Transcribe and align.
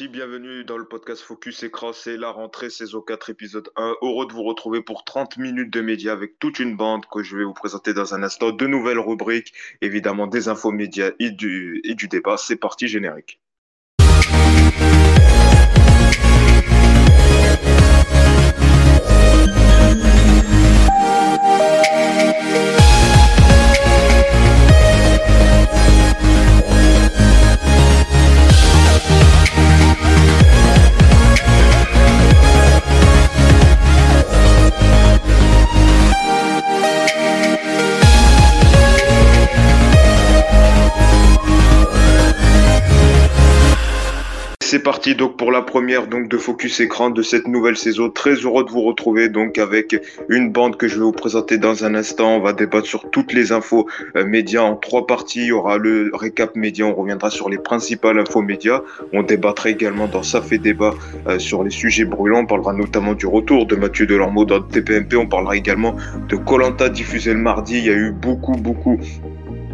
Bienvenue 0.00 0.64
dans 0.64 0.78
le 0.78 0.86
podcast 0.86 1.22
Focus 1.22 1.62
Écran, 1.64 1.92
c'est 1.92 2.16
la 2.16 2.30
rentrée 2.30 2.70
saison 2.70 3.02
4 3.02 3.28
épisode 3.28 3.70
1. 3.76 3.96
Heureux 4.00 4.26
de 4.26 4.32
vous 4.32 4.42
retrouver 4.42 4.82
pour 4.82 5.04
30 5.04 5.36
minutes 5.36 5.70
de 5.70 5.82
médias 5.82 6.12
avec 6.12 6.38
toute 6.38 6.58
une 6.60 6.76
bande 6.76 7.04
que 7.12 7.22
je 7.22 7.36
vais 7.36 7.44
vous 7.44 7.52
présenter 7.52 7.92
dans 7.92 8.14
un 8.14 8.22
instant. 8.22 8.52
De 8.52 8.66
nouvelles 8.66 8.98
rubriques, 8.98 9.52
évidemment 9.82 10.26
des 10.26 10.48
infos 10.48 10.72
médias 10.72 11.10
et 11.18 11.30
du, 11.30 11.82
et 11.84 11.94
du 11.94 12.08
débat. 12.08 12.38
C'est 12.38 12.56
parti 12.56 12.88
générique. 12.88 13.38
C'est 44.82 44.90
parti 44.90 45.14
donc 45.14 45.36
pour 45.36 45.52
la 45.52 45.62
première 45.62 46.08
donc 46.08 46.26
de 46.26 46.36
Focus 46.36 46.80
Écran 46.80 47.10
de 47.10 47.22
cette 47.22 47.46
nouvelle 47.46 47.76
saison. 47.76 48.10
Très 48.10 48.34
heureux 48.34 48.64
de 48.64 48.70
vous 48.70 48.82
retrouver 48.82 49.28
donc 49.28 49.56
avec 49.56 49.94
une 50.28 50.50
bande 50.50 50.76
que 50.76 50.88
je 50.88 50.96
vais 50.96 51.04
vous 51.04 51.12
présenter 51.12 51.56
dans 51.56 51.84
un 51.84 51.94
instant. 51.94 52.38
On 52.38 52.40
va 52.40 52.52
débattre 52.52 52.88
sur 52.88 53.08
toutes 53.08 53.32
les 53.32 53.52
infos 53.52 53.86
euh, 54.16 54.24
médias 54.24 54.62
en 54.62 54.74
trois 54.74 55.06
parties. 55.06 55.42
Il 55.42 55.46
y 55.46 55.52
aura 55.52 55.78
le 55.78 56.10
récap 56.12 56.56
média, 56.56 56.84
on 56.84 56.94
reviendra 56.94 57.30
sur 57.30 57.48
les 57.48 57.58
principales 57.58 58.18
infos 58.18 58.42
médias. 58.42 58.80
On 59.12 59.22
débattra 59.22 59.70
également 59.70 60.08
dans 60.08 60.24
Ça 60.24 60.42
fait 60.42 60.58
débat 60.58 60.94
euh, 61.28 61.38
sur 61.38 61.62
les 61.62 61.70
sujets 61.70 62.04
brûlants. 62.04 62.40
On 62.40 62.46
parlera 62.46 62.72
notamment 62.72 63.14
du 63.14 63.28
retour 63.28 63.66
de 63.66 63.76
Mathieu 63.76 64.06
Delormeau 64.06 64.44
dans 64.44 64.60
TPMP. 64.62 65.14
On 65.14 65.28
parlera 65.28 65.56
également 65.56 65.94
de 66.28 66.34
Colanta 66.34 66.88
diffusé 66.88 67.34
le 67.34 67.38
mardi. 67.38 67.78
Il 67.78 67.86
y 67.86 67.90
a 67.90 67.96
eu 67.96 68.10
beaucoup 68.10 68.56
beaucoup 68.56 68.98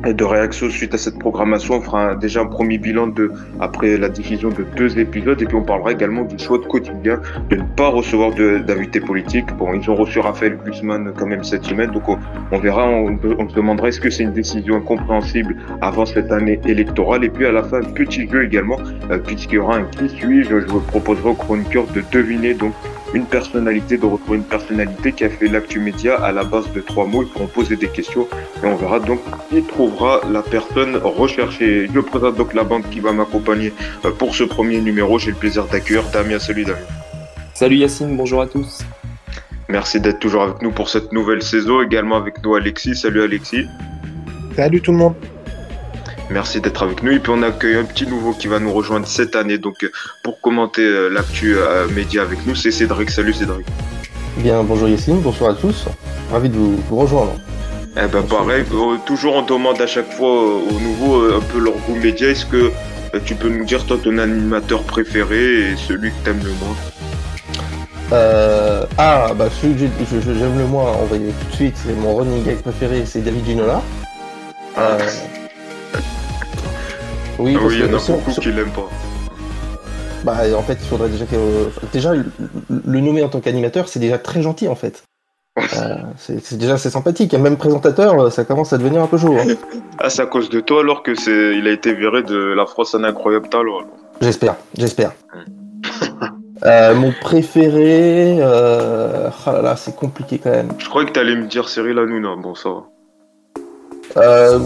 de 0.05 0.25
réaction 0.25 0.71
suite 0.71 0.95
à 0.95 0.99
cette 0.99 1.19
programmation. 1.19 1.75
On 1.75 1.81
fera 1.81 2.15
déjà 2.15 2.41
un 2.41 2.47
premier 2.47 2.79
bilan 2.79 3.09
de, 3.09 3.33
après 3.61 3.97
la 3.97 4.09
diffusion 4.09 4.49
de 4.51 4.65
deux 4.77 4.99
épisodes 4.99 5.41
et 5.41 5.47
puis 5.47 5.57
on 5.57 5.63
parlera 5.63 5.93
également 5.93 6.25
du 6.25 6.39
choix 6.39 6.59
de 6.59 6.65
quotidien 6.65 7.21
de 7.51 7.57
ne 7.57 7.63
pas 7.63 7.89
recevoir 7.89 8.33
d'invités 8.33 9.01
politiques. 9.01 9.47
Bon, 9.59 9.75
ils 9.75 9.91
ont 9.91 9.95
reçu 9.95 10.21
Raphaël 10.21 10.59
Guzman 10.65 11.13
quand 11.17 11.27
même 11.27 11.45
cette 11.45 11.65
semaine, 11.65 11.91
donc 11.91 12.05
on, 12.09 12.59
verra, 12.59 12.89
on, 12.89 13.49
se 13.49 13.55
demandera 13.55 13.89
est-ce 13.89 14.01
que 14.01 14.11
c'est 14.11 14.25
une 14.25 14.33
décision 14.33 14.77
incompréhensible 14.77 15.57
avant 15.81 16.07
cette 16.07 16.31
année 16.31 16.61
électorale? 16.67 17.25
Et 17.25 17.29
puis 17.29 17.47
à 17.47 17.53
la 17.53 17.63
fin, 17.63 17.81
petit 17.81 18.29
jeu 18.29 18.45
également, 18.45 18.79
euh, 19.11 19.19
puisqu'il 19.19 19.57
y 19.57 19.59
aura 19.59 19.77
un 19.77 19.85
qui 19.85 20.09
suis-je, 20.09 20.61
je 20.61 20.67
vous 20.67 20.81
proposerai 20.81 21.31
aux 21.31 21.35
chroniqueurs 21.35 21.87
de 21.95 22.03
deviner 22.13 22.55
donc 22.55 22.73
une 23.15 23.25
personnalité, 23.25 23.97
de 23.97 24.07
retrouver 24.07 24.39
une 24.39 24.45
personnalité 24.45 25.13
qui 25.13 25.25
a 25.25 25.31
fait 25.31 25.49
l'actu 25.49 25.81
média 25.81 26.17
à 26.17 26.33
la 26.33 26.45
base 26.45 26.71
de 26.73 26.81
trois 26.81 27.07
mots. 27.07 27.23
Ils 27.23 27.29
pourront 27.29 27.47
poser 27.47 27.77
des 27.77 27.89
questions 27.89 28.27
et 28.63 28.67
on 28.67 28.77
verra 28.77 29.01
donc 29.01 29.21
qui 29.51 29.63
trouvera 29.63 30.21
la 30.31 30.43
personne 30.43 30.97
recherchée? 30.97 31.89
Je 31.93 32.01
présente 32.01 32.37
donc 32.37 32.55
la 32.55 32.65
bande 32.65 32.89
qui 32.91 33.01
va 33.01 33.13
m'accompagner 33.13 33.73
euh, 34.05 34.11
pour 34.11 34.35
ce 34.35 34.45
premier 34.45 34.81
numéro. 34.81 35.19
J'ai 35.19 35.31
le 35.31 35.37
plaisir 35.37 35.65
d'accueillir 35.67 36.05
Damien. 36.13 36.39
Salut 36.39 36.65
Damien. 36.65 36.79
Salut 37.55 37.77
Yacine, 37.77 38.17
bonjour 38.17 38.41
à 38.41 38.47
tous. 38.47 38.81
Merci 39.69 40.01
d'être 40.01 40.21
toujours 40.21 40.43
avec 40.43 40.63
nous 40.63 40.71
pour 40.71 40.89
cette 40.89 41.13
nouvelle 41.13 41.43
saison. 41.43 41.83
Également 41.83 42.17
avec 42.17 42.43
nous 42.43 42.55
Alexis. 42.55 42.95
Salut 42.95 43.23
Alexis. 43.23 43.67
Salut 44.57 44.81
tout 44.81 44.93
le 44.93 44.99
monde. 44.99 45.15
Merci 46.31 46.61
d'être 46.61 46.83
avec 46.83 47.03
nous. 47.03 47.13
Et 47.13 47.19
puis 47.19 47.33
on 47.35 47.43
accueille 47.43 47.77
un 47.77 47.85
petit 47.85 48.07
nouveau 48.07 48.33
qui 48.33 48.49
va 48.49 48.59
nous 48.59 48.73
rejoindre 48.73 49.07
cette 49.07 49.35
année. 49.35 49.59
Donc 49.59 49.83
euh, 49.85 49.91
pour 50.23 50.41
commenter 50.41 50.83
euh, 50.83 51.09
l'actu 51.09 51.57
euh, 51.57 51.89
média 51.89 52.23
avec 52.23 52.47
nous, 52.47 52.55
c'est 52.55 52.71
Cédric. 52.71 53.11
Salut 53.11 53.33
Cédric. 53.33 53.67
Bien, 54.37 54.63
bonjour 54.63 54.89
Yacine, 54.89 55.21
bonsoir 55.21 55.53
à 55.53 55.55
tous. 55.55 55.87
Ravi 56.31 56.49
de 56.51 56.57
vous, 56.57 56.97
rejoindre. 56.97 57.35
Eh 57.97 58.07
ben 58.07 58.23
pareil, 58.23 58.65
toujours 59.07 59.35
on 59.35 59.43
demande 59.43 59.81
à 59.81 59.87
chaque 59.87 60.13
fois 60.13 60.31
au 60.31 60.79
nouveau 60.81 61.35
un 61.35 61.41
peu 61.41 61.59
leur 61.59 61.75
goût 61.79 61.97
média. 61.97 62.29
Est-ce 62.29 62.47
que 62.47 62.71
tu 63.25 63.35
peux 63.35 63.49
nous 63.49 63.65
dire 63.65 63.85
toi 63.87 63.97
ton 64.03 64.19
animateur 64.19 64.83
préféré 64.85 65.73
et 65.73 65.77
celui 65.77 66.11
que 66.11 66.17
t'aimes 66.25 66.43
le 66.45 66.53
moins? 66.53 66.77
Ah, 68.99 69.33
bah 69.35 69.49
celui 69.61 69.75
que 69.75 69.89
j'aime 70.39 70.59
le 70.59 70.67
moins, 70.67 70.93
on 71.03 71.07
va 71.07 71.17
y 71.17 71.25
aller 71.25 71.33
tout 71.33 71.51
de 71.51 71.57
suite, 71.57 71.77
c'est 71.77 71.95
mon 71.95 72.17
running 72.17 72.45
gag 72.45 72.59
préféré, 72.59 73.03
c'est 73.05 73.21
David 73.21 73.45
Ginola. 73.45 73.83
Ah. 74.77 74.99
Oui, 77.39 77.57
ah 77.57 77.67
il 77.71 77.81
y 77.81 77.85
en 77.85 77.97
a 77.97 78.07
beaucoup 78.07 78.31
qui 78.33 78.53
l'aiment 78.53 78.71
pas. 78.71 78.89
Bah, 80.25 80.39
en 80.57 80.63
fait, 80.63 80.79
il 80.81 80.87
faudrait 80.87 81.09
déjà 81.09 81.25
que. 81.27 81.37
Déjà, 81.93 82.13
le 82.15 83.01
nommer 83.01 83.23
en 83.23 83.29
tant 83.29 83.41
qu'animateur, 83.41 83.89
c'est 83.89 84.01
déjà 84.01 84.19
très 84.19 84.43
gentil, 84.43 84.69
en 84.69 84.75
fait. 84.75 85.03
Euh, 85.77 85.97
c'est 86.17 86.57
déjà 86.57 86.79
c'est 86.79 86.91
sympathique. 86.91 87.35
Et 87.35 87.39
même 87.39 87.57
présentateur, 87.57 88.19
euh, 88.21 88.31
ça 88.31 88.45
commence 88.45 88.73
à 88.73 88.79
devenir 88.79 89.03
un 89.03 89.07
peu 89.07 89.19
chaud. 89.19 89.37
Hein. 89.39 89.55
ah, 89.99 90.09
c'est 90.09 90.23
à 90.23 90.27
cause 90.27 90.51
de 90.51 90.61
toi 90.61 90.81
alors 90.81 91.03
que 91.03 91.15
c'est, 91.15 91.57
il 91.57 91.67
a 91.67 91.73
été 91.73 91.95
viré 91.95 92.23
de 92.23 92.37
la 92.37 92.65
France 92.65 92.95
un 92.95 93.03
incroyable 93.03 93.49
talent. 93.49 93.81
J'espère, 94.21 94.57
j'espère. 94.77 95.13
Euh, 96.65 96.93
mon 96.93 97.13
préféré, 97.13 98.39
euh... 98.41 99.31
oh 99.47 99.51
là 99.53 99.63
là, 99.63 99.77
c'est 99.77 99.95
compliqué 99.95 100.41
quand 100.43 100.51
même. 100.51 100.71
Je 100.79 100.89
croyais 100.89 101.07
que 101.07 101.13
t'allais 101.13 101.37
me 101.37 101.47
dire 101.47 101.69
Cyril 101.69 101.97
Hanouna. 101.97 102.35
Bon, 102.35 102.57
ça 102.57 102.69
va. 102.71 102.83
Euh, 104.19 104.59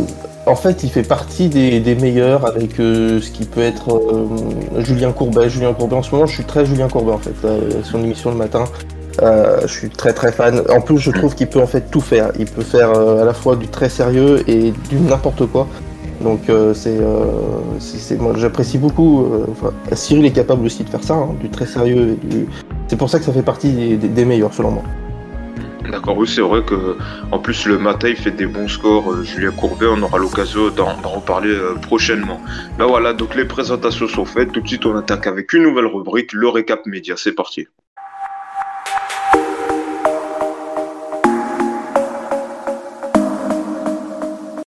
en 0.47 0.57
fait, 0.57 0.83
il 0.83 0.91
fait 0.91 1.03
partie 1.03 1.49
des, 1.49 1.95
meilleurs 1.95 2.47
avec 2.47 2.81
euh, 2.81 3.21
ce 3.21 3.31
qui 3.31 3.45
peut 3.45 3.61
être 3.61 3.97
euh, 3.97 4.81
Julien 4.81 5.13
Courbet. 5.13 5.49
Julien 5.49 5.73
Courbet, 5.73 5.97
en 5.97 6.03
ce 6.03 6.13
moment, 6.13 6.27
je 6.27 6.35
suis 6.35 6.45
très 6.45 6.67
Julien 6.67 6.89
Courbet 6.89 7.13
en 7.13 7.19
fait. 7.19 7.35
son 7.85 8.03
émission 8.03 8.31
le 8.31 8.37
matin, 8.37 8.65
je 9.21 9.73
suis 9.73 9.91
très 9.91 10.13
très 10.13 10.33
fan. 10.33 10.63
En 10.69 10.81
plus, 10.81 10.99
je 10.99 11.11
trouve 11.11 11.35
qu'il 11.35 11.49
peut 11.49 11.61
en 11.61 11.67
fait 11.67 11.91
tout 11.91 12.01
faire. 12.01 12.33
Il 12.39 12.47
peut 12.47 12.63
faire 12.63 12.91
à 12.91 13.25
la 13.25 13.35
fois 13.35 13.57
du 13.57 13.69
très 13.69 13.89
sérieux 13.89 14.43
et 14.49 14.73
du 14.91 14.97
n'importe 14.97 15.47
quoi. 15.47 15.69
Donc 16.23 16.41
c'est, 16.75 16.99
moi 18.19 18.33
j'apprécie 18.37 18.79
beaucoup. 18.79 19.29
Cyril 19.93 20.25
est 20.25 20.33
capable 20.33 20.67
aussi 20.67 20.83
de 20.83 20.89
faire 20.89 21.05
ça, 21.05 21.15
hein, 21.15 21.31
du 21.41 21.51
très 21.51 21.67
sérieux. 21.67 22.19
C'est 22.89 22.97
pour 22.97 23.11
ça 23.11 23.19
que 23.19 23.25
ça 23.25 23.33
fait 23.33 23.43
partie 23.43 23.97
des 23.97 24.25
meilleurs 24.25 24.55
selon 24.55 24.73
moi. 24.73 24.83
D'accord, 25.91 26.17
oui, 26.17 26.29
c'est 26.29 26.41
vrai 26.41 26.63
que 26.65 26.97
en 27.33 27.39
plus 27.39 27.67
le 27.67 27.79
matin 27.79 28.09
il 28.09 28.17
fait 28.17 28.31
des 28.31 28.47
bons 28.47 28.69
scores. 28.69 29.13
Euh, 29.13 29.25
Julien 29.25 29.51
Courbet, 29.51 29.87
on 29.87 30.01
aura 30.03 30.19
l'occasion 30.19 30.71
d'en 30.71 30.95
reparler 30.95 31.51
euh, 31.51 31.75
prochainement. 31.75 32.41
Là 32.79 32.87
voilà, 32.87 33.13
donc 33.13 33.35
les 33.35 33.45
présentations 33.45 34.09
sont 34.09 34.25
faites. 34.25 34.53
Tout 34.53 34.61
de 34.61 34.69
suite, 34.69 34.87
on 34.87 34.97
attaque 34.97 35.27
avec 35.27 35.53
une 35.53 35.65
nouvelle 35.65 35.87
rubrique, 35.87 36.33
le 36.33 36.49
récap 36.49 36.87
média. 36.87 37.15
C'est 37.17 37.33
parti. 37.33 37.67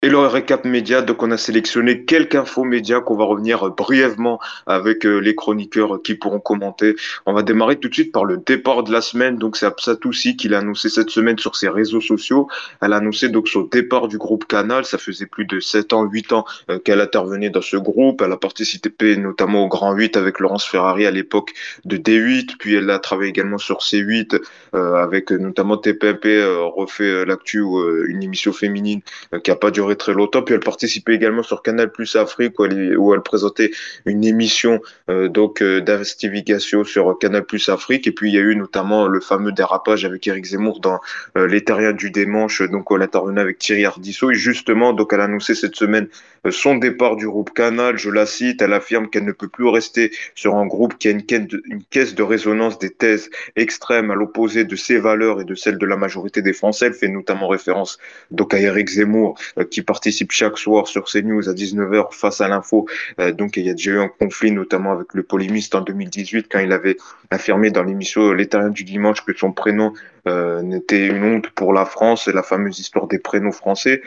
Et 0.06 0.10
le 0.10 0.20
récap 0.20 0.66
média, 0.66 1.02
donc 1.02 1.24
on 1.24 1.32
a 1.32 1.38
sélectionné 1.38 2.06
quelques 2.06 2.36
infos 2.36 2.64
médias 2.64 3.02
qu'on 3.02 3.16
va 3.16 3.24
revenir 3.24 3.72
brièvement 3.72 4.40
avec 4.68 5.04
euh, 5.04 5.18
les 5.18 5.34
chroniqueurs 5.34 6.00
qui 6.04 6.14
pourront 6.14 6.40
commenter. 6.40 6.96
On 7.26 7.34
va 7.34 7.42
démarrer 7.42 7.78
tout 7.78 7.90
de 7.90 7.94
suite 7.96 8.12
par 8.12 8.24
le 8.24 8.38
départ 8.38 8.84
de 8.84 8.92
la 8.92 9.02
semaine. 9.02 9.38
Donc 9.40 9.58
c'est 9.58 9.66
Absatoussi 9.66 10.38
qui 10.38 10.48
l'a 10.48 10.60
annoncé 10.60 10.90
cette 10.90 11.10
semaine 11.10 11.40
sur 11.40 11.56
ses 11.56 11.70
réseaux 11.70 12.02
sociaux. 12.02 12.48
Elle 12.84 12.94
a 12.94 12.98
annoncé 12.98 13.30
donc 13.30 13.48
son 13.48 13.62
départ 13.62 14.08
du 14.08 14.20
groupe 14.20 14.46
Canal. 14.46 14.86
Ça 14.86 15.00
faisait 15.00 15.26
plus 15.26 15.46
de 15.46 15.60
7 15.60 15.94
ans, 15.94 16.04
8 16.04 16.34
ans 16.34 16.46
euh, 16.70 16.78
qu'elle 16.78 17.02
intervenait 17.02 17.50
dans 17.50 17.64
ce 17.64 17.78
groupe. 17.78 18.22
Elle 18.22 18.32
a 18.32 18.38
participé 18.38 19.18
notamment 19.18 19.64
au 19.64 19.68
Grand 19.70 19.94
8 19.94 20.18
avec 20.18 20.40
Laurence 20.40 20.68
Ferrari 20.68 21.08
à 21.08 21.12
l'époque 21.12 21.52
de 21.84 21.98
D8. 21.98 22.58
Puis 22.60 22.76
elle 22.76 22.92
a 22.92 23.00
travaillé 23.00 23.32
également 23.32 23.58
sur 23.58 23.80
C8 23.80 24.40
euh, 24.76 24.94
avec 24.98 25.32
notamment 25.32 25.78
TPMP, 25.78 26.44
refait 26.76 27.26
l'actu, 27.26 27.64
une 28.08 28.22
émission 28.22 28.54
féminine 28.54 29.02
qui 29.44 29.50
a 29.50 29.56
pas 29.56 29.72
duré 29.72 29.95
très 29.96 30.14
longtemps. 30.14 30.42
Puis 30.42 30.54
elle 30.54 30.62
participait 30.62 31.16
également 31.16 31.44
sur 31.44 31.62
Canal 31.62 31.92
Plus 31.92 32.16
Afrique 32.16 32.60
où 32.60 32.66
elle, 32.66 32.98
où 32.98 33.16
présentait 33.22 33.72
une 34.06 34.24
émission 34.24 34.82
euh, 35.10 35.28
donc 35.28 35.62
euh, 35.62 35.82
d'investigation 35.82 36.84
sur 36.84 37.18
Canal 37.20 37.44
Plus 37.46 37.70
Afrique. 37.70 38.08
Et 38.08 38.12
puis 38.12 38.30
il 38.30 38.36
y 38.36 38.38
a 38.38 38.42
eu 38.42 38.56
notamment 38.56 39.08
le 39.08 39.20
fameux 39.20 39.52
dérapage 39.52 40.06
avec 40.06 40.26
Eric 40.28 40.46
Zemmour 40.46 40.80
dans 40.80 41.00
euh, 41.38 41.48
Les 41.48 41.64
Terriens 41.64 41.94
du 41.94 42.12
Démanche. 42.12 42.62
Donc 42.62 42.88
elle 42.92 43.02
intervenait 43.02 43.42
avec 43.42 43.60
Thierry 43.60 43.86
Ardisson. 43.86 44.30
Et 44.30 44.36
justement, 44.36 44.94
donc 44.94 45.12
elle 45.14 45.22
a 45.22 45.26
annoncé 45.26 45.56
cette 45.56 45.76
semaine 45.76 46.08
son 46.52 46.76
départ 46.76 47.16
du 47.16 47.28
groupe 47.28 47.54
Canal. 47.54 47.98
Je 47.98 48.10
la 48.10 48.26
cite. 48.26 48.62
Elle 48.62 48.74
affirme 48.74 49.10
qu'elle 49.10 49.26
ne 49.26 49.32
peut 49.32 49.48
plus 49.48 49.68
rester 49.68 50.12
sur 50.36 50.56
un 50.56 50.66
groupe 50.66 50.98
qui 50.98 51.08
a 51.08 51.12
une 51.12 51.24
une 51.66 51.84
caisse 51.90 52.16
de 52.16 52.24
résonance 52.24 52.80
des 52.80 52.92
thèses 52.92 53.30
extrêmes 53.56 54.12
à 54.12 54.16
l'opposé 54.16 54.64
de 54.64 54.76
ses 54.76 55.00
valeurs 55.00 55.42
et 55.42 55.46
de 55.46 55.56
celles 55.56 55.78
de 55.78 55.86
la 55.86 55.98
majorité 55.98 56.42
des 56.42 56.54
Français. 56.54 56.88
Elle 56.88 56.94
fait 56.94 57.08
notamment 57.08 57.48
référence 57.48 57.98
donc 58.32 58.54
à 58.54 58.60
Eric 58.60 58.90
Zemmour 58.90 59.38
qui 59.72 59.82
participe 59.86 60.32
chaque 60.32 60.58
soir 60.58 60.88
sur 60.88 61.06
CNews 61.06 61.48
à 61.50 61.54
19h 61.54 62.14
face 62.14 62.42
à 62.42 62.48
l'info. 62.48 62.88
Euh, 63.20 63.32
donc 63.32 63.58
il 63.58 63.66
y 63.66 63.70
a 63.70 63.74
déjà 63.74 63.92
eu 63.92 64.00
un 64.00 64.08
conflit 64.08 64.52
notamment 64.52 64.92
avec 64.92 65.14
le 65.14 65.24
polémiste 65.24 65.76
en 65.76 65.82
2018 65.82 66.48
quand 66.52 66.60
il 66.60 66.72
avait 66.72 66.98
affirmé 67.30 67.72
dans 67.72 67.84
l'émission 67.84 68.36
Terriens 68.46 68.70
du 68.70 68.84
dimanche 68.84 69.22
que 69.26 69.34
son 69.36 69.52
prénom 69.52 69.94
euh, 70.28 70.62
n'était 70.62 71.08
une 71.08 71.24
honte 71.24 71.50
pour 71.50 71.74
la 71.74 71.86
France 71.86 72.28
la 72.28 72.44
fameuse 72.44 72.80
histoire 72.80 73.08
des 73.08 73.20
prénoms 73.20 73.52
français. 73.52 74.02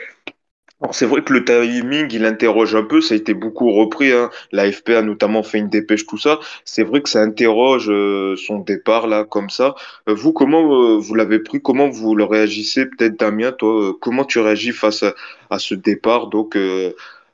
Alors, 0.81 0.95
c'est 0.95 1.05
vrai 1.05 1.21
que 1.23 1.33
le 1.33 1.43
timing, 1.43 2.07
il 2.13 2.25
interroge 2.25 2.73
un 2.73 2.83
peu, 2.83 3.01
ça 3.01 3.13
a 3.13 3.17
été 3.17 3.33
beaucoup 3.33 3.69
repris, 3.73 4.13
hein. 4.13 4.29
L'AFP 4.53 4.91
a 4.91 5.01
notamment 5.01 5.43
fait 5.43 5.57
une 5.57 5.67
dépêche, 5.67 6.05
tout 6.05 6.17
ça. 6.17 6.39
C'est 6.63 6.83
vrai 6.83 7.01
que 7.01 7.09
ça 7.09 7.21
interroge 7.21 7.89
euh, 7.89 8.37
son 8.37 8.59
départ, 8.59 9.07
là, 9.07 9.25
comme 9.25 9.49
ça. 9.49 9.75
Euh, 10.07 10.13
vous, 10.13 10.31
comment 10.31 10.93
euh, 10.93 10.97
vous 10.97 11.15
l'avez 11.15 11.39
pris? 11.39 11.61
Comment 11.61 11.89
vous 11.89 12.15
le 12.15 12.23
réagissez? 12.23 12.85
Peut-être 12.85 13.19
Damien, 13.19 13.51
toi, 13.51 13.93
comment 13.99 14.23
tu 14.23 14.39
réagis 14.39 14.71
face 14.71 15.03
à, 15.49 15.59
ce 15.59 15.75
départ, 15.75 16.27
donc, 16.27 16.57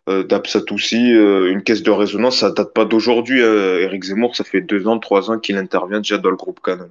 d'Absatoussi, 0.07 1.11
une 1.11 1.61
caisse 1.63 1.83
de 1.83 1.91
résonance, 1.91 2.39
ça 2.39 2.51
date 2.51 2.73
pas 2.73 2.85
d'aujourd'hui. 2.85 3.43
hein. 3.43 3.77
Éric 3.79 4.05
Zemmour, 4.05 4.35
ça 4.35 4.43
fait 4.43 4.61
deux 4.61 4.87
ans, 4.87 4.97
trois 4.99 5.29
ans 5.29 5.37
qu'il 5.39 5.57
intervient 5.57 5.99
déjà 5.99 6.17
dans 6.17 6.29
le 6.31 6.35
groupe 6.35 6.61
Canon. 6.63 6.89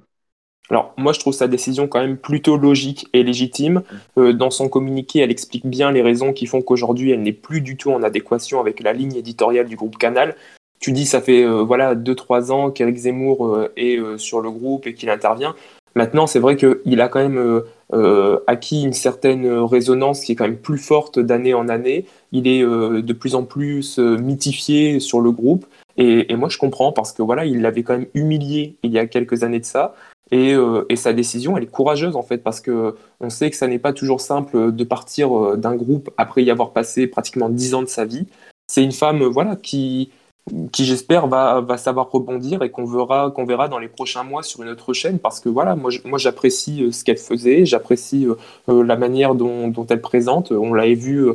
Alors, 0.71 0.93
moi, 0.97 1.13
je 1.13 1.19
trouve 1.19 1.33
sa 1.33 1.47
décision 1.47 1.87
quand 1.87 2.01
même 2.01 2.17
plutôt 2.17 2.57
logique 2.57 3.07
et 3.13 3.23
légitime. 3.23 3.83
Euh, 4.17 4.33
dans 4.33 4.49
son 4.49 4.67
communiqué, 4.67 5.19
elle 5.19 5.29
explique 5.29 5.67
bien 5.67 5.91
les 5.91 6.01
raisons 6.01 6.33
qui 6.33 6.47
font 6.47 6.61
qu'aujourd'hui, 6.61 7.11
elle 7.11 7.21
n'est 7.21 7.33
plus 7.33 7.61
du 7.61 7.77
tout 7.77 7.91
en 7.91 8.01
adéquation 8.01 8.59
avec 8.59 8.81
la 8.81 8.91
ligne 8.91 9.15
éditoriale 9.15 9.67
du 9.67 9.75
groupe 9.75 9.97
Canal. 9.97 10.35
Tu 10.79 10.91
dis, 10.91 11.05
ça 11.05 11.21
fait 11.21 11.43
euh, 11.43 11.61
voilà 11.61 11.95
deux 11.95 12.15
trois 12.15 12.51
ans 12.51 12.71
qu'Éric 12.71 12.97
Zemmour 12.97 13.45
euh, 13.45 13.71
est 13.77 13.97
euh, 13.97 14.17
sur 14.17 14.41
le 14.41 14.49
groupe 14.49 14.87
et 14.87 14.93
qu'il 14.93 15.09
intervient. 15.09 15.55
Maintenant, 15.95 16.27
c'est 16.27 16.39
vrai 16.39 16.57
qu'il 16.57 16.99
a 16.99 17.07
quand 17.07 17.21
même 17.21 17.37
euh, 17.37 17.61
euh, 17.93 18.39
acquis 18.47 18.83
une 18.83 18.93
certaine 18.93 19.47
résonance 19.47 20.25
qui 20.25 20.33
est 20.33 20.35
quand 20.35 20.43
même 20.43 20.57
plus 20.57 20.77
forte 20.77 21.19
d'année 21.19 21.53
en 21.53 21.69
année. 21.69 22.05
Il 22.33 22.47
est 22.47 22.61
euh, 22.61 23.01
de 23.01 23.13
plus 23.13 23.35
en 23.35 23.43
plus 23.43 23.97
euh, 23.99 24.17
mythifié 24.17 24.99
sur 24.99 25.21
le 25.21 25.31
groupe. 25.31 25.65
Et, 25.95 26.33
et 26.33 26.35
moi, 26.35 26.49
je 26.49 26.57
comprends 26.57 26.91
parce 26.91 27.13
que 27.13 27.21
voilà, 27.21 27.45
il 27.45 27.61
l'avait 27.61 27.83
quand 27.83 27.97
même 27.97 28.07
humilié 28.13 28.75
il 28.83 28.91
y 28.91 28.99
a 28.99 29.05
quelques 29.05 29.43
années 29.43 29.61
de 29.61 29.65
ça. 29.65 29.95
Et, 30.31 30.53
euh, 30.53 30.85
et 30.89 30.95
sa 30.95 31.13
décision, 31.13 31.55
elle 31.55 31.63
est 31.63 31.71
courageuse 31.71 32.15
en 32.15 32.23
fait, 32.23 32.39
parce 32.39 32.59
que 32.59 32.95
on 33.19 33.29
sait 33.29 33.49
que 33.51 33.55
ça 33.55 33.67
n'est 33.67 33.79
pas 33.79 33.93
toujours 33.93 34.21
simple 34.21 34.71
de 34.71 34.83
partir 34.83 35.37
euh, 35.37 35.55
d'un 35.55 35.75
groupe 35.75 36.09
après 36.17 36.43
y 36.43 36.49
avoir 36.49 36.71
passé 36.73 37.07
pratiquement 37.07 37.49
dix 37.49 37.75
ans 37.75 37.83
de 37.83 37.87
sa 37.87 38.05
vie. 38.05 38.25
C'est 38.67 38.83
une 38.83 38.91
femme, 38.91 39.21
euh, 39.21 39.27
voilà, 39.29 39.55
qui, 39.55 40.11
qui 40.71 40.85
j'espère 40.85 41.25
va, 41.25 41.61
va 41.61 41.77
savoir 41.77 42.11
rebondir 42.11 42.61
et 42.61 42.69
qu'on 42.69 42.85
verra, 42.85 43.31
qu'on 43.31 43.45
verra 43.45 43.67
dans 43.67 43.79
les 43.79 43.87
prochains 43.87 44.23
mois 44.23 44.43
sur 44.43 44.61
une 44.61 44.69
autre 44.69 44.93
chaîne, 44.93 45.17
parce 45.17 45.39
que 45.39 45.49
voilà, 45.49 45.75
moi, 45.75 45.89
j'apprécie 46.17 46.83
euh, 46.83 46.91
ce 46.91 47.03
qu'elle 47.03 47.17
faisait, 47.17 47.65
j'apprécie 47.65 48.27
euh, 48.27 48.35
euh, 48.69 48.83
la 48.83 48.95
manière 48.95 49.33
dont, 49.33 49.69
dont 49.69 49.87
elle 49.87 50.01
présente. 50.01 50.51
On 50.51 50.73
l'avait 50.73 50.93
vu 50.93 51.27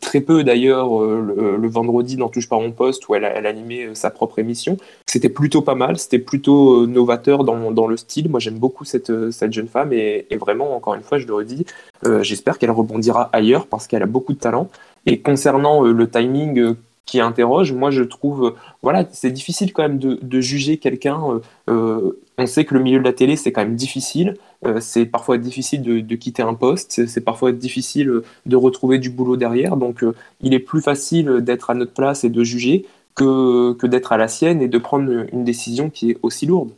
très 0.00 0.20
peu 0.20 0.44
d'ailleurs 0.44 1.00
le, 1.00 1.68
vendredi 1.68 2.16
dans 2.16 2.28
Touche 2.28 2.48
pas 2.48 2.58
mon 2.58 2.70
poste 2.70 3.08
où 3.08 3.14
elle, 3.14 3.24
animait 3.24 3.94
sa 3.94 4.10
propre 4.10 4.38
émission. 4.38 4.76
C'était 5.06 5.28
plutôt 5.28 5.62
pas 5.62 5.74
mal, 5.74 5.98
c'était 5.98 6.18
plutôt 6.18 6.86
novateur 6.86 7.44
dans, 7.44 7.70
dans 7.72 7.86
le 7.86 7.96
style. 7.96 8.28
Moi, 8.28 8.40
j'aime 8.40 8.58
beaucoup 8.58 8.84
cette, 8.84 9.30
cette 9.30 9.52
jeune 9.52 9.68
femme 9.68 9.92
et, 9.92 10.26
vraiment, 10.38 10.76
encore 10.76 10.94
une 10.94 11.02
fois, 11.02 11.18
je 11.18 11.26
le 11.26 11.34
redis, 11.34 11.64
j'espère 12.20 12.58
qu'elle 12.58 12.70
rebondira 12.70 13.30
ailleurs 13.32 13.66
parce 13.66 13.86
qu'elle 13.86 14.02
a 14.02 14.06
beaucoup 14.06 14.34
de 14.34 14.38
talent. 14.38 14.68
Et 15.06 15.20
concernant 15.20 15.82
le 15.82 16.10
timing 16.10 16.74
qui 17.06 17.20
interroge, 17.20 17.72
moi, 17.72 17.90
je 17.90 18.02
trouve, 18.02 18.46
euh, 18.46 18.50
voilà, 18.82 19.06
c'est 19.12 19.30
difficile 19.30 19.72
quand 19.72 19.82
même 19.82 19.98
de, 19.98 20.18
de 20.22 20.40
juger 20.40 20.78
quelqu'un. 20.78 21.20
euh, 21.30 21.40
euh, 21.68 22.20
on 22.38 22.46
sait 22.46 22.64
que 22.64 22.74
le 22.74 22.80
milieu 22.80 22.98
de 22.98 23.04
la 23.04 23.12
télé, 23.12 23.36
c'est 23.36 23.52
quand 23.52 23.62
même 23.62 23.76
difficile. 23.76 24.36
C'est 24.80 25.04
parfois 25.06 25.36
difficile 25.38 25.82
de, 25.82 26.00
de 26.00 26.16
quitter 26.16 26.42
un 26.42 26.54
poste. 26.54 27.06
C'est 27.06 27.20
parfois 27.20 27.52
difficile 27.52 28.22
de 28.46 28.56
retrouver 28.56 28.98
du 28.98 29.10
boulot 29.10 29.36
derrière. 29.36 29.76
Donc, 29.76 30.02
il 30.40 30.54
est 30.54 30.58
plus 30.58 30.80
facile 30.80 31.40
d'être 31.42 31.70
à 31.70 31.74
notre 31.74 31.92
place 31.92 32.24
et 32.24 32.30
de 32.30 32.42
juger 32.42 32.86
que, 33.14 33.74
que 33.74 33.86
d'être 33.86 34.12
à 34.12 34.16
la 34.16 34.26
sienne 34.26 34.62
et 34.62 34.68
de 34.68 34.78
prendre 34.78 35.26
une 35.32 35.44
décision 35.44 35.90
qui 35.90 36.12
est 36.12 36.18
aussi 36.22 36.46
lourde. 36.46 36.70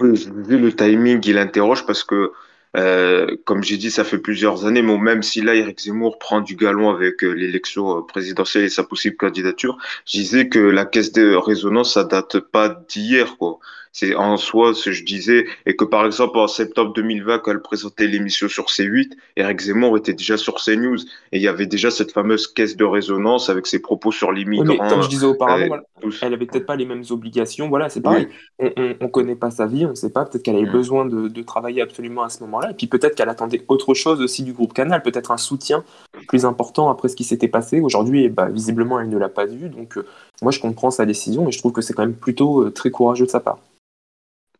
Oui, 0.00 0.14
j'ai 0.14 0.30
vu 0.30 0.58
le 0.58 0.74
timing, 0.74 1.20
il 1.26 1.38
interroge 1.38 1.84
parce 1.84 2.04
que, 2.04 2.32
euh, 2.76 3.36
comme 3.44 3.62
j'ai 3.62 3.76
dit, 3.76 3.90
ça 3.90 4.04
fait 4.04 4.18
plusieurs 4.18 4.66
années, 4.66 4.82
mais 4.82 4.96
même 4.98 5.22
si 5.22 5.40
là, 5.40 5.54
Éric 5.54 5.80
Zemmour 5.80 6.18
prend 6.18 6.40
du 6.40 6.56
galon 6.56 6.90
avec 6.90 7.24
euh, 7.24 7.30
l'élection 7.32 7.98
euh, 7.98 8.02
présidentielle 8.02 8.64
et 8.64 8.68
sa 8.68 8.84
possible 8.84 9.16
candidature, 9.16 9.78
je 10.04 10.18
disais 10.18 10.48
que 10.48 10.58
la 10.58 10.84
caisse 10.84 11.12
de 11.12 11.34
résonance, 11.34 11.94
ça 11.94 12.04
date 12.04 12.40
pas 12.40 12.68
d'hier, 12.68 13.36
quoi. 13.38 13.58
C'est 13.92 14.14
en 14.14 14.36
soi 14.36 14.74
ce 14.74 14.86
que 14.86 14.92
je 14.92 15.04
disais, 15.04 15.46
et 15.66 15.76
que 15.76 15.84
par 15.84 16.06
exemple, 16.06 16.38
en 16.38 16.46
septembre 16.48 16.92
2020, 16.92 17.38
quand 17.40 17.50
elle 17.50 17.60
présentait 17.62 18.06
l'émission 18.06 18.48
sur 18.48 18.66
C8, 18.66 19.12
Éric 19.36 19.60
Zemmour 19.60 19.96
était 19.96 20.12
déjà 20.12 20.36
sur 20.36 20.56
CNews, 20.56 20.98
et 21.32 21.38
il 21.38 21.42
y 21.42 21.48
avait 21.48 21.66
déjà 21.66 21.90
cette 21.90 22.12
fameuse 22.12 22.46
caisse 22.46 22.76
de 22.76 22.84
résonance 22.84 23.48
avec 23.50 23.66
ses 23.66 23.80
propos 23.80 24.12
sur 24.12 24.32
les 24.32 24.44
Oui, 24.44 24.62
mais 24.64 24.76
comme 24.78 25.02
je 25.02 25.08
disais 25.08 25.26
auparavant, 25.26 25.64
euh, 25.64 25.66
voilà, 25.66 25.82
elle 26.22 26.34
avait 26.34 26.46
peut-être 26.46 26.66
pas 26.66 26.76
les 26.76 26.86
mêmes 26.86 27.04
obligations. 27.10 27.68
Voilà, 27.68 27.88
c'est 27.88 27.98
Oui. 28.00 28.04
pareil. 28.04 28.28
On, 28.58 28.70
on, 28.76 28.94
on 29.00 29.08
connaît 29.08 29.36
pas 29.36 29.50
sa 29.50 29.66
vie, 29.66 29.84
on 29.86 29.94
sait 29.94 30.10
pas. 30.10 30.24
Peut-être 30.24 30.42
qu'elle 30.44 30.56
avait 30.56 30.66
Mm. 30.66 30.72
besoin 30.72 31.04
de, 31.06 31.28
de 31.28 31.42
travailler 31.42 31.82
absolument 31.82 32.22
à 32.22 32.28
ce 32.28 32.40
moment-là. 32.44 32.70
Et 32.70 32.74
puis 32.74 32.86
peut-être 32.86 33.14
qu'elle 33.14 33.28
attendait 33.28 33.64
autre 33.68 33.94
chose 33.94 34.20
aussi 34.20 34.42
du 34.42 34.52
groupe 34.52 34.72
Canal, 34.74 35.02
peut-être 35.02 35.30
un 35.30 35.36
soutien 35.36 35.84
plus 36.26 36.44
important 36.44 36.90
après 36.90 37.08
ce 37.08 37.16
qui 37.16 37.24
s'était 37.24 37.48
passé. 37.48 37.80
Aujourd'hui, 37.80 38.28
ben, 38.28 38.48
visiblement, 38.50 39.00
elle 39.00 39.08
ne 39.08 39.18
l'a 39.18 39.28
pas 39.28 39.46
vu. 39.46 39.68
Donc, 39.68 39.96
euh, 39.96 40.06
moi, 40.42 40.52
je 40.52 40.60
comprends 40.60 40.90
sa 40.90 41.06
décision 41.06 41.48
et 41.48 41.52
je 41.52 41.58
trouve 41.58 41.72
que 41.72 41.80
c'est 41.80 41.94
quand 41.94 42.02
même 42.02 42.16
plutôt 42.16 42.62
euh, 42.64 42.70
très 42.70 42.90
courageux 42.90 43.26
de 43.26 43.30
sa 43.30 43.40
part. 43.40 43.58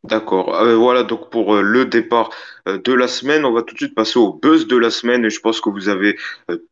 D'accord. 0.05 0.55
Euh, 0.55 0.77
voilà 0.77 1.03
donc 1.03 1.29
pour 1.29 1.57
euh, 1.57 1.61
le 1.61 1.85
départ 1.85 2.31
euh, 2.69 2.79
de 2.79 2.93
la 2.93 3.09
semaine. 3.09 3.45
On 3.45 3.53
va 3.53 3.63
tout 3.63 3.75
de 3.75 3.81
suite 3.81 3.97
passer 3.97 4.17
au 4.17 4.33
buzz 4.33 4.69
de 4.69 4.77
la 4.77 4.91
semaine 4.91 5.25
et 5.25 5.31
je 5.31 5.41
pense 5.41 5.61
que 5.61 5.71
vous 5.71 5.89
avez 5.89 6.17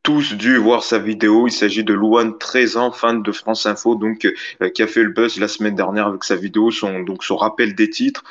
tous 0.04 0.34
dû 0.34 0.58
voir 0.58 0.84
sa 0.84 0.98
vidéo. 1.00 1.48
Il 1.48 1.52
s'agit 1.52 1.82
de 1.82 1.92
Louane, 1.92 2.38
13 2.38 2.76
ans, 2.76 2.92
fan 2.92 3.22
de 3.22 3.32
France 3.32 3.66
Info, 3.66 3.96
donc 3.96 4.32
qui 4.74 4.82
a 4.82 4.86
fait 4.86 5.02
le 5.02 5.10
buzz 5.10 5.40
la 5.40 5.48
semaine 5.48 5.74
dernière 5.74 6.06
avec 6.06 6.22
sa 6.22 6.36
vidéo, 6.36 6.70
son 6.70 7.00
donc 7.00 7.24
son 7.24 7.36
rappel 7.36 7.74
des 7.74 7.90
titres, 7.90 8.22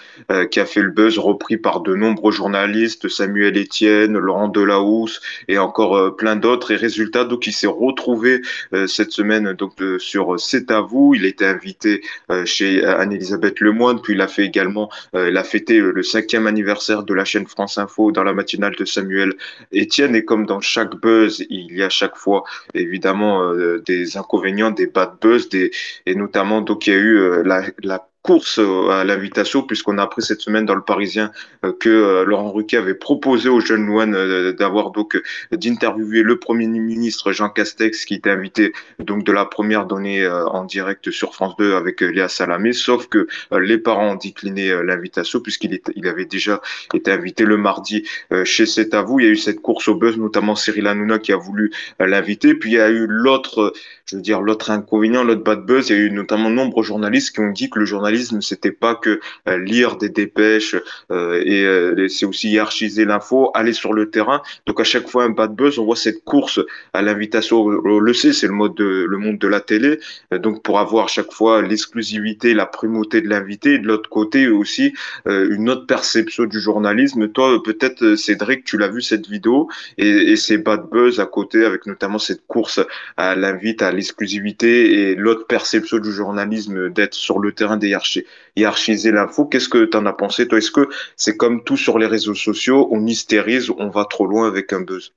qui 0.51 0.59
a 0.59 0.65
fait 0.65 0.81
le 0.81 0.91
buzz 0.91 1.19
repris 1.19 1.57
par 1.57 1.81
de 1.81 1.93
nombreux 1.93 2.31
journalistes, 2.31 3.09
Samuel 3.09 3.57
Etienne, 3.57 4.17
Laurent 4.17 4.47
Delahousse 4.47 5.21
et 5.47 5.57
encore 5.57 6.15
plein 6.15 6.35
d'autres. 6.35 6.71
Et 6.71 6.75
résultat, 6.75 7.25
donc 7.25 7.47
il 7.47 7.53
s'est 7.53 7.67
retrouvé 7.67 8.41
cette 8.87 9.11
semaine 9.11 9.53
donc 9.53 9.73
sur 9.99 10.39
C'est 10.39 10.71
à 10.71 10.81
vous. 10.81 11.13
Il 11.15 11.25
était 11.25 11.45
invité 11.45 12.01
chez 12.45 12.83
Anne-Elisabeth 12.85 13.59
Lemoine, 13.59 14.01
puis 14.01 14.13
il 14.13 14.21
a 14.21 14.27
fait 14.27 14.45
également 14.45 14.84
euh, 15.15 15.29
il 15.29 15.37
a 15.37 15.43
fêté 15.43 15.79
euh, 15.79 15.91
le 15.91 16.03
cinquième 16.03 16.47
anniversaire 16.47 17.03
de 17.03 17.13
la 17.13 17.25
chaîne 17.25 17.47
France 17.47 17.77
Info 17.77 18.11
dans 18.11 18.23
la 18.23 18.33
matinale 18.33 18.75
de 18.75 18.85
Samuel 18.85 19.33
Etienne. 19.73 20.15
Et 20.15 20.25
comme 20.25 20.45
dans 20.45 20.61
chaque 20.61 20.95
buzz, 20.95 21.45
il 21.49 21.75
y 21.75 21.83
a 21.83 21.89
chaque 21.89 22.15
fois 22.15 22.43
évidemment 22.73 23.43
euh, 23.43 23.81
des 23.85 24.17
inconvénients, 24.17 24.71
des 24.71 24.87
bad 24.87 25.13
buzz, 25.21 25.49
et 25.53 26.15
notamment 26.15 26.61
donc 26.61 26.87
il 26.87 26.93
y 26.93 26.95
a 26.95 26.99
eu 26.99 27.17
euh, 27.17 27.43
la 27.83 28.07
course 28.25 28.57
euh, 28.57 28.89
à 28.89 29.03
l'invitation 29.03 29.61
puisqu'on 29.61 29.99
a 29.99 30.03
appris 30.03 30.23
cette 30.23 30.41
semaine 30.41 30.65
dans 30.65 30.73
le 30.73 30.81
Parisien 30.81 31.31
euh, 31.63 31.71
que 31.79 31.89
euh, 31.89 32.25
Laurent 32.25 32.51
Ruquier 32.51 32.79
avait 32.79 32.95
proposé 32.95 33.49
aux 33.49 33.59
jeunes 33.59 33.85
Louane 33.85 34.53
d'avoir 34.53 34.89
donc 34.89 35.21
d'interviewer 35.51 36.23
le 36.23 36.39
Premier 36.39 36.65
ministre 36.65 37.31
Jean 37.31 37.49
Castex 37.49 38.03
qui 38.05 38.15
était 38.15 38.31
invité 38.31 38.73
donc 38.97 39.23
de 39.23 39.31
la 39.31 39.45
première 39.45 39.85
donnée 39.85 40.27
en 40.27 40.63
direct 40.63 41.11
sur 41.11 41.35
France 41.35 41.55
2 41.57 41.75
avec 41.75 42.01
Léa 42.01 42.27
Salamé 42.27 42.73
sauf 42.73 43.07
que 43.07 43.27
les 43.51 43.77
parents 43.77 44.13
ont 44.13 44.15
décliné 44.15 44.73
l'invitation 44.83 45.39
puisqu'il 45.39 45.79
il 45.95 46.07
avait 46.07 46.25
déjà 46.25 46.61
été 46.95 47.11
invité 47.11 47.43
le 47.45 47.57
mardi 47.57 48.07
chez 48.43 48.65
C'est 48.65 48.93
à 48.93 49.01
vous. 49.03 49.19
Il 49.19 49.25
y 49.25 49.29
a 49.29 49.31
eu 49.31 49.37
cette 49.37 49.61
course 49.61 49.87
au 49.87 49.95
buzz, 49.95 50.17
notamment 50.17 50.55
Cyril 50.55 50.87
Hanouna 50.87 51.19
qui 51.19 51.31
a 51.31 51.37
voulu 51.37 51.71
l'inviter. 51.99 52.55
Puis 52.55 52.71
il 52.71 52.75
y 52.75 52.79
a 52.79 52.89
eu 52.89 53.05
l'autre, 53.07 53.73
je 54.05 54.15
veux 54.15 54.21
dire, 54.21 54.41
l'autre 54.41 54.71
inconvénient, 54.71 55.23
l'autre 55.23 55.43
bad 55.43 55.65
buzz. 55.65 55.89
Il 55.89 55.95
y 55.95 55.99
a 55.99 56.01
eu 56.03 56.11
notamment 56.11 56.49
nombreux 56.49 56.83
journalistes 56.83 57.35
qui 57.35 57.41
ont 57.41 57.51
dit 57.51 57.69
que 57.69 57.79
le 57.79 57.85
journalisme, 58.15 58.41
c'était 58.41 58.71
pas 58.71 58.95
que 58.95 59.19
euh, 59.47 59.57
lire 59.57 59.97
des 59.97 60.09
dépêches 60.09 60.75
euh, 61.11 61.41
et 61.45 61.65
euh, 61.65 62.07
c'est 62.07 62.25
aussi 62.25 62.49
hiérarchiser 62.49 63.05
l'info, 63.05 63.51
aller 63.53 63.73
sur 63.73 63.93
le 63.93 64.09
terrain. 64.09 64.41
Donc 64.65 64.79
à 64.79 64.83
chaque 64.83 65.07
fois 65.07 65.23
un 65.23 65.29
bad 65.29 65.55
buzz, 65.55 65.79
on 65.79 65.85
voit 65.85 65.95
cette 65.95 66.23
course 66.23 66.59
à 66.93 67.01
l'invitation. 67.01 67.63
On 67.63 67.99
le 67.99 68.13
sait, 68.13 68.33
c'est 68.33 68.47
le 68.47 68.53
mode 68.53 68.75
de, 68.75 69.05
le 69.07 69.17
monde 69.17 69.37
de 69.37 69.47
la 69.47 69.59
télé. 69.59 69.99
Donc 70.31 70.63
pour 70.63 70.79
avoir 70.79 71.05
à 71.05 71.07
chaque 71.07 71.31
fois 71.31 71.61
l'exclusivité, 71.61 72.53
la 72.53 72.65
primauté 72.65 73.21
de 73.21 73.27
l'invité, 73.27 73.73
et 73.75 73.79
de 73.79 73.87
l'autre 73.87 74.09
côté 74.09 74.47
aussi 74.47 74.93
une 75.25 75.69
autre 75.69 75.85
perception 75.85 76.45
du 76.45 76.59
journalisme. 76.59 77.27
Toi, 77.29 77.61
peut-être 77.63 78.15
Cédric, 78.15 78.63
tu 78.63 78.77
l'as 78.77 78.87
vu 78.87 79.01
cette 79.01 79.27
vidéo 79.27 79.69
et, 79.97 80.07
et 80.07 80.35
ces 80.35 80.57
bad 80.57 80.89
buzz 80.89 81.19
à 81.19 81.25
côté, 81.25 81.65
avec 81.65 81.85
notamment 81.85 82.19
cette 82.19 82.45
course 82.47 82.79
à 83.17 83.35
l'invite, 83.35 83.81
à 83.81 83.91
l'exclusivité 83.91 85.09
et 85.09 85.15
l'autre 85.15 85.47
perception 85.47 85.97
du 85.99 86.11
journalisme 86.11 86.89
d'être 86.89 87.13
sur 87.13 87.39
le 87.39 87.51
terrain 87.51 87.77
des 87.77 87.89
hiérarchi- 88.05 88.25
hiérarchiser 88.55 89.11
l'info. 89.11 89.45
Qu'est-ce 89.45 89.69
que 89.69 89.85
tu 89.85 89.97
en 89.97 90.05
as 90.05 90.13
pensé, 90.13 90.47
toi? 90.47 90.57
Est-ce 90.57 90.71
que 90.71 90.89
c'est 91.15 91.37
comme 91.37 91.63
tout 91.63 91.77
sur 91.77 91.99
les 91.99 92.07
réseaux 92.07 92.35
sociaux, 92.35 92.87
on 92.91 93.05
hystérise, 93.05 93.69
on 93.77 93.89
va 93.89 94.05
trop 94.05 94.27
loin 94.27 94.47
avec 94.47 94.73
un 94.73 94.81
buzz? 94.81 95.13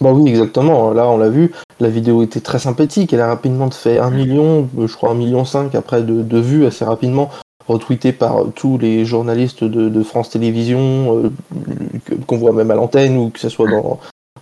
Bah 0.00 0.12
oui, 0.12 0.30
exactement. 0.30 0.92
Là, 0.92 1.08
on 1.08 1.18
l'a 1.18 1.28
vu. 1.28 1.52
La 1.80 1.88
vidéo 1.88 2.22
était 2.22 2.40
très 2.40 2.58
sympathique. 2.58 3.12
Elle 3.12 3.20
a 3.20 3.28
rapidement 3.28 3.70
fait 3.70 3.98
un 3.98 4.10
million, 4.10 4.68
je 4.78 4.92
crois 4.94 5.10
un 5.10 5.14
million 5.14 5.44
cinq 5.44 5.74
après 5.74 6.02
de, 6.02 6.38
vues 6.38 6.66
assez 6.66 6.84
rapidement, 6.84 7.30
retweetée 7.66 8.12
par 8.12 8.44
tous 8.54 8.78
les 8.78 9.04
journalistes 9.04 9.64
de, 9.64 10.02
France 10.02 10.30
Télévisions, 10.30 11.24
euh, 11.24 11.30
qu'on 12.26 12.36
voit 12.36 12.52
même 12.52 12.70
à 12.70 12.74
l'antenne 12.74 13.16
ou 13.16 13.30
que 13.30 13.40
ce 13.40 13.48
soit 13.48 13.68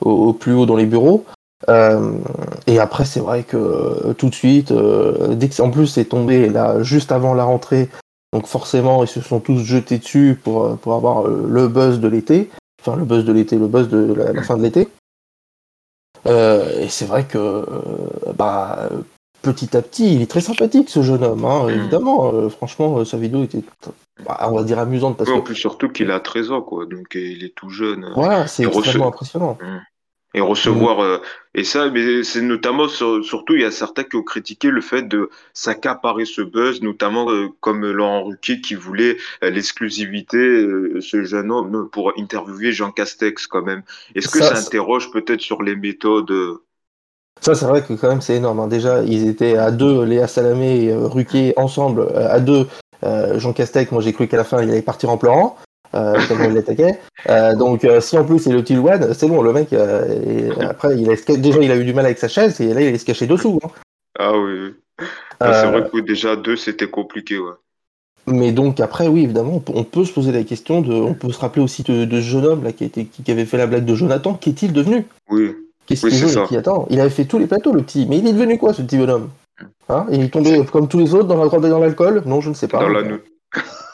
au 0.00 0.32
plus 0.32 0.52
haut 0.52 0.66
dans 0.66 0.76
les 0.76 0.86
bureaux. 0.86 1.24
Euh, 1.68 2.18
et 2.66 2.78
après, 2.78 3.04
c'est 3.04 3.20
vrai 3.20 3.42
que 3.42 3.56
euh, 3.56 4.12
tout 4.12 4.28
de 4.28 4.34
suite, 4.34 4.72
euh, 4.72 5.34
dès 5.34 5.48
que 5.48 5.60
en 5.62 5.70
plus 5.70 5.86
c'est 5.86 6.04
tombé 6.04 6.48
là 6.48 6.82
juste 6.82 7.12
avant 7.12 7.34
la 7.34 7.44
rentrée, 7.44 7.88
donc 8.32 8.46
forcément 8.46 9.02
ils 9.02 9.08
se 9.08 9.20
sont 9.20 9.40
tous 9.40 9.58
jetés 9.60 9.98
dessus 9.98 10.38
pour, 10.42 10.76
pour 10.78 10.94
avoir 10.94 11.26
le 11.26 11.68
buzz 11.68 11.98
de 12.00 12.08
l'été, 12.08 12.50
enfin 12.80 12.96
le 12.96 13.04
buzz 13.04 13.24
de 13.24 13.32
l'été, 13.32 13.56
le 13.56 13.68
buzz 13.68 13.88
de 13.88 14.12
la, 14.12 14.32
la 14.32 14.42
fin 14.42 14.56
de 14.56 14.62
l'été. 14.62 14.88
et 16.26 16.88
c'est 16.88 17.06
vrai 17.06 17.24
que 17.24 17.64
bah, 18.36 18.90
petit 19.40 19.76
à 19.76 19.82
petit, 19.82 20.14
il 20.14 20.22
est 20.22 20.30
très 20.30 20.42
sympathique 20.42 20.90
ce 20.90 21.02
jeune 21.02 21.24
homme, 21.24 21.46
hein, 21.46 21.66
mm. 21.66 21.70
évidemment. 21.70 22.50
franchement, 22.50 23.02
sa 23.06 23.16
vidéo 23.16 23.44
était, 23.44 23.62
bah, 24.26 24.46
on 24.50 24.56
va 24.56 24.62
dire, 24.62 24.78
amusante. 24.78 25.16
Parce 25.16 25.30
En 25.30 25.40
plus, 25.40 25.54
surtout 25.54 25.88
qu'il 25.88 26.10
a 26.10 26.20
13 26.20 26.50
ans, 26.50 26.60
quoi, 26.60 26.84
donc 26.84 27.14
il 27.14 27.44
est 27.44 27.54
tout 27.54 27.70
jeune. 27.70 28.12
Voilà, 28.14 28.46
c'est 28.46 28.64
extrêmement 28.64 29.08
impressionnant. 29.08 29.56
Mm 29.62 29.78
et 30.36 30.40
recevoir 30.40 31.00
euh, 31.00 31.18
et 31.54 31.64
ça 31.64 31.90
mais 31.90 32.22
c'est 32.22 32.42
notamment 32.42 32.86
surtout 32.88 33.54
il 33.54 33.62
y 33.62 33.64
a 33.64 33.70
certains 33.70 34.04
qui 34.04 34.16
ont 34.16 34.22
critiqué 34.22 34.68
le 34.68 34.82
fait 34.82 35.02
de 35.02 35.30
s'accaparer 35.54 36.26
ce 36.26 36.42
buzz 36.42 36.82
notamment 36.82 37.28
euh, 37.30 37.48
comme 37.60 37.84
Laurent 37.90 38.24
Ruquier 38.24 38.60
qui 38.60 38.74
voulait 38.74 39.16
euh, 39.42 39.50
l'exclusivité 39.50 40.38
ce 41.00 41.24
jeune 41.24 41.50
homme 41.50 41.88
pour 41.90 42.12
interviewer 42.18 42.70
Jean 42.70 42.92
Castex 42.92 43.46
quand 43.46 43.62
même 43.62 43.82
est-ce 44.14 44.28
que 44.28 44.40
ça, 44.40 44.56
interroge 44.56 45.10
peut-être 45.10 45.40
sur 45.40 45.62
les 45.62 45.74
méthodes 45.74 46.32
ça, 47.42 47.54
c'est 47.54 47.66
vrai 47.66 47.84
que 47.84 47.92
quand 47.92 48.08
même, 48.08 48.22
c'est 48.22 48.36
énorme. 48.36 48.60
Hein. 48.60 48.66
Déjà, 48.66 49.02
ils 49.02 49.28
étaient 49.28 49.58
à 49.58 49.70
deux, 49.70 50.04
Léa 50.04 50.26
Salamé 50.26 50.84
et 50.84 50.94
Ruquier, 50.94 51.52
ensemble, 51.58 52.08
à 52.16 52.40
deux. 52.40 52.66
Jean 53.34 53.52
Castex, 53.52 53.92
moi 53.92 54.00
j'ai 54.00 54.14
cru 54.14 54.26
qu'à 54.26 54.38
la 54.38 54.42
fin, 54.44 54.62
il 54.62 54.70
allait 54.70 54.80
partir 54.80 55.10
en 55.10 55.18
pleurant 55.18 55.58
euh, 55.94 56.16
il 56.48 56.54
l'attaquait. 56.54 56.98
Euh, 57.28 57.54
donc 57.54 57.84
euh, 57.84 58.00
si 58.00 58.16
en 58.18 58.24
plus 58.24 58.38
c'est 58.38 58.52
le 58.52 58.62
petit 58.62 58.76
One, 58.76 59.14
c'est 59.14 59.28
bon, 59.28 59.42
le 59.42 59.52
mec, 59.52 59.72
et 59.72 60.50
après, 60.60 60.98
il 60.98 61.10
a, 61.10 61.36
déjà 61.36 61.60
il 61.60 61.70
a 61.70 61.76
eu 61.76 61.84
du 61.84 61.94
mal 61.94 62.06
avec 62.06 62.18
sa 62.18 62.28
chaise 62.28 62.60
et 62.60 62.72
là 62.72 62.80
il 62.80 62.88
allait 62.88 62.98
se 62.98 63.04
cacher 63.04 63.26
dessous. 63.26 63.58
Hein. 63.62 63.68
Ah 64.18 64.32
oui, 64.36 64.74
c'est 65.40 65.66
vrai 65.66 65.88
que 65.92 66.00
déjà 66.00 66.36
deux 66.36 66.56
c'était 66.56 66.88
compliqué. 66.88 67.38
Ouais. 67.38 67.52
Mais 68.26 68.50
donc 68.50 68.80
après, 68.80 69.06
oui, 69.06 69.22
évidemment, 69.22 69.62
on 69.72 69.84
peut 69.84 70.04
se 70.04 70.12
poser 70.12 70.32
la 70.32 70.42
question 70.42 70.80
de, 70.80 70.92
on 70.92 71.14
peut 71.14 71.30
se 71.30 71.38
rappeler 71.38 71.62
aussi 71.62 71.82
de, 71.84 72.08
ce 72.10 72.20
jeune 72.20 72.44
homme 72.44 72.64
là 72.64 72.72
qui, 72.72 72.84
était, 72.84 73.04
qui 73.04 73.30
avait 73.30 73.44
fait 73.44 73.56
la 73.56 73.66
blague 73.66 73.84
de 73.84 73.94
Jonathan, 73.94 74.34
qu'est-il 74.34 74.72
devenu? 74.72 75.06
Oui. 75.30 75.54
Qu'est-ce 75.86 76.08
qu'il 76.08 76.26
veut 76.26 76.46
qui 76.46 76.56
attend? 76.56 76.86
Il 76.90 77.00
avait 77.00 77.10
fait 77.10 77.26
tous 77.26 77.38
les 77.38 77.46
plateaux, 77.46 77.72
le 77.72 77.82
petit. 77.82 78.06
Mais 78.08 78.18
il 78.18 78.26
est 78.26 78.32
devenu 78.32 78.58
quoi, 78.58 78.74
ce 78.74 78.82
petit 78.82 78.96
bonhomme? 78.96 79.30
Hein? 79.88 80.06
Il 80.10 80.20
est 80.22 80.28
tombé 80.28 80.64
comme 80.72 80.88
tous 80.88 80.98
les 80.98 81.14
autres 81.14 81.28
dans 81.28 81.36
la 81.36 81.46
droite 81.46 81.64
et 81.64 81.68
dans 81.68 81.78
l'alcool? 81.78 82.22
Non, 82.26 82.40
je 82.40 82.48
ne 82.48 82.54
sais 82.54 82.66
pas. 82.66 82.80
Dans 82.80 82.88
la 82.88 83.02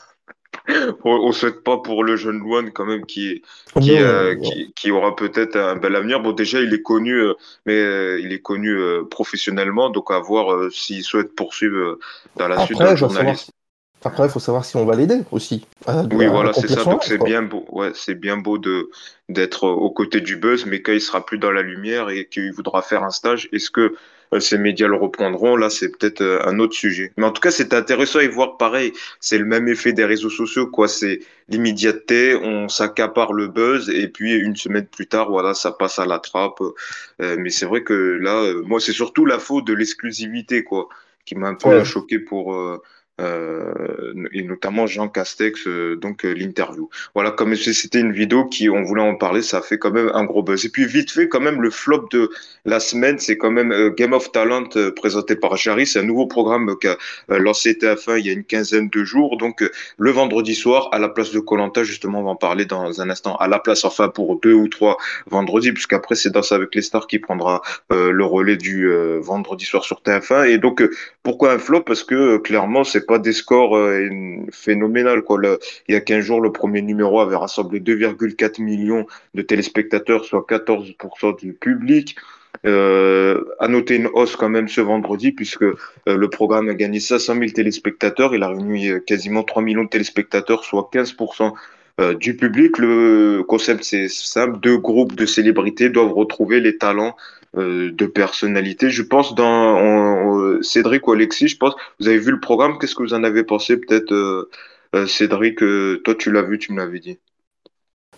on 1.04 1.32
souhaite 1.32 1.64
pas 1.64 1.78
pour 1.78 2.04
le 2.04 2.16
jeune 2.16 2.38
Luan 2.38 2.70
quand 2.72 2.84
même 2.84 3.04
qui 3.04 3.42
qui, 3.80 3.96
euh, 3.96 4.36
qui, 4.76 4.90
aura 4.90 5.16
peut-être 5.16 5.56
un 5.56 5.76
bel 5.76 5.96
avenir. 5.96 6.20
Bon 6.20 6.32
déjà 6.32 6.60
il 6.60 6.72
est 6.72 6.82
connu 6.82 7.14
euh, 7.14 7.34
mais 7.66 7.74
euh, 7.74 8.20
il 8.20 8.32
est 8.32 8.40
connu 8.40 8.76
professionnellement 9.10 9.90
donc 9.90 10.10
à 10.10 10.18
voir 10.18 10.70
s'il 10.70 11.02
souhaite 11.02 11.34
poursuivre 11.34 11.98
dans 12.36 12.48
la 12.48 12.64
suite 12.64 12.78
de 12.78 12.96
journaliste. 12.96 13.50
Après, 14.04 14.24
il 14.24 14.30
faut 14.30 14.40
savoir 14.40 14.64
si 14.64 14.76
on 14.76 14.84
va 14.84 14.96
l'aider 14.96 15.20
aussi. 15.30 15.64
oui, 16.10 16.26
voilà, 16.26 16.52
c'est 16.52 16.68
ça. 16.68 16.84
Donc 16.84 17.04
c'est 17.04 17.22
bien 17.22 17.42
beau, 17.42 17.64
ouais, 17.70 17.92
c'est 17.94 18.16
bien 18.16 18.36
beau 18.36 18.58
de 18.58 18.90
d'être 19.28 19.64
aux 19.68 19.90
côtés 19.90 20.20
du 20.20 20.36
buzz, 20.36 20.66
mais 20.66 20.82
quand 20.82 20.92
il 20.92 21.00
sera 21.00 21.24
plus 21.24 21.38
dans 21.38 21.52
la 21.52 21.62
lumière 21.62 22.10
et 22.10 22.26
qu'il 22.26 22.52
voudra 22.52 22.82
faire 22.82 23.04
un 23.04 23.10
stage, 23.10 23.48
est-ce 23.52 23.70
que 23.70 23.80
euh, 23.80 23.96
ces 24.40 24.58
médias 24.58 24.88
le 24.88 24.96
reprendront. 24.96 25.56
Là, 25.56 25.70
c'est 25.70 25.88
peut-être 25.88 26.20
euh, 26.20 26.46
un 26.46 26.58
autre 26.58 26.74
sujet. 26.74 27.12
Mais 27.16 27.24
en 27.24 27.32
tout 27.32 27.40
cas, 27.40 27.50
c'est 27.50 27.74
intéressant 27.74 28.20
et 28.20 28.28
voir 28.28 28.56
pareil. 28.56 28.92
C'est 29.20 29.38
le 29.38 29.44
même 29.44 29.68
effet 29.68 29.92
des 29.92 30.04
réseaux 30.04 30.30
sociaux, 30.30 30.66
quoi. 30.66 30.88
C'est 30.88 31.20
l'immédiateté, 31.48 32.36
on 32.36 32.68
s'accapare 32.68 33.32
le 33.32 33.48
buzz 33.48 33.90
et 33.90 34.08
puis 34.08 34.34
une 34.34 34.56
semaine 34.56 34.86
plus 34.86 35.06
tard, 35.06 35.30
voilà, 35.30 35.54
ça 35.54 35.72
passe 35.72 35.98
à 35.98 36.06
la 36.06 36.18
trappe. 36.18 36.60
Euh, 37.20 37.36
mais 37.38 37.50
c'est 37.50 37.66
vrai 37.66 37.82
que 37.82 37.92
là, 37.94 38.52
moi, 38.64 38.80
c'est 38.80 38.92
surtout 38.92 39.26
la 39.26 39.38
faute 39.38 39.66
de 39.66 39.74
l'exclusivité, 39.74 40.64
quoi, 40.64 40.88
qui 41.24 41.34
m'a 41.34 41.48
un 41.48 41.54
peu 41.54 41.84
choqué 41.84 42.18
pour 42.18 42.54
euh, 42.54 42.80
et 43.18 44.42
notamment 44.42 44.86
Jean 44.86 45.08
Castex, 45.08 45.66
euh, 45.66 45.96
donc 45.96 46.24
euh, 46.24 46.32
l'interview. 46.32 46.88
Voilà, 47.14 47.30
comme 47.30 47.54
c'était 47.54 48.00
une 48.00 48.12
vidéo 48.12 48.46
qui, 48.46 48.68
on 48.68 48.82
voulait 48.82 49.02
en 49.02 49.14
parler, 49.14 49.42
ça 49.42 49.60
fait 49.62 49.78
quand 49.78 49.90
même 49.90 50.10
un 50.14 50.24
gros 50.24 50.42
buzz. 50.42 50.64
Et 50.64 50.68
puis 50.68 50.86
vite 50.86 51.10
fait, 51.10 51.28
quand 51.28 51.40
même, 51.40 51.60
le 51.60 51.70
flop 51.70 52.08
de 52.10 52.30
la 52.64 52.80
semaine, 52.80 53.18
c'est 53.18 53.36
quand 53.36 53.50
même 53.50 53.90
Game 53.96 54.12
of 54.12 54.32
Talent 54.32 54.68
présenté 54.96 55.36
par 55.36 55.56
Jarry. 55.56 55.86
C'est 55.86 56.00
un 56.00 56.04
nouveau 56.04 56.26
programme 56.26 56.76
qu'a 56.80 56.96
lancé 57.28 57.72
TF1 57.74 58.18
il 58.18 58.26
y 58.26 58.30
a 58.30 58.32
une 58.32 58.44
quinzaine 58.44 58.88
de 58.88 59.04
jours. 59.04 59.36
Donc 59.36 59.68
le 59.98 60.10
vendredi 60.10 60.54
soir, 60.54 60.88
à 60.92 60.98
la 60.98 61.08
place 61.08 61.32
de 61.32 61.40
Colanta, 61.40 61.82
justement, 61.84 62.20
on 62.20 62.24
va 62.24 62.30
en 62.30 62.36
parler 62.36 62.64
dans 62.64 63.00
un 63.00 63.10
instant. 63.10 63.36
À 63.36 63.48
la 63.48 63.58
place, 63.58 63.84
enfin, 63.84 64.08
pour 64.08 64.40
deux 64.40 64.54
ou 64.54 64.68
trois 64.68 64.96
vendredis, 65.26 65.72
puisqu'après 65.72 66.14
c'est 66.14 66.30
Danse 66.30 66.52
avec 66.52 66.74
les 66.74 66.82
stars 66.82 67.06
qui 67.06 67.18
prendra 67.18 67.62
le 67.90 68.24
relais 68.24 68.56
du 68.56 68.90
vendredi 69.20 69.64
soir 69.64 69.84
sur 69.84 70.00
TF1. 70.02 70.48
Et 70.48 70.58
donc, 70.58 70.82
pourquoi 71.22 71.52
un 71.52 71.58
flop? 71.58 71.82
Parce 71.82 72.04
que 72.04 72.38
clairement, 72.38 72.84
c'est 72.84 73.01
pas 73.02 73.18
des 73.18 73.32
scores 73.32 73.76
euh, 73.76 74.08
phénoménal. 74.50 75.22
Quoi. 75.22 75.40
il 75.88 75.94
y 75.94 75.96
a 75.96 76.00
15 76.00 76.24
jours, 76.24 76.40
le 76.40 76.52
premier 76.52 76.82
numéro 76.82 77.20
avait 77.20 77.36
rassemblé 77.36 77.80
2,4 77.80 78.62
millions 78.62 79.06
de 79.34 79.42
téléspectateurs, 79.42 80.24
soit 80.24 80.46
14% 80.48 81.38
du 81.38 81.52
public. 81.52 82.16
Euh, 82.64 83.44
à 83.58 83.66
noter 83.66 83.96
une 83.96 84.06
hausse 84.06 84.36
quand 84.36 84.48
même 84.48 84.68
ce 84.68 84.80
vendredi 84.80 85.32
puisque 85.32 85.62
euh, 85.62 85.74
le 86.06 86.30
programme 86.30 86.68
a 86.68 86.74
gagné 86.74 87.00
500 87.00 87.34
000 87.34 87.46
téléspectateurs. 87.46 88.34
Il 88.34 88.42
a 88.42 88.48
réuni 88.48 88.88
euh, 88.88 89.00
quasiment 89.00 89.42
3 89.42 89.62
millions 89.62 89.84
de 89.84 89.88
téléspectateurs, 89.88 90.64
soit 90.64 90.88
15% 90.92 91.52
du 92.18 92.36
public. 92.36 92.78
Le 92.78 93.44
concept, 93.46 93.84
c'est 93.84 94.08
simple. 94.08 94.58
Deux 94.60 94.78
groupes 94.78 95.14
de 95.14 95.26
célébrités 95.26 95.88
doivent 95.88 96.14
retrouver 96.14 96.58
les 96.58 96.76
talents 96.76 97.14
euh, 97.14 97.41
de 97.54 98.06
personnalité. 98.06 98.90
Je 98.90 99.02
pense 99.02 99.34
dans 99.34 100.60
Cédric 100.62 101.06
ou 101.06 101.12
Alexis, 101.12 101.48
je 101.48 101.56
pense, 101.56 101.74
vous 102.00 102.08
avez 102.08 102.18
vu 102.18 102.30
le 102.30 102.40
programme, 102.40 102.78
qu'est-ce 102.78 102.94
que 102.94 103.02
vous 103.02 103.14
en 103.14 103.24
avez 103.24 103.44
pensé 103.44 103.76
peut-être 103.76 104.12
euh, 104.12 104.50
euh, 104.94 105.06
Cédric, 105.06 105.58
toi 106.04 106.14
tu 106.14 106.32
l'as 106.32 106.42
vu, 106.42 106.58
tu 106.58 106.72
me 106.72 106.78
l'avais 106.78 107.00
dit. 107.00 107.18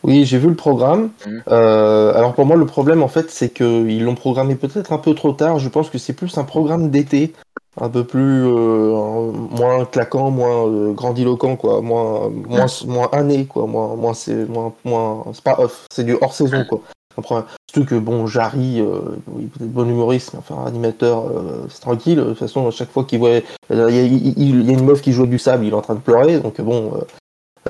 Oui, 0.03 0.25
j'ai 0.27 0.39
vu 0.39 0.49
le 0.49 0.55
programme. 0.55 1.11
Mmh. 1.27 1.39
alors 1.49 2.35
pour 2.35 2.45
moi, 2.45 2.57
le 2.57 2.67
problème 2.67 3.03
en 3.03 3.09
fait, 3.09 3.31
c'est 3.31 3.51
qu'ils 3.51 4.05
l'ont 4.05 4.15
programmé 4.15 4.55
peut-être 4.55 4.93
un 4.93 4.99
peu 4.99 5.15
trop 5.15 5.33
tard. 5.33 5.59
Je 5.59 5.69
pense 5.69 5.89
que 5.89 5.99
c'est 5.99 6.13
plus 6.13 6.37
un 6.37 6.45
programme 6.45 6.91
d'été, 6.91 7.33
un 7.81 7.89
peu 7.89 8.05
plus 8.05 8.43
moins 8.43 9.87
claquant, 9.87 10.31
moins 10.31 10.93
grandiloquent, 10.93 11.57
quoi, 11.57 11.81
moins 11.81 12.29
moins 12.29 12.67
moins 12.87 13.09
année, 13.13 13.47
quoi, 13.47 13.67
moins 13.67 13.97
moins 13.97 14.15
c'est 14.15 14.47
moins 14.47 14.75
moins 14.85 15.25
c'est 15.33 15.45
pas 15.45 15.59
off, 15.59 15.87
c'est 15.91 16.05
du 16.05 16.17
hors 16.21 16.35
saison, 16.35 16.65
quoi. 16.69 16.83
Surtout 17.23 17.89
que 17.89 17.95
bon, 17.97 18.27
Jarry, 18.27 18.81
euh, 18.81 19.01
bon 19.27 19.89
humoriste, 19.89 20.33
mais 20.33 20.39
enfin 20.39 20.65
animateur, 20.65 21.27
euh, 21.27 21.67
c'est 21.69 21.81
tranquille. 21.81 22.19
De 22.19 22.25
toute 22.25 22.39
façon, 22.39 22.67
à 22.69 22.71
chaque 22.71 22.91
fois 22.91 23.05
qu'il 23.05 23.19
voit, 23.19 23.39
il 23.71 23.77
y, 23.77 23.81
a 23.81 24.73
une 24.73 24.85
meuf 24.85 25.03
qui 25.03 25.13
joue 25.13 25.27
du 25.27 25.39
sable, 25.39 25.65
il 25.65 25.71
est 25.71 25.75
en 25.75 25.83
train 25.83 25.95
de 25.95 26.01
pleurer. 26.01 26.41
Donc 26.41 26.61
bon, 26.61 27.05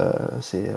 euh, 0.00 0.12
c'est. 0.40 0.72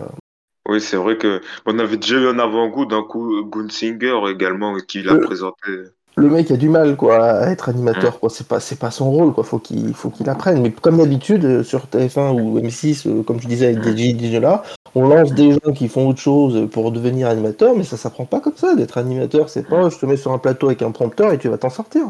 Oui, 0.70 0.82
c'est 0.82 0.98
vrai 0.98 1.18
que 1.18 1.42
on 1.66 1.80
avait 1.80 1.98
déjà 1.98 2.16
eu 2.16 2.28
un 2.28 2.40
avant-goût 2.40 2.86
d'un 2.86 3.04
coup 3.04 3.46
Gunsinger 3.46 4.20
également 4.30 4.78
qui 4.86 5.02
l'a 5.02 5.16
présenté 5.16 5.72
le 6.18 6.30
mec 6.30 6.50
a 6.50 6.58
du 6.58 6.68
mal 6.68 6.96
quoi 6.96 7.24
à 7.24 7.52
être 7.52 7.70
animateur 7.70 8.20
quoi. 8.20 8.30
C'est 8.30 8.48
pas 8.48 8.60
c'est 8.60 8.80
pas 8.80 8.90
son 8.90 9.12
rôle 9.12 9.34
quoi. 9.34 9.44
Faut 9.44 9.60
qu'il 9.60 9.94
faut 9.94 10.10
qu'il 10.10 10.28
apprenne. 10.30 10.62
Mais 10.62 10.72
comme 10.72 10.98
d'habitude 10.98 11.46
euh, 11.46 11.64
sur 11.64 11.86
TF1 11.86 12.42
ou 12.42 12.60
M6 12.60 13.08
euh, 13.08 13.24
comme 13.24 13.40
je 13.40 13.48
disais 13.48 13.68
avec 13.68 13.82
des 13.82 14.40
là 14.40 14.64
on 14.96 15.08
lance 15.08 15.32
des 15.34 15.52
gens 15.52 15.74
qui 15.76 15.88
font 15.88 16.08
autre 16.10 16.20
chose 16.20 16.70
pour 16.72 16.92
devenir 16.92 17.28
animateur 17.28 17.76
mais 17.76 17.84
ça 17.84 17.98
s'apprend 17.98 18.26
pas 18.26 18.40
comme 18.40 18.58
ça 18.58 18.74
d'être 18.74 18.98
animateur. 18.98 19.50
C'est 19.50 19.68
pas 19.68 19.90
je 19.90 19.98
te 20.00 20.08
mets 20.08 20.18
sur 20.18 20.32
un 20.32 20.40
plateau 20.40 20.68
avec 20.68 20.82
un 20.82 20.92
prompteur 20.92 21.32
et 21.34 21.38
tu 21.38 21.50
vas 21.50 21.60
t'en 21.60 21.70
sortir. 21.70 22.08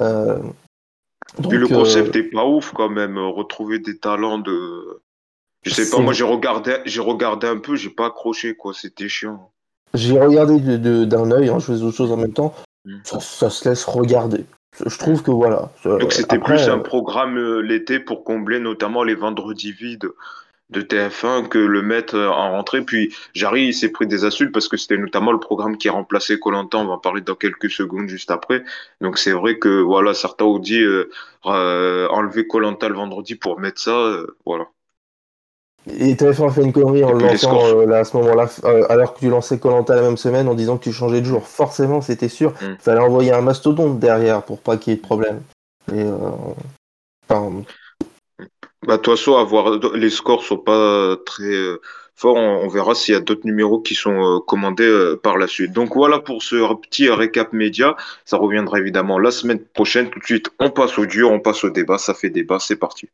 Euh, 0.00 0.38
le 1.50 1.68
concept 1.68 2.16
est 2.16 2.30
pas 2.30 2.46
ouf 2.46 2.72
quand 2.74 2.88
même. 2.88 3.18
Retrouver 3.18 3.78
des 3.78 3.98
talents 3.98 4.38
de 4.38 5.02
je 5.64 5.74
sais 5.74 5.90
pas 5.90 6.00
moi 6.00 6.14
j'ai 6.14 6.24
regardé 6.24 6.76
j'ai 6.86 7.02
regardé 7.02 7.46
un 7.46 7.58
peu 7.58 7.76
j'ai 7.76 7.90
pas 7.90 8.06
accroché 8.06 8.54
quoi. 8.54 8.72
C'était 8.72 9.10
chiant. 9.10 9.50
J'ai 9.94 10.18
regardé 10.18 10.78
d'un 10.78 11.30
œil, 11.30 11.48
hein, 11.48 11.58
je 11.58 11.66
faisais 11.66 11.82
autre 11.82 11.96
chose 11.96 12.12
en 12.12 12.16
même 12.18 12.32
temps. 12.34 12.54
Mm. 12.88 13.00
Ça, 13.04 13.50
se 13.50 13.68
laisse 13.68 13.84
regarder. 13.84 14.46
Je 14.84 14.96
trouve 14.96 15.22
que 15.22 15.30
voilà. 15.30 15.70
Donc 15.84 16.12
c'était 16.12 16.38
plus 16.38 16.68
un 16.68 16.78
programme 16.78 17.36
euh, 17.36 17.60
l'été 17.60 17.98
pour 17.98 18.24
combler 18.24 18.60
notamment 18.60 19.02
les 19.02 19.14
vendredis 19.14 19.72
vides 19.72 20.08
de 20.70 20.82
TF1 20.82 21.48
que 21.48 21.58
le 21.58 21.82
mettre 21.82 22.16
en 22.18 22.52
rentrée. 22.52 22.82
Puis 22.82 23.14
Jarry, 23.34 23.66
il 23.66 23.74
s'est 23.74 23.90
pris 23.90 24.06
des 24.06 24.24
insultes 24.24 24.52
parce 24.52 24.68
que 24.68 24.76
c'était 24.76 24.98
notamment 24.98 25.32
le 25.32 25.40
programme 25.40 25.76
qui 25.78 25.88
a 25.88 25.92
remplacé 25.92 26.38
Colantin. 26.38 26.78
On 26.78 26.86
va 26.86 26.94
en 26.94 26.98
parler 26.98 27.22
dans 27.22 27.34
quelques 27.34 27.70
secondes 27.70 28.08
juste 28.08 28.30
après. 28.30 28.62
Donc 29.00 29.18
c'est 29.18 29.32
vrai 29.32 29.58
que 29.58 29.80
voilà, 29.80 30.14
certains 30.14 30.44
ont 30.44 30.58
dit 30.58 30.80
euh, 30.80 31.10
euh, 31.46 32.06
enlever 32.08 32.46
Colantin 32.46 32.88
le 32.88 32.94
vendredi 32.94 33.34
pour 33.34 33.58
mettre 33.58 33.80
ça. 33.80 34.16
voilà. 34.46 34.66
Et 35.96 36.14
TF1 36.14 36.48
a 36.48 36.52
fait 36.52 36.62
une 36.62 36.72
connerie 36.72 37.04
en 37.04 37.12
le 37.12 37.20
lançant 37.20 37.64
euh, 37.64 37.90
à 37.92 38.04
ce 38.04 38.16
moment-là, 38.16 38.48
euh, 38.64 38.84
alors 38.88 39.14
que 39.14 39.20
tu 39.20 39.28
lançais 39.28 39.58
Colanta 39.58 39.94
la 39.94 40.02
même 40.02 40.16
semaine 40.16 40.48
en 40.48 40.54
disant 40.54 40.76
que 40.76 40.84
tu 40.84 40.92
changeais 40.92 41.20
de 41.20 41.26
jour. 41.26 41.46
Forcément, 41.46 42.00
c'était 42.00 42.28
sûr. 42.28 42.52
Il 42.62 42.70
mm. 42.70 42.76
fallait 42.80 43.00
envoyer 43.00 43.32
un 43.32 43.40
mastodonte 43.40 43.98
derrière 43.98 44.42
pour 44.42 44.58
pas 44.58 44.76
qu'il 44.76 44.92
y 44.92 44.94
ait 44.94 44.96
de 44.96 45.02
problème. 45.02 45.40
Et, 45.92 46.00
euh, 46.00 46.16
enfin... 47.28 47.52
Bah, 48.86 48.96
de 48.96 49.02
toute 49.02 49.16
façon, 49.16 49.36
avoir... 49.36 49.78
les 49.94 50.10
scores 50.10 50.44
sont 50.44 50.58
pas 50.58 51.16
très 51.26 51.52
forts. 52.14 52.36
On, 52.36 52.68
verra 52.68 52.94
s'il 52.94 53.14
y 53.14 53.16
a 53.16 53.20
d'autres 53.20 53.46
numéros 53.46 53.80
qui 53.80 53.94
sont 53.94 54.42
commandés 54.46 55.14
par 55.22 55.36
la 55.36 55.46
suite. 55.46 55.72
Donc 55.72 55.94
voilà 55.94 56.20
pour 56.20 56.42
ce 56.42 56.56
petit 56.74 57.08
récap 57.10 57.52
média. 57.52 57.96
Ça 58.24 58.36
reviendra 58.36 58.78
évidemment 58.78 59.18
la 59.18 59.30
semaine 59.30 59.60
prochaine. 59.74 60.10
Tout 60.10 60.20
de 60.20 60.24
suite, 60.24 60.50
on 60.60 60.70
passe 60.70 60.98
au 60.98 61.06
dur, 61.06 61.30
on 61.32 61.40
passe 61.40 61.64
au 61.64 61.70
débat. 61.70 61.98
Ça 61.98 62.14
fait 62.14 62.30
débat, 62.30 62.58
c'est 62.60 62.76
parti. 62.76 63.08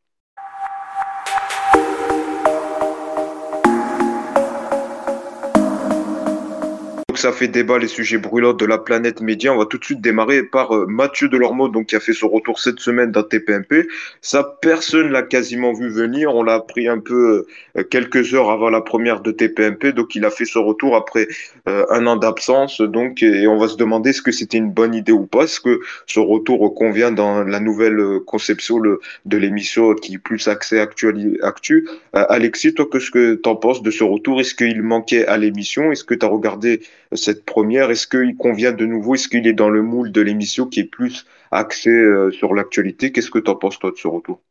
Ça 7.25 7.31
fait 7.31 7.47
débat 7.47 7.79
les 7.79 7.87
sujets 7.87 8.19
brûlants 8.19 8.53
de 8.53 8.67
la 8.67 8.77
planète 8.77 9.19
média, 9.19 9.51
on 9.51 9.57
va 9.57 9.65
tout 9.65 9.79
de 9.79 9.83
suite 9.83 9.99
démarrer 9.99 10.43
par 10.43 10.75
euh, 10.75 10.85
Mathieu 10.85 11.27
Delormeau, 11.27 11.69
donc 11.69 11.87
qui 11.87 11.95
a 11.95 11.99
fait 11.99 12.13
son 12.13 12.29
retour 12.29 12.59
cette 12.59 12.79
semaine 12.79 13.11
dans 13.11 13.23
TPMP. 13.23 13.87
Ça, 14.21 14.57
personne 14.61 15.09
l'a 15.09 15.23
quasiment 15.23 15.73
vu 15.73 15.89
venir. 15.89 16.35
On 16.35 16.43
l'a 16.43 16.53
appris 16.53 16.87
un 16.87 16.99
peu 16.99 17.47
euh, 17.77 17.83
quelques 17.83 18.35
heures 18.35 18.51
avant 18.51 18.69
la 18.69 18.81
première 18.81 19.21
de 19.21 19.31
TPMP, 19.31 19.91
donc 19.91 20.13
il 20.13 20.23
a 20.23 20.29
fait 20.29 20.45
son 20.45 20.63
retour 20.63 20.95
après 20.95 21.27
euh, 21.67 21.83
un 21.89 22.05
an 22.05 22.15
d'absence. 22.15 22.79
Donc, 22.79 23.23
et 23.23 23.47
on 23.47 23.57
va 23.57 23.69
se 23.69 23.77
demander 23.77 24.11
est-ce 24.11 24.21
que 24.21 24.31
c'était 24.31 24.59
une 24.59 24.69
bonne 24.69 24.93
idée 24.93 25.11
ou 25.11 25.25
pas? 25.25 25.45
Est-ce 25.45 25.59
que 25.59 25.79
ce 26.05 26.19
retour 26.19 26.75
convient 26.75 27.09
dans 27.09 27.43
la 27.43 27.59
nouvelle 27.59 28.19
conception 28.27 28.79
de 28.79 29.37
l'émission 29.37 29.95
qui 29.95 30.13
est 30.13 30.19
plus 30.19 30.47
axée 30.47 30.79
actu? 30.79 31.39
actu. 31.41 31.87
Alexis, 32.13 32.75
toi, 32.75 32.85
qu'est-ce 32.91 33.09
que 33.09 33.33
tu 33.33 33.49
en 33.49 33.55
penses 33.55 33.81
de 33.81 33.89
ce 33.89 34.03
retour? 34.03 34.39
Est-ce 34.39 34.53
qu'il 34.53 34.83
manquait 34.83 35.25
à 35.25 35.37
l'émission? 35.37 35.91
Est-ce 35.91 36.03
que 36.03 36.13
tu 36.13 36.23
as 36.23 36.29
regardé 36.29 36.81
cette 37.15 37.45
première 37.45 37.91
Est-ce 37.91 38.07
qu'il 38.07 38.35
convient 38.37 38.71
de 38.71 38.85
nouveau 38.85 39.15
Est-ce 39.15 39.27
qu'il 39.27 39.47
est 39.47 39.53
dans 39.53 39.69
le 39.69 39.81
moule 39.81 40.11
de 40.11 40.21
l'émission 40.21 40.67
qui 40.67 40.81
est 40.81 40.85
plus 40.85 41.25
axé 41.51 41.89
euh, 41.89 42.31
sur 42.31 42.53
l'actualité? 42.53 43.11
Qu'est-ce 43.11 43.31
que 43.31 43.39
tu 43.39 43.49
en 43.49 43.55
penses, 43.55 43.79
toi, 43.79 43.91
de 43.91 43.97
ce 43.97 44.07
retour? 44.07 44.41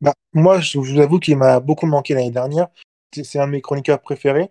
Bah, 0.00 0.14
Moi, 0.32 0.60
je 0.60 0.78
vous 0.78 0.98
avoue 0.98 1.18
qu'il 1.18 1.36
m'a 1.36 1.60
beaucoup 1.60 1.86
manqué 1.86 2.14
l'année 2.14 2.30
dernière. 2.30 2.68
C'est 3.12 3.38
un 3.38 3.46
de 3.46 3.52
mes 3.52 3.60
chroniqueurs 3.60 4.00
préférés. 4.00 4.50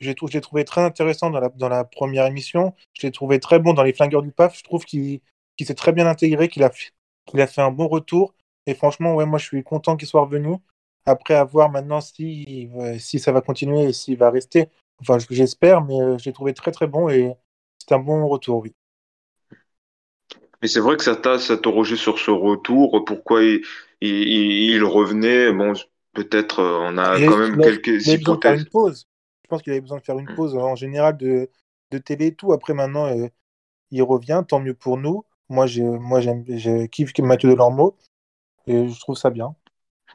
J'ai 0.00 0.14
trouvé 0.14 0.64
très 0.64 0.82
intéressant 0.82 1.30
dans 1.30 1.68
la, 1.68 1.84
première 1.84 2.26
émission. 2.26 2.74
Je 2.92 3.06
l'ai 3.06 3.12
trouvé 3.12 3.40
très 3.40 3.58
bon 3.58 3.72
dans 3.72 3.82
Les 3.82 3.94
Flingueurs 3.94 4.22
du 4.22 4.30
PAF. 4.30 4.58
Je 4.58 4.62
trouve 4.62 4.84
qu'il 4.84 5.20
s'est 5.58 5.74
très 5.74 5.92
bien 5.92 6.06
intégré, 6.06 6.48
qu'il 6.48 6.62
a, 6.62 6.70
fait 6.70 7.62
un 7.62 7.70
bon 7.70 7.88
retour. 7.88 8.34
Et 8.66 8.74
franchement, 8.74 9.14
ouais, 9.14 9.24
moi, 9.24 9.38
je 9.38 9.46
suis 9.46 9.62
content 9.62 9.96
qu'il 9.96 10.06
soit 10.06 10.20
revenu. 10.20 10.56
Après, 11.06 11.34
à 11.34 11.44
voir 11.44 11.70
maintenant 11.70 12.00
si, 12.00 12.68
si 12.98 13.18
ça 13.18 13.32
va 13.32 13.40
continuer 13.40 13.84
et 13.84 13.92
s'il 13.92 14.18
va 14.18 14.30
rester. 14.30 14.68
Enfin, 15.00 15.18
j'espère, 15.30 15.84
mais 15.84 16.00
euh, 16.00 16.18
je 16.18 16.24
l'ai 16.24 16.32
trouvé 16.32 16.54
très 16.54 16.72
très 16.72 16.86
bon 16.86 17.08
et 17.08 17.34
c'est 17.78 17.94
un 17.94 17.98
bon 17.98 18.26
retour, 18.28 18.62
oui. 18.62 18.74
Mais 20.62 20.68
c'est 20.68 20.80
vrai 20.80 20.96
que 20.96 21.04
ça 21.04 21.16
t'a 21.16 21.38
s'interrogé 21.38 21.96
sur 21.96 22.18
ce 22.18 22.30
retour, 22.30 23.04
pourquoi 23.04 23.42
il, 23.42 23.62
il, 24.00 24.82
revenait? 24.84 25.52
Bon, 25.52 25.74
peut-être 26.14 26.60
euh, 26.60 26.78
on 26.80 26.96
a 26.96 27.18
quand 27.20 27.36
même 27.36 27.60
quelques 27.60 28.06
hypothèses. 28.06 28.62
une 28.62 28.68
pause. 28.68 29.06
Je 29.44 29.48
pense 29.48 29.62
qu'il 29.62 29.72
avait 29.72 29.82
besoin 29.82 29.98
de 29.98 30.02
faire 30.02 30.18
une 30.18 30.30
mm. 30.30 30.34
pause 30.34 30.56
en 30.56 30.74
général 30.74 31.16
de, 31.18 31.50
de 31.90 31.98
télé 31.98 32.28
et 32.28 32.34
tout. 32.34 32.52
Après, 32.52 32.72
maintenant, 32.72 33.06
euh, 33.06 33.28
il 33.90 34.02
revient, 34.02 34.42
tant 34.48 34.60
mieux 34.60 34.74
pour 34.74 34.96
nous. 34.96 35.24
Moi, 35.48 35.66
moi 35.78 36.20
j'aime, 36.20 36.42
je 36.48 36.86
kiffe 36.86 37.16
Mathieu 37.18 37.50
Delormeau 37.50 37.96
et 38.66 38.88
je 38.88 38.98
trouve 38.98 39.16
ça 39.16 39.30
bien. 39.30 39.54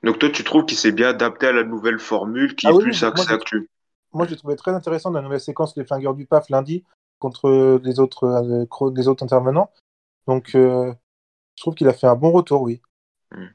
Donc, 0.04 0.18
toi, 0.18 0.30
tu 0.30 0.44
trouves 0.44 0.66
qu'il 0.66 0.78
s'est 0.78 0.92
bien 0.92 1.10
adapté 1.10 1.48
à 1.48 1.52
la 1.52 1.64
nouvelle 1.64 2.00
formule 2.00 2.56
qui 2.56 2.68
ah 2.68 2.72
est 2.72 2.80
plus 2.80 3.04
axée 3.04 3.32
actuelle 3.32 3.68
moi, 4.14 4.28
j'ai 4.28 4.36
trouvé 4.36 4.56
très 4.56 4.72
intéressant 4.72 5.12
la 5.12 5.22
nouvelle 5.22 5.40
séquence 5.40 5.74
des 5.74 5.86
flingueurs 5.86 6.14
du 6.14 6.26
PAF 6.26 6.50
lundi 6.50 6.84
contre 7.20 7.80
les 7.84 8.00
autres, 8.00 8.26
euh, 8.26 9.10
autres 9.10 9.24
intervenants. 9.24 9.72
Donc, 10.28 10.56
euh, 10.56 10.92
je 11.56 11.64
trouve 11.64 11.76
qu'il 11.76 11.88
a 11.88 11.94
fait 11.94 12.08
un 12.08 12.16
bon 12.16 12.32
retour, 12.32 12.62
oui. 12.64 12.82
Hmm. 13.32 13.48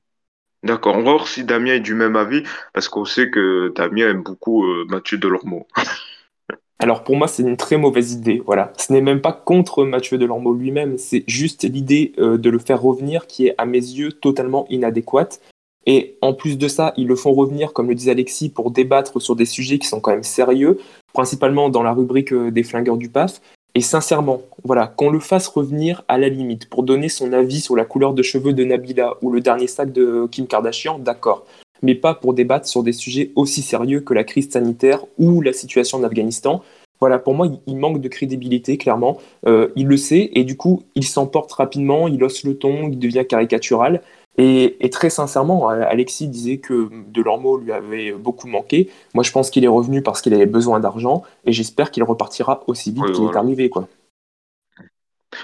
D'accord. 0.62 0.96
On 0.96 1.02
va 1.02 1.12
voir 1.12 1.28
si 1.28 1.44
Damien 1.44 1.74
est 1.74 1.80
du 1.80 1.94
même 1.94 2.16
avis, 2.16 2.42
parce 2.72 2.88
qu'on 2.88 3.04
sait 3.04 3.30
que 3.30 3.72
Damien 3.74 4.08
aime 4.08 4.22
beaucoup 4.22 4.64
euh, 4.64 4.86
Mathieu 4.88 5.18
Delormeau. 5.18 5.66
Alors 6.78 7.04
pour 7.04 7.16
moi, 7.16 7.26
c'est 7.26 7.42
une 7.42 7.56
très 7.56 7.78
mauvaise 7.78 8.12
idée. 8.12 8.42
Voilà, 8.44 8.72
ce 8.76 8.92
n'est 8.92 9.00
même 9.00 9.22
pas 9.22 9.32
contre 9.32 9.84
Mathieu 9.84 10.18
Delormeau 10.18 10.52
lui-même, 10.52 10.98
c'est 10.98 11.24
juste 11.26 11.64
l'idée 11.64 12.12
de 12.18 12.50
le 12.50 12.58
faire 12.58 12.82
revenir 12.82 13.26
qui 13.26 13.46
est 13.46 13.54
à 13.56 13.64
mes 13.64 13.78
yeux 13.78 14.12
totalement 14.12 14.66
inadéquate. 14.68 15.40
Et 15.86 16.16
en 16.20 16.34
plus 16.34 16.58
de 16.58 16.68
ça, 16.68 16.92
ils 16.96 17.06
le 17.06 17.14
font 17.14 17.32
revenir, 17.32 17.72
comme 17.72 17.88
le 17.88 17.94
disait 17.94 18.10
Alexis, 18.10 18.48
pour 18.48 18.70
débattre 18.70 19.20
sur 19.22 19.36
des 19.36 19.44
sujets 19.44 19.78
qui 19.78 19.86
sont 19.86 20.00
quand 20.00 20.10
même 20.10 20.24
sérieux, 20.24 20.80
principalement 21.12 21.68
dans 21.68 21.82
la 21.82 21.92
rubrique 21.92 22.32
euh, 22.32 22.50
des 22.50 22.64
flingueurs 22.64 22.96
du 22.96 23.08
PAF. 23.08 23.40
Et 23.76 23.80
sincèrement, 23.82 24.40
voilà, 24.64 24.86
qu'on 24.86 25.10
le 25.10 25.20
fasse 25.20 25.48
revenir 25.48 26.02
à 26.08 26.18
la 26.18 26.28
limite 26.28 26.68
pour 26.68 26.82
donner 26.82 27.08
son 27.08 27.32
avis 27.32 27.60
sur 27.60 27.76
la 27.76 27.84
couleur 27.84 28.14
de 28.14 28.22
cheveux 28.22 28.54
de 28.54 28.64
Nabila 28.64 29.16
ou 29.20 29.30
le 29.30 29.40
dernier 29.40 29.66
sac 29.66 29.92
de 29.92 30.26
Kim 30.30 30.46
Kardashian, 30.46 30.98
d'accord. 30.98 31.44
Mais 31.82 31.94
pas 31.94 32.14
pour 32.14 32.32
débattre 32.32 32.66
sur 32.66 32.82
des 32.82 32.92
sujets 32.92 33.32
aussi 33.36 33.60
sérieux 33.60 34.00
que 34.00 34.14
la 34.14 34.24
crise 34.24 34.50
sanitaire 34.50 35.04
ou 35.18 35.42
la 35.42 35.52
situation 35.52 35.98
en 35.98 36.04
Afghanistan. 36.04 36.62
Voilà, 37.00 37.18
pour 37.18 37.34
moi, 37.34 37.48
il 37.66 37.76
manque 37.76 38.00
de 38.00 38.08
crédibilité, 38.08 38.78
clairement. 38.78 39.18
Euh, 39.46 39.68
il 39.76 39.86
le 39.86 39.98
sait, 39.98 40.30
et 40.32 40.44
du 40.44 40.56
coup, 40.56 40.82
il 40.94 41.04
s'emporte 41.04 41.52
rapidement, 41.52 42.08
il 42.08 42.24
hausse 42.24 42.44
le 42.44 42.56
ton, 42.56 42.88
il 42.88 42.98
devient 42.98 43.24
caricatural. 43.28 44.00
Et, 44.38 44.90
très 44.90 45.10
sincèrement, 45.10 45.68
Alexis 45.68 46.28
disait 46.28 46.58
que 46.58 46.90
Delormeau 47.08 47.56
lui 47.58 47.72
avait 47.72 48.12
beaucoup 48.12 48.48
manqué. 48.48 48.90
Moi, 49.14 49.24
je 49.24 49.32
pense 49.32 49.50
qu'il 49.50 49.64
est 49.64 49.68
revenu 49.68 50.02
parce 50.02 50.20
qu'il 50.20 50.34
avait 50.34 50.46
besoin 50.46 50.78
d'argent 50.80 51.22
et 51.44 51.52
j'espère 51.52 51.90
qu'il 51.90 52.04
repartira 52.04 52.62
aussi 52.66 52.92
vite 52.92 53.12
qu'il 53.12 53.24
est 53.24 53.36
arrivé. 53.36 53.70
Quoi. 53.70 53.88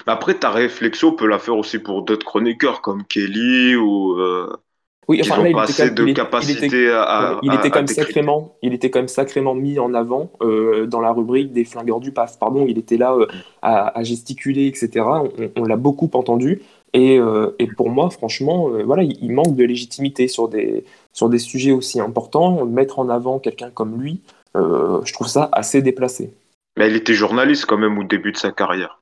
Après, 0.07 0.35
ta 0.35 0.49
réflexion 0.49 1.13
peut 1.13 1.27
la 1.27 1.39
faire 1.39 1.57
aussi 1.57 1.79
pour 1.79 2.03
d'autres 2.03 2.25
chroniqueurs 2.25 2.81
comme 2.81 3.03
Kelly 3.03 3.75
ou. 3.75 4.13
Euh, 4.19 4.55
oui, 5.09 5.19
enfin, 5.21 5.43
là, 5.43 5.49
il 5.49 5.71
était, 5.71 5.91
de 5.91 6.07
il, 6.07 6.13
capacité 6.13 6.89
à, 6.89 7.37
il 7.43 7.53
était 7.53 7.69
quand 7.69 7.79
même 7.79 7.87
sacrément, 7.87 8.55
il 8.61 8.73
était 8.73 8.89
quand 8.89 8.99
même 8.99 9.09
sacrément 9.09 9.53
mis 9.53 9.77
en 9.77 9.93
avant 9.93 10.31
euh, 10.41 10.85
dans 10.85 11.01
la 11.01 11.11
rubrique 11.11 11.51
des 11.51 11.65
flingueurs 11.65 11.99
du 11.99 12.13
PAF. 12.13 12.39
Pardon, 12.39 12.65
il 12.69 12.77
était 12.77 12.95
là 12.95 13.13
euh, 13.13 13.27
à, 13.61 14.01
gesticuler, 14.03 14.67
etc. 14.67 15.05
on 15.57 15.65
l'a 15.65 15.75
beaucoup 15.75 16.09
entendu. 16.13 16.61
Euh, 16.95 17.51
et, 17.59 17.67
pour 17.67 17.89
moi, 17.89 18.09
franchement, 18.09 18.69
euh, 18.69 18.83
voilà, 18.83 19.03
il, 19.03 19.31
manque 19.31 19.55
de 19.55 19.63
légitimité 19.63 20.27
sur 20.27 20.47
des, 20.47 20.85
sur 21.11 21.29
des 21.29 21.39
sujets 21.39 21.71
aussi 21.71 21.99
importants. 21.99 22.65
Mettre 22.65 22.99
en 22.99 23.09
avant 23.09 23.39
quelqu'un 23.39 23.71
comme 23.71 23.99
lui, 24.01 24.21
euh, 24.55 25.01
je 25.03 25.13
trouve 25.13 25.27
ça 25.27 25.49
assez 25.51 25.81
déplacé. 25.81 26.33
Mais 26.77 26.89
il 26.89 26.95
était 26.95 27.13
journaliste 27.13 27.65
quand 27.65 27.77
même 27.77 27.97
au 27.97 28.03
début 28.03 28.31
de 28.31 28.37
sa 28.37 28.51
carrière. 28.51 28.99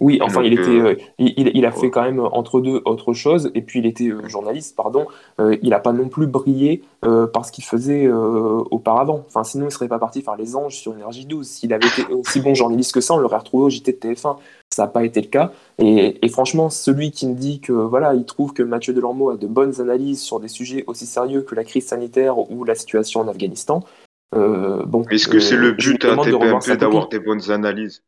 Oui, 0.00 0.18
enfin, 0.20 0.42
il, 0.42 0.54
était, 0.54 0.98
il, 1.18 1.52
il, 1.54 1.64
a 1.64 1.70
fait 1.70 1.88
quand 1.88 2.02
même 2.02 2.18
entre 2.18 2.60
deux 2.60 2.82
autre 2.84 3.12
chose, 3.12 3.52
et 3.54 3.62
puis 3.62 3.78
il 3.78 3.86
était 3.86 4.10
journaliste, 4.26 4.74
pardon. 4.74 5.06
Il 5.38 5.68
n'a 5.68 5.78
pas 5.78 5.92
non 5.92 6.08
plus 6.08 6.26
brillé 6.26 6.82
par 7.00 7.44
ce 7.44 7.52
qu'il 7.52 7.62
faisait 7.62 8.10
auparavant. 8.10 9.24
Enfin, 9.28 9.44
sinon, 9.44 9.66
il 9.66 9.70
serait 9.70 9.86
pas 9.86 10.00
parti 10.00 10.20
faire 10.20 10.34
les 10.34 10.56
anges 10.56 10.74
sur 10.74 10.94
Énergie 10.94 11.26
12. 11.26 11.46
S'il 11.46 11.72
avait 11.72 11.86
été 11.86 12.12
aussi 12.12 12.40
bon 12.40 12.56
journaliste 12.56 12.92
que 12.92 13.00
ça, 13.00 13.14
on 13.14 13.18
l'aurait 13.18 13.36
retrouvé 13.36 13.66
au 13.66 13.70
JT 13.70 13.92
de 13.92 13.98
TF1. 13.98 14.36
Ça 14.74 14.82
n'a 14.82 14.88
pas 14.88 15.04
été 15.04 15.20
le 15.20 15.28
cas. 15.28 15.52
Et, 15.78 16.24
et, 16.24 16.28
franchement, 16.28 16.70
celui 16.70 17.10
qui 17.10 17.26
me 17.26 17.34
dit 17.34 17.60
que 17.60 17.72
voilà, 17.72 18.14
il 18.14 18.24
trouve 18.24 18.52
que 18.52 18.62
Mathieu 18.62 18.92
Delormeau 18.92 19.30
a 19.30 19.36
de 19.36 19.46
bonnes 19.46 19.80
analyses 19.80 20.22
sur 20.22 20.40
des 20.40 20.48
sujets 20.48 20.84
aussi 20.86 21.06
sérieux 21.06 21.42
que 21.42 21.54
la 21.54 21.64
crise 21.64 21.86
sanitaire 21.86 22.38
ou 22.50 22.64
la 22.64 22.74
situation 22.74 23.20
en 23.20 23.28
Afghanistan, 23.28 23.84
bon. 24.32 25.04
Est-ce 25.10 25.28
que 25.28 25.40
c'est 25.40 25.56
le 25.56 25.72
but 25.72 26.04
à 26.04 26.16
TPMP 26.16 26.76
d'avoir 26.76 27.08
des 27.08 27.20
bonnes 27.20 27.50
analyses? 27.50 28.02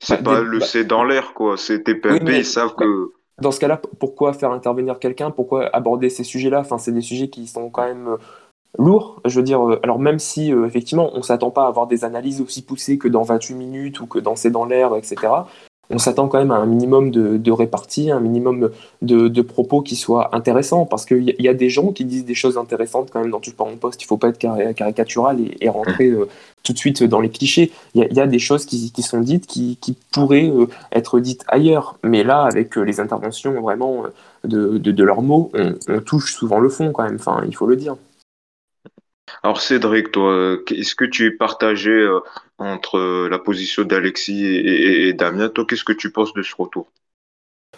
C'est 0.00 0.22
bah, 0.22 0.34
pas 0.34 0.40
le 0.40 0.58
bah, 0.58 0.66
c'est 0.66 0.84
dans 0.84 1.04
l'air, 1.04 1.34
quoi. 1.34 1.56
C'est 1.56 1.82
TPMP, 1.82 2.38
ils 2.38 2.44
savent 2.44 2.74
que. 2.74 3.12
Dans 3.40 3.50
ce 3.50 3.60
cas-là, 3.60 3.80
pourquoi 3.98 4.32
faire 4.32 4.50
intervenir 4.50 4.98
quelqu'un? 4.98 5.30
Pourquoi 5.30 5.68
aborder 5.74 6.08
ces 6.08 6.24
sujets-là? 6.24 6.60
Enfin, 6.60 6.78
c'est 6.78 6.92
des 6.92 7.02
sujets 7.02 7.28
qui 7.28 7.46
sont 7.46 7.68
quand 7.68 7.84
même 7.84 8.08
euh, 8.08 8.16
lourds. 8.78 9.20
Je 9.26 9.36
veux 9.36 9.42
dire, 9.42 9.66
euh, 9.68 9.80
alors 9.82 9.98
même 9.98 10.18
si, 10.18 10.52
euh, 10.52 10.66
effectivement, 10.66 11.10
on 11.14 11.22
s'attend 11.22 11.50
pas 11.50 11.64
à 11.64 11.68
avoir 11.68 11.86
des 11.86 12.04
analyses 12.04 12.40
aussi 12.40 12.64
poussées 12.64 12.96
que 12.96 13.08
dans 13.08 13.22
28 13.22 13.54
minutes 13.54 14.00
ou 14.00 14.06
que 14.06 14.18
dans 14.18 14.36
C'est 14.36 14.50
dans 14.50 14.64
l'air, 14.64 14.96
etc 14.96 15.28
on 15.90 15.98
s'attend 15.98 16.28
quand 16.28 16.38
même 16.38 16.50
à 16.50 16.56
un 16.56 16.66
minimum 16.66 17.10
de, 17.10 17.36
de 17.36 17.52
répartie, 17.52 18.10
un 18.10 18.20
minimum 18.20 18.70
de, 19.02 19.42
propos 19.42 19.82
qui 19.82 19.96
soient 19.96 20.34
intéressants, 20.34 20.86
parce 20.86 21.04
qu'il 21.06 21.34
y, 21.38 21.48
a 21.48 21.54
des 21.54 21.70
gens 21.70 21.92
qui 21.92 22.04
disent 22.04 22.24
des 22.24 22.34
choses 22.34 22.58
intéressantes 22.58 23.10
quand 23.12 23.20
même 23.20 23.30
dans 23.30 23.40
tout 23.40 23.52
par 23.52 23.66
mon 23.66 23.76
poste. 23.76 24.02
Il 24.02 24.04
ne 24.06 24.08
faut 24.08 24.16
pas 24.16 24.28
être 24.28 24.38
caricatural 24.38 25.38
et, 25.60 25.68
rentrer 25.68 26.08
euh, 26.08 26.28
tout 26.62 26.72
de 26.72 26.78
suite 26.78 27.02
dans 27.04 27.20
les 27.20 27.30
clichés. 27.30 27.70
Il 27.94 28.08
y, 28.10 28.20
a 28.20 28.26
des 28.26 28.38
choses 28.38 28.66
qui, 28.66 28.90
sont 29.02 29.20
dites 29.20 29.46
qui, 29.46 29.78
pourraient 30.10 30.50
euh, 30.50 30.66
être 30.92 31.20
dites 31.20 31.44
ailleurs, 31.48 31.96
mais 32.02 32.24
là, 32.24 32.42
avec 32.42 32.76
euh, 32.76 32.82
les 32.82 32.98
interventions 32.98 33.60
vraiment 33.60 34.04
de, 34.44 35.02
leurs 35.02 35.22
mots, 35.22 35.52
on, 35.54 36.00
touche 36.00 36.34
souvent 36.34 36.58
le 36.58 36.68
fond 36.68 36.92
quand 36.92 37.04
même. 37.04 37.18
Il 37.46 37.54
faut 37.54 37.66
le 37.66 37.76
dire. 37.76 37.96
Alors 39.42 39.60
Cédric, 39.60 40.12
toi, 40.12 40.56
est-ce 40.70 40.94
que 40.94 41.04
tu 41.04 41.26
es 41.26 41.30
partagé 41.30 41.90
euh, 41.90 42.20
entre 42.58 42.98
euh, 42.98 43.28
la 43.28 43.38
position 43.38 43.84
d'Alexis 43.84 44.44
et, 44.44 45.12
Damien? 45.12 45.48
Toi, 45.48 45.64
qu'est-ce 45.68 45.84
que 45.84 45.92
tu 45.92 46.10
penses 46.10 46.32
de 46.34 46.42
ce 46.42 46.54
retour? 46.56 46.86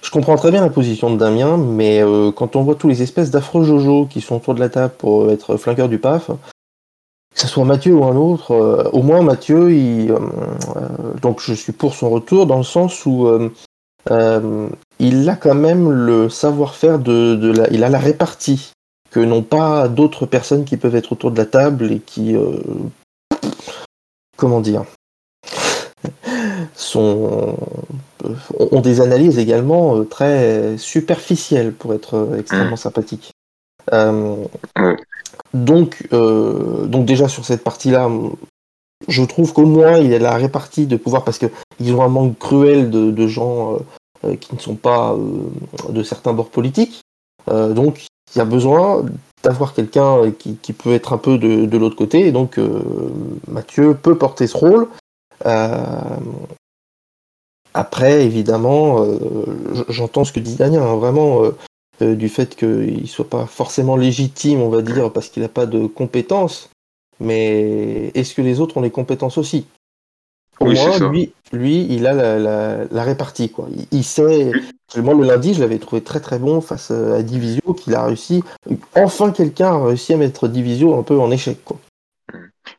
Je 0.02 0.10
comprends 0.10 0.36
très 0.36 0.50
bien 0.50 0.60
la 0.60 0.70
position 0.70 1.12
de 1.12 1.18
Damien, 1.18 1.56
mais 1.56 2.02
euh, 2.02 2.30
quand 2.30 2.54
on 2.56 2.62
voit 2.62 2.76
tous 2.76 2.88
les 2.88 3.02
espèces 3.02 3.30
d'affreux 3.30 3.64
Jojo 3.64 4.06
qui 4.06 4.20
sont 4.20 4.36
autour 4.36 4.54
de 4.54 4.60
la 4.60 4.68
table 4.68 4.94
pour 4.96 5.30
être 5.30 5.56
flingueurs 5.56 5.88
du 5.88 5.98
PAF, 5.98 6.28
que 6.28 7.40
ce 7.40 7.48
soit 7.48 7.64
Mathieu 7.64 7.94
ou 7.94 8.04
un 8.04 8.16
autre, 8.16 8.90
au 8.92 9.02
moins 9.02 9.22
Mathieu, 9.22 9.68
donc 11.20 11.40
je 11.40 11.52
suis 11.52 11.72
pour 11.72 11.94
son 11.94 12.10
retour 12.10 12.46
dans 12.46 12.58
le 12.58 12.64
sens 12.64 13.04
où 13.06 13.28
il 14.98 15.28
a 15.28 15.36
quand 15.36 15.54
même 15.54 15.90
le 15.90 16.28
savoir-faire 16.28 17.00
il 17.06 17.84
a 17.84 17.88
la 17.88 17.98
répartie 17.98 18.72
que 19.10 19.20
n'ont 19.20 19.42
pas 19.42 19.88
d'autres 19.88 20.26
personnes 20.26 20.64
qui 20.64 20.76
peuvent 20.76 20.96
être 20.96 21.12
autour 21.12 21.30
de 21.30 21.38
la 21.38 21.46
table 21.46 21.92
et 21.92 22.00
qui, 22.00 22.36
euh, 22.36 22.58
comment 24.36 24.60
dire, 24.60 24.84
sont, 26.74 27.56
euh, 28.24 28.34
ont 28.70 28.80
des 28.80 29.00
analyses 29.00 29.38
également 29.38 29.96
euh, 29.96 30.04
très 30.04 30.76
superficielles 30.78 31.72
pour 31.72 31.94
être 31.94 32.36
extrêmement 32.38 32.74
mmh. 32.74 32.76
sympathiques. 32.76 33.32
donc, 35.54 36.06
donc 36.12 37.06
déjà 37.06 37.28
sur 37.28 37.46
cette 37.46 37.64
partie-là, 37.64 38.10
je 39.06 39.22
trouve 39.22 39.54
qu'au 39.54 39.64
moins 39.64 39.98
il 39.98 40.10
y 40.10 40.14
a 40.14 40.18
la 40.18 40.36
répartie 40.36 40.86
de 40.86 40.96
pouvoir 40.96 41.24
parce 41.24 41.38
qu'ils 41.38 41.94
ont 41.94 42.02
un 42.02 42.08
manque 42.08 42.38
cruel 42.38 42.90
de, 42.90 43.26
gens 43.26 43.78
euh, 44.24 44.36
qui 44.36 44.54
ne 44.54 44.60
sont 44.60 44.74
pas 44.74 45.16
de 45.88 46.02
certains 46.02 46.34
bords 46.34 46.50
politiques. 46.50 47.00
donc 47.46 48.06
il 48.34 48.38
y 48.38 48.40
a 48.40 48.44
besoin 48.44 49.04
d'avoir 49.42 49.74
quelqu'un 49.74 50.30
qui, 50.32 50.72
peut 50.72 50.92
être 50.92 51.12
un 51.12 51.18
peu 51.18 51.38
de, 51.38 51.78
l'autre 51.78 51.96
côté. 51.96 52.26
Et 52.26 52.32
donc 52.32 52.58
Mathieu 53.46 53.94
peut 53.94 54.18
porter 54.18 54.46
ce 54.46 54.56
rôle. 54.56 54.88
après, 57.74 58.24
évidemment, 58.24 59.04
j'entends 59.88 60.24
ce 60.24 60.32
que 60.32 60.40
dit 60.40 60.56
Daniel, 60.56 60.82
hein, 60.82 60.96
vraiment 60.96 61.42
du 62.00 62.28
fait 62.28 62.56
qu'il 62.56 63.02
ne 63.02 63.06
soit 63.06 63.28
pas 63.28 63.46
forcément 63.46 63.96
légitime, 63.96 64.60
on 64.60 64.68
va 64.68 64.82
dire, 64.82 65.12
parce 65.12 65.28
qu'il 65.28 65.42
n'a 65.42 65.48
pas 65.48 65.66
de 65.66 65.86
compétences. 65.86 66.70
Mais 67.20 68.10
est-ce 68.14 68.34
que 68.34 68.42
les 68.42 68.60
autres 68.60 68.76
ont 68.76 68.82
les 68.82 68.90
compétences 68.90 69.38
aussi? 69.38 69.66
Au 70.60 70.66
moins, 70.66 71.10
lui, 71.10 71.32
lui, 71.52 71.86
il 71.88 72.06
a 72.06 72.12
la, 72.12 73.02
répartie. 73.02 73.50
Quoi. 73.50 73.68
Il, 73.92 74.04
sait. 74.04 74.50
Moi, 74.96 75.14
le 75.14 75.24
lundi, 75.24 75.54
je 75.54 75.60
l'avais 75.60 75.78
trouvé 75.78 76.02
très 76.02 76.20
très 76.20 76.38
bon 76.38 76.60
face 76.60 76.90
à 76.90 77.22
Divisio, 77.22 77.74
qu'il 77.74 77.94
a 77.94 78.04
réussi. 78.04 78.42
Enfin, 78.94 79.30
quelqu'un 79.30 79.74
a 79.74 79.86
réussi 79.86 80.14
à 80.14 80.16
mettre 80.16 80.48
Divisio 80.48 80.98
un 80.98 81.02
peu 81.02 81.18
en 81.18 81.30
échec. 81.30 81.58
Quoi. 81.64 81.78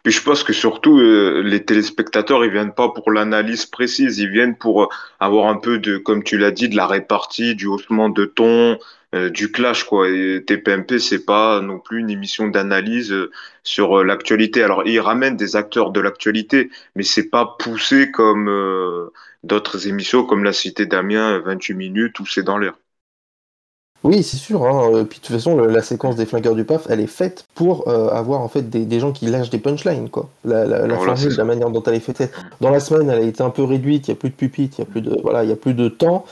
Puis 0.04 0.14
je 0.14 0.22
pense 0.22 0.44
que 0.44 0.54
surtout 0.54 1.00
euh, 1.00 1.42
les 1.44 1.64
téléspectateurs, 1.64 2.46
ils 2.46 2.52
viennent 2.52 2.74
pas 2.74 2.90
pour 2.90 3.12
l'analyse 3.12 3.66
précise, 3.66 4.20
ils 4.20 4.30
viennent 4.30 4.56
pour 4.56 4.84
euh, 4.84 4.88
avoir 5.20 5.48
un 5.48 5.58
peu 5.58 5.80
de, 5.80 5.98
comme 5.98 6.24
tu 6.24 6.38
l'as 6.38 6.52
dit, 6.52 6.70
de 6.70 6.76
la 6.76 6.88
répartie, 6.88 7.56
du 7.56 7.68
haussement 7.68 8.10
de 8.10 8.26
ton, 8.26 8.78
euh, 9.16 9.32
du 9.32 9.52
clash 9.52 9.86
quoi. 9.86 10.08
Et 10.08 10.44
TPMP 10.46 11.00
c'est 11.00 11.26
pas 11.26 11.62
non 11.62 11.80
plus 11.80 12.00
une 12.00 12.12
émission 12.12 12.48
d'analyse 12.48 13.12
euh, 13.12 13.32
sur 13.64 14.00
euh, 14.00 14.04
l'actualité. 14.04 14.62
Alors 14.62 14.86
ils 14.86 15.00
ramènent 15.00 15.36
des 15.36 15.56
acteurs 15.56 15.90
de 15.90 16.00
l'actualité, 16.00 16.70
mais 16.96 17.02
c'est 17.02 17.28
pas 17.32 17.56
poussé 17.58 18.12
comme 18.12 19.10
d'autres 19.44 19.88
émissions 19.88 20.26
comme 20.26 20.44
la 20.44 20.54
Cité 20.54 20.86
Damien 20.86 21.40
28 21.40 21.74
minutes 21.74 22.20
où 22.20 22.28
c'est 22.28 22.44
dans 22.44 22.60
l'air. 22.60 22.74
Oui, 24.04 24.22
c'est 24.22 24.38
sûr. 24.38 24.64
Hein. 24.64 25.04
Puis 25.10 25.20
de 25.20 25.26
toute 25.26 25.36
façon, 25.36 25.58
la 25.58 25.82
séquence 25.82 26.16
des 26.16 26.28
flingueurs 26.28 26.56
du 26.56 26.64
PAF, 26.64 26.86
elle 26.90 27.02
est 27.02 27.08
faite 27.08 27.46
pour 27.56 27.90
avoir 27.90 28.42
en 28.42 28.48
fait 28.48 28.70
des, 28.70 29.00
gens 29.00 29.12
qui 29.12 29.26
lâchent 29.26 29.50
des 29.50 29.58
punchlines, 29.58 30.10
quoi. 30.10 30.30
La, 30.46 30.66
la, 30.66 30.86
la 30.88 30.98
formule, 30.98 31.36
la 31.36 31.44
manière 31.44 31.70
dont 31.72 31.84
elle 31.84 31.96
est 31.96 32.00
faite. 32.00 32.32
Dans 32.62 32.70
la 32.70 32.80
semaine, 32.80 33.10
elle 33.10 33.24
a 33.24 33.26
été 33.26 33.42
un 33.42 33.50
peu 33.50 33.64
réduite. 33.64 34.08
Il 34.08 34.12
y 34.12 34.14
a 34.14 34.16
plus 34.16 34.30
de 34.30 34.36
pupitres, 34.36 34.78
il 34.78 34.82
y 34.82 34.88
a 34.88 34.90
plus 34.90 35.02
de 35.02 35.20
voilà, 35.22 35.44
il 35.44 35.50
y 35.50 35.54
a 35.54 35.58
plus 35.58 35.74
de 35.74 35.90
temps. 35.90 36.26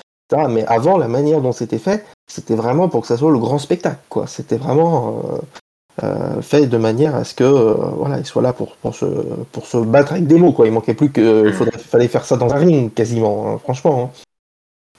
Mais 0.49 0.65
avant, 0.67 0.97
la 0.97 1.07
manière 1.07 1.41
dont 1.41 1.51
c'était 1.51 1.79
fait, 1.79 2.05
c'était 2.27 2.55
vraiment 2.55 2.89
pour 2.89 3.01
que 3.01 3.07
ça 3.07 3.17
soit 3.17 3.31
le 3.31 3.39
grand 3.39 3.57
spectacle, 3.57 4.01
quoi. 4.09 4.27
C'était 4.27 4.57
vraiment 4.57 5.23
euh, 5.23 6.03
euh, 6.03 6.41
fait 6.41 6.67
de 6.67 6.77
manière 6.77 7.15
à 7.15 7.23
ce 7.23 7.33
que 7.33 7.43
euh, 7.43 7.73
voilà, 7.73 8.19
il 8.19 8.25
soit 8.25 8.41
là 8.41 8.53
pour, 8.53 8.75
pour, 8.75 8.93
se, 8.93 9.05
pour 9.51 9.65
se 9.65 9.77
battre 9.77 10.11
avec 10.11 10.27
des 10.27 10.37
mots, 10.37 10.51
quoi. 10.51 10.67
Il 10.67 10.73
manquait 10.73 10.93
plus 10.93 11.11
que, 11.11 11.47
il 11.47 11.53
faudrait, 11.53 11.79
fallait 11.79 12.09
faire 12.09 12.25
ça 12.25 12.35
dans 12.35 12.53
un 12.53 12.57
ring, 12.57 12.93
quasiment, 12.93 13.53
hein, 13.53 13.57
franchement. 13.59 14.11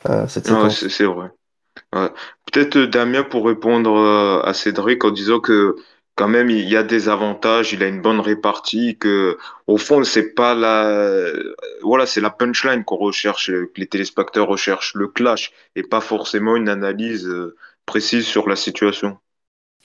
Hein. 0.07 0.27
c'est 0.27 1.05
vrai. 1.05 1.31
Peut-être 1.93 2.79
Damien 2.79 3.23
pour 3.23 3.47
répondre 3.47 4.43
à 4.45 4.53
Cédric 4.55 5.05
en 5.05 5.11
disant 5.11 5.39
que 5.39 5.77
quand 6.19 6.27
même, 6.27 6.51
il 6.51 6.69
y 6.69 6.77
a 6.77 6.83
des 6.83 7.09
avantages, 7.09 7.73
il 7.73 7.81
a 7.85 7.87
une 7.87 8.03
bonne 8.03 8.19
répartie, 8.19 8.99
que 8.99 9.39
au 9.69 9.79
fond, 9.79 10.03
c'est 10.03 10.35
pas 10.35 10.53
la, 10.53 11.31
voilà, 11.83 12.07
c'est 12.07 12.21
la 12.21 12.31
punchline 12.31 12.83
qu'on 12.83 12.97
recherche, 12.97 13.47
que 13.53 13.71
les 13.77 13.87
téléspectateurs 13.87 14.49
recherchent, 14.49 14.95
le 14.95 15.07
clash, 15.07 15.53
et 15.77 15.85
pas 15.85 16.01
forcément 16.01 16.57
une 16.57 16.69
analyse 16.69 17.29
euh, 17.29 17.57
précise 17.87 18.27
sur 18.27 18.49
la 18.49 18.57
situation. 18.57 19.17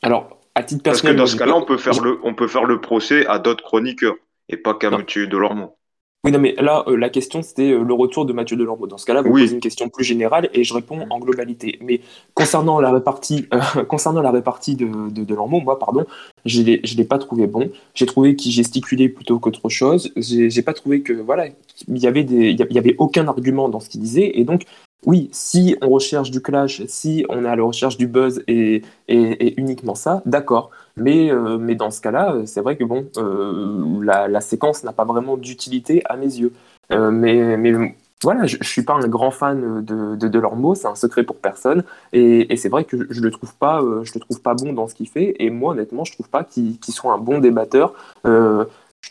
Alors, 0.01 0.41
à 0.55 0.63
titre 0.63 0.81
personnel, 0.81 1.17
parce 1.17 1.31
que 1.31 1.37
dans 1.37 1.45
ce 1.45 1.51
cas-là, 1.51 1.55
on 1.55 1.65
peut 1.65 1.77
faire 1.77 2.01
le, 2.01 2.17
on 2.23 2.33
peut 2.33 2.47
faire 2.47 2.65
le 2.65 2.81
procès 2.81 3.27
à 3.27 3.37
d'autres 3.37 3.63
chroniqueurs 3.63 4.15
et 4.49 4.57
pas 4.57 4.73
qu'à 4.73 4.89
Mathieu 4.89 5.27
Delormeau. 5.27 5.77
Oui, 6.25 6.31
non, 6.31 6.39
mais 6.39 6.55
là, 6.57 6.85
euh, 6.87 6.95
la 6.95 7.09
question, 7.09 7.41
c'était 7.41 7.71
euh, 7.73 7.83
le 7.83 7.93
retour 7.93 8.25
de 8.25 8.31
Mathieu 8.31 8.55
Delormeau. 8.55 8.87
Dans 8.87 8.97
ce 8.97 9.05
cas-là, 9.05 9.21
vous 9.21 9.31
posez 9.31 9.53
une 9.55 9.59
question 9.59 9.89
plus 9.89 10.05
générale 10.05 10.49
et 10.53 10.63
je 10.63 10.73
réponds 10.73 11.05
en 11.09 11.19
globalité. 11.19 11.77
Mais 11.81 11.99
concernant 12.33 12.79
la 12.79 12.93
répartie, 12.93 13.45
euh, 13.53 13.83
concernant 13.89 14.21
la 14.21 14.31
répartie 14.31 14.77
de, 14.77 15.09
de 15.09 15.25
Delormeau, 15.25 15.59
moi, 15.59 15.77
pardon, 15.77 16.05
je 16.45 16.61
ne 16.61 16.95
l'ai 16.95 17.03
pas 17.03 17.17
trouvé 17.17 17.45
bon. 17.45 17.69
J'ai 17.93 18.05
trouvé 18.05 18.37
qu'il 18.37 18.53
gesticulait 18.53 19.09
plutôt 19.09 19.37
qu'autre 19.37 19.67
chose. 19.67 20.13
J'ai 20.15 20.61
pas 20.61 20.73
trouvé 20.73 21.01
que, 21.01 21.11
voilà, 21.11 21.47
il 21.89 21.97
y 21.97 22.07
avait 22.07 22.23
des, 22.23 22.51
il 22.51 22.73
y 22.73 22.79
avait 22.79 22.95
aucun 22.99 23.27
argument 23.27 23.67
dans 23.67 23.81
ce 23.81 23.89
qu'il 23.89 23.99
disait. 23.99 24.31
Et 24.39 24.45
donc, 24.45 24.63
oui, 25.05 25.29
si 25.31 25.75
on 25.81 25.89
recherche 25.89 26.31
du 26.31 26.41
clash, 26.41 26.83
si 26.87 27.25
on 27.29 27.43
est 27.45 27.49
à 27.49 27.55
la 27.55 27.63
recherche 27.63 27.97
du 27.97 28.07
buzz 28.07 28.43
et, 28.47 28.83
uniquement 29.09 29.95
ça, 29.95 30.21
d'accord. 30.25 30.71
Mais, 30.95 31.31
euh, 31.31 31.57
mais 31.57 31.75
dans 31.75 31.91
ce 31.91 32.01
cas-là, 32.01 32.35
c'est 32.45 32.61
vrai 32.61 32.77
que 32.77 32.83
bon, 32.83 33.05
euh, 33.17 34.03
la, 34.03 34.41
séquence 34.41 34.83
n'a 34.83 34.93
pas 34.93 35.05
vraiment 35.05 35.37
d'utilité 35.37 36.01
à 36.05 36.15
mes 36.15 36.39
yeux. 36.39 36.53
Euh, 36.91 37.11
mais, 37.11 37.57
mais 37.57 37.95
voilà, 38.21 38.45
je, 38.45 38.57
ne 38.57 38.63
suis 38.63 38.83
pas 38.83 38.93
un 38.93 39.07
grand 39.07 39.31
fan 39.31 39.83
de, 39.83 40.15
de, 40.15 40.39
mots, 40.55 40.75
c'est 40.75 40.87
un 40.87 40.95
secret 40.95 41.23
pour 41.23 41.37
personne. 41.37 41.83
Et, 42.13 42.55
c'est 42.55 42.69
vrai 42.69 42.85
que 42.85 43.07
je 43.09 43.21
le 43.21 43.31
trouve 43.31 43.53
pas, 43.55 43.81
le 43.81 44.19
trouve 44.19 44.41
pas 44.41 44.53
bon 44.53 44.71
dans 44.71 44.87
ce 44.87 44.95
qu'il 44.95 45.09
fait. 45.09 45.35
Et 45.39 45.49
moi, 45.49 45.73
honnêtement, 45.73 46.05
je 46.05 46.13
trouve 46.13 46.29
pas 46.29 46.43
qu'il 46.43 46.77
soit 46.89 47.13
un 47.13 47.17
bon 47.17 47.39
débatteur 47.39 47.93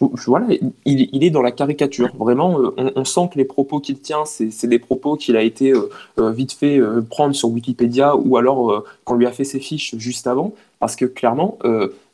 voilà, 0.00 0.46
il, 0.84 1.24
est 1.24 1.30
dans 1.30 1.42
la 1.42 1.52
caricature. 1.52 2.10
Vraiment, 2.18 2.58
euh, 2.60 2.90
on, 2.96 3.04
sent 3.04 3.28
que 3.32 3.38
les 3.38 3.44
propos 3.44 3.80
qu'il 3.80 3.98
tient, 4.00 4.24
c'est 4.24 4.66
des 4.66 4.78
propos 4.78 5.16
qu'il 5.16 5.36
a 5.36 5.42
été 5.42 5.72
euh, 5.72 5.90
euh, 6.18 6.32
vite 6.32 6.52
fait 6.52 6.80
prendre 7.10 7.34
sur 7.34 7.50
Wikipédia 7.50 8.16
ou 8.16 8.36
alors 8.36 8.84
qu'on 9.04 9.14
lui 9.14 9.26
a 9.26 9.32
fait 9.32 9.44
ses 9.44 9.60
fiches 9.60 9.94
juste 9.96 10.26
avant. 10.26 10.52
Parce 10.80 10.96
que 10.96 11.04
clairement, 11.04 11.58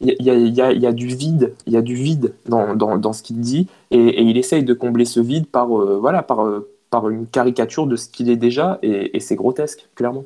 il 0.01 0.17
y, 0.21 0.31
a, 0.61 0.93
du 0.93 1.07
vide, 1.07 1.55
il 1.67 1.73
y 1.73 1.77
a 1.77 1.83
du 1.83 1.95
vide 1.95 2.35
dans, 2.47 3.13
ce 3.15 3.23
qu'il 3.23 3.41
dit, 3.41 3.67
et, 3.91 4.23
il 4.23 4.37
essaye 4.37 4.63
de 4.63 4.75
combler 4.75 5.07
ce 5.07 5.21
vide 5.21 5.47
par, 5.47 5.69
voilà, 5.69 6.23
par, 6.23 6.47
par 6.91 7.09
une 7.09 7.27
caricature 7.27 7.87
de 7.87 7.97
ce 7.97 8.09
qu'il 8.11 8.29
est 8.29 8.37
déjà, 8.37 8.79
et 8.83 9.21
c'est 9.21 9.37
grotesque, 9.37 9.89
clairement. 9.95 10.25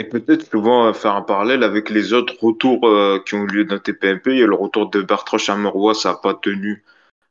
Et 0.00 0.04
peut-être 0.04 0.50
souvent 0.50 0.86
euh, 0.86 0.92
faire 0.94 1.14
un 1.14 1.20
parallèle 1.20 1.62
avec 1.62 1.90
les 1.90 2.14
autres 2.14 2.34
retours 2.42 2.88
euh, 2.88 3.22
qui 3.24 3.34
ont 3.34 3.44
eu 3.44 3.48
lieu 3.48 3.64
dans 3.66 3.78
TPMP. 3.78 4.30
Il 4.30 4.38
y 4.38 4.42
a 4.42 4.46
le 4.46 4.54
retour 4.54 4.88
de 4.88 5.02
Bertrand 5.02 5.36
Chameroy, 5.36 5.94
ça 5.94 6.12
n'a 6.12 6.14
pas 6.14 6.32
tenu 6.32 6.82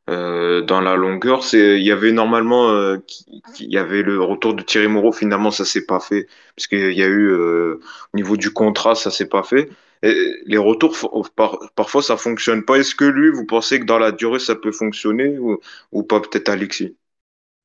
euh, 0.08 0.62
dans 0.62 0.80
la 0.80 0.96
longueur. 0.96 1.42
Il 1.54 1.82
y 1.82 1.92
avait 1.92 2.12
normalement, 2.12 2.72
il 3.60 3.72
y 3.72 3.78
avait 3.80 4.04
le 4.04 4.22
retour 4.22 4.54
de 4.54 4.62
Thierry 4.62 4.88
Moreau. 4.88 5.12
Finalement, 5.12 5.50
ça 5.50 5.66
s'est 5.66 5.88
pas 5.88 6.00
fait 6.00 6.28
parce 6.56 6.68
qu'il 6.68 6.94
y 6.94 7.02
a 7.02 7.08
eu 7.08 7.34
au 7.34 7.80
niveau 8.14 8.38
du 8.38 8.54
contrat, 8.54 8.94
ça 8.94 9.10
s'est 9.10 9.30
pas 9.30 9.42
fait. 9.42 9.68
Les 10.04 10.58
retours, 10.60 10.96
parfois, 11.76 12.04
ça 12.04 12.18
fonctionne 12.18 12.64
pas. 12.64 12.76
Est-ce 12.76 12.94
que 12.94 13.06
lui, 13.06 13.32
vous 13.32 13.48
pensez 13.48 13.80
que 13.80 13.86
dans 13.86 13.98
la 13.98 14.12
durée, 14.12 14.40
ça 14.40 14.56
peut 14.56 14.72
fonctionner 14.72 15.40
ou 15.40 16.04
pas 16.04 16.20
Peut-être 16.20 16.50
Alexis? 16.50 16.96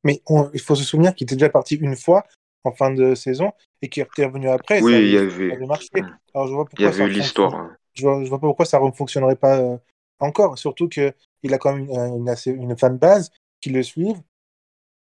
Mais 0.03 0.23
il 0.55 0.61
faut 0.61 0.75
se 0.75 0.85
souvenir 0.85 1.15
qu'il 1.15 1.27
était 1.27 1.37
déjà 1.37 1.51
parti 1.51 1.75
une 1.75 1.97
fois 1.97 2.25
en 2.65 2.73
fin 2.73 2.91
de 2.91 3.15
saison 3.15 3.53
et 3.83 3.89
qui 3.89 4.01
est 4.01 4.25
revenu 4.25 4.49
après. 4.49 4.83
Oui, 4.83 4.95
il 4.99 5.11
y 5.11 5.19
avait. 5.19 5.53
Alors, 5.53 6.49
je 6.49 6.55
vois 6.55 6.67
il 6.79 6.83
y 6.83 6.87
avait 6.87 7.09
l'histoire. 7.09 7.55
Hein. 7.55 7.77
Je 7.93 8.03
vois, 8.03 8.23
vois 8.25 8.41
pas 8.41 8.47
pourquoi 8.47 8.67
ça 8.67 8.81
ne 8.81 8.91
fonctionnerait 8.91 9.37
pas 9.37 9.59
euh, 9.59 9.77
encore. 10.19 10.59
Surtout 10.59 10.89
qu'il 10.89 11.13
a 11.53 11.59
quand 11.59 11.75
même 11.75 11.87
une, 11.89 12.27
une, 12.27 12.63
une 12.63 12.77
fan 12.77 12.99
base 12.99 13.31
qui 13.61 13.71
le 13.71 13.83
suivent. 13.83 14.21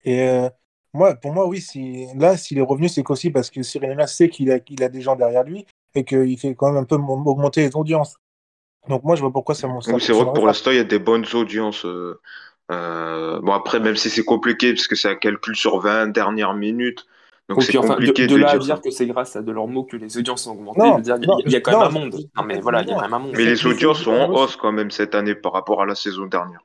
Et 0.04 0.22
euh, 0.22 0.48
moi, 0.92 1.14
pour 1.14 1.32
moi, 1.32 1.46
oui, 1.48 1.60
si, 1.60 2.06
là, 2.14 2.36
s'il 2.36 2.58
est 2.58 2.62
revenu, 2.62 2.88
c'est 2.88 3.02
qu'aussi 3.02 3.30
parce 3.30 3.50
que 3.50 3.62
Cyril 3.62 3.96
sait 4.06 4.28
qu'il 4.28 4.50
a, 4.50 4.60
qu'il 4.60 4.82
a 4.82 4.88
des 4.88 5.00
gens 5.00 5.16
derrière 5.16 5.42
lui 5.42 5.66
et 5.94 6.04
qu'il 6.04 6.38
fait 6.38 6.54
quand 6.54 6.72
même 6.72 6.82
un 6.82 6.84
peu 6.84 6.96
augmenter 6.96 7.62
les 7.62 7.74
audiences. 7.74 8.16
Donc 8.88 9.02
moi, 9.02 9.16
je 9.16 9.22
vois 9.22 9.32
pourquoi 9.32 9.54
ça, 9.54 9.68
ça 9.80 9.98
C'est 9.98 10.12
vrai 10.12 10.26
que 10.26 10.32
pour 10.32 10.46
l'instant, 10.46 10.70
il 10.70 10.76
y 10.76 10.80
a 10.80 10.84
des 10.84 11.00
bonnes 11.00 11.26
audiences. 11.34 11.84
Euh, 11.84 13.40
bon, 13.40 13.52
après, 13.52 13.80
même 13.80 13.96
si 13.96 14.10
c'est 14.10 14.24
compliqué, 14.24 14.72
parce 14.72 14.86
que 14.86 14.96
c'est 14.96 15.08
un 15.08 15.16
calcul 15.16 15.56
sur 15.56 15.80
20 15.80 16.08
dernières 16.08 16.54
minutes, 16.54 17.06
donc 17.48 17.62
c'est 17.62 17.76
compliqué 17.76 18.26
de, 18.26 18.34
de, 18.34 18.40
là 18.40 18.50
à 18.50 18.58
dire 18.58 18.80
que 18.80 18.90
c'est 18.90 19.06
grâce 19.06 19.36
à 19.36 19.42
de 19.42 19.52
leurs 19.52 19.68
mots 19.68 19.84
que 19.84 19.96
les 19.96 20.18
audiences 20.18 20.46
ont 20.48 20.52
augmenté. 20.52 20.80
il, 21.44 21.52
y 21.52 21.56
a, 21.56 21.60
quand 21.60 21.78
même 21.78 21.88
un 21.88 21.90
monde. 21.90 22.16
Non, 22.36 22.42
mais 22.44 22.60
voilà, 22.60 22.82
il 22.82 22.88
y 22.88 22.90
a 22.90 22.94
quand 22.94 23.02
même 23.02 23.14
un 23.14 23.18
monde. 23.20 23.34
Mais 23.36 23.44
les 23.44 23.66
audiences 23.66 24.02
sont 24.02 24.12
en 24.12 24.30
hausse 24.30 24.56
quand 24.56 24.72
même 24.72 24.90
cette 24.90 25.14
année 25.14 25.34
par 25.34 25.52
rapport 25.52 25.80
à 25.80 25.86
la 25.86 25.94
saison 25.94 26.26
dernière. 26.26 26.60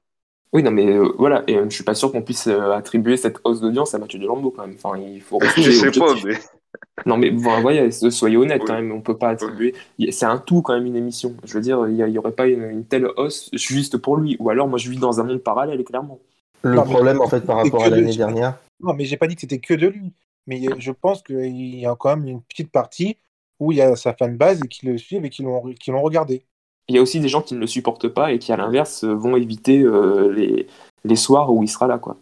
Oui, 0.54 0.64
non, 0.64 0.72
mais 0.72 0.88
euh, 0.88 1.14
voilà, 1.18 1.44
et 1.48 1.56
euh, 1.56 1.66
je 1.70 1.76
suis 1.76 1.84
pas 1.84 1.94
sûr 1.94 2.12
qu'on 2.12 2.24
puisse 2.24 2.48
euh, 2.48 2.72
attribuer 2.72 3.16
cette 3.16 3.38
hausse 3.46 3.62
d'audience 3.62 3.94
à 3.94 4.00
Mathieu 4.00 4.20
Delambeau 4.20 4.52
quand 4.52 4.68
même. 4.68 4.76
Enfin, 4.76 4.98
il 4.98 5.22
faut. 5.22 5.40
je 5.58 5.72
sais 5.72 5.92
pas, 5.92 6.16
mais. 6.26 6.34
Non, 7.06 7.18
mais 7.18 7.32
voyez, 7.32 7.92
soyez 7.92 8.38
honnête 8.38 8.62
quand 8.66 8.74
même, 8.74 8.92
on 8.94 9.02
peut 9.02 9.18
pas 9.18 9.30
attribuer. 9.30 9.76
C'est 10.12 10.26
un 10.26 10.38
tout 10.38 10.62
quand 10.62 10.74
même 10.74 10.86
une 10.86 10.96
émission. 10.96 11.36
Je 11.44 11.54
veux 11.54 11.60
dire, 11.60 11.86
il 11.88 11.98
y, 11.98 12.18
aurait 12.18 12.32
pas 12.32 12.48
une, 12.48 12.86
telle 12.86 13.08
hausse 13.18 13.50
juste 13.54 13.98
pour 13.98 14.16
lui. 14.16 14.38
Ou 14.40 14.50
alors, 14.50 14.70
moi, 14.70 14.78
je 14.78 14.90
vis 14.90 14.98
dans 14.98 15.20
un 15.20 15.24
monde 15.24 15.40
parallèle, 15.40 15.84
clairement. 15.84 16.20
Le 16.64 16.76
problème, 16.82 17.20
en 17.20 17.28
fait, 17.28 17.42
par 17.42 17.58
rapport 17.58 17.84
à 17.84 17.90
l'année 17.90 18.16
dernière. 18.16 18.58
Non, 18.80 18.94
mais 18.94 19.04
j'ai 19.04 19.18
pas 19.18 19.28
dit 19.28 19.36
que 19.36 19.42
c'était 19.42 19.60
que 19.60 19.74
de 19.74 19.88
lui. 19.88 20.14
Mais 20.48 20.62
je 20.80 20.92
pense 20.92 21.22
qu'il 21.22 21.76
y 21.76 21.86
a 21.86 21.96
quand 21.96 22.16
même 22.16 22.28
une 22.28 22.42
petite 22.42 22.72
partie 22.72 23.18
où 23.60 23.72
il 23.72 23.78
y 23.78 23.82
a 23.82 23.96
sa 23.96 24.14
fanbase 24.14 24.62
et 24.64 24.68
qui 24.68 24.88
le 24.88 24.98
suivent 24.98 25.24
et 25.24 25.30
qui 25.30 25.44
l'ont 25.44 26.02
regardé. 26.02 26.46
Il 26.88 26.96
y 26.96 26.98
a 26.98 27.02
aussi 27.02 27.20
des 27.20 27.30
gens 27.30 27.42
qui 27.42 27.54
ne 27.54 27.60
le 27.60 27.68
supportent 27.68 28.08
pas 28.08 28.32
et 28.32 28.40
qui, 28.40 28.52
à 28.52 28.58
l'inverse, 28.58 29.04
vont 29.04 29.38
éviter 29.38 29.82
euh, 29.82 30.34
les, 30.34 30.68
les 31.04 31.16
soirs 31.16 31.54
où 31.54 31.64
il 31.64 31.70
sera 31.70 31.88
là. 31.88 32.00
quoi. 32.00 32.18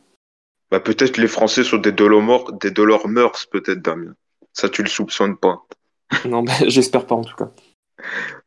Bah, 0.69 0.79
peut-être 0.79 1.17
les 1.17 1.27
Français 1.27 1.63
sont 1.63 1.77
des 1.77 1.91
Dolomors, 1.91 2.51
des 2.53 2.71
Dolores 2.71 3.07
peut-être, 3.51 3.81
Damien. 3.81 4.13
Ça, 4.53 4.69
tu 4.69 4.83
le 4.83 4.89
soupçonnes 4.89 5.37
pas. 5.37 5.65
non, 6.25 6.43
bah, 6.43 6.53
j'espère 6.67 7.05
pas 7.05 7.15
en 7.15 7.23
tout 7.23 7.35
cas. 7.35 7.51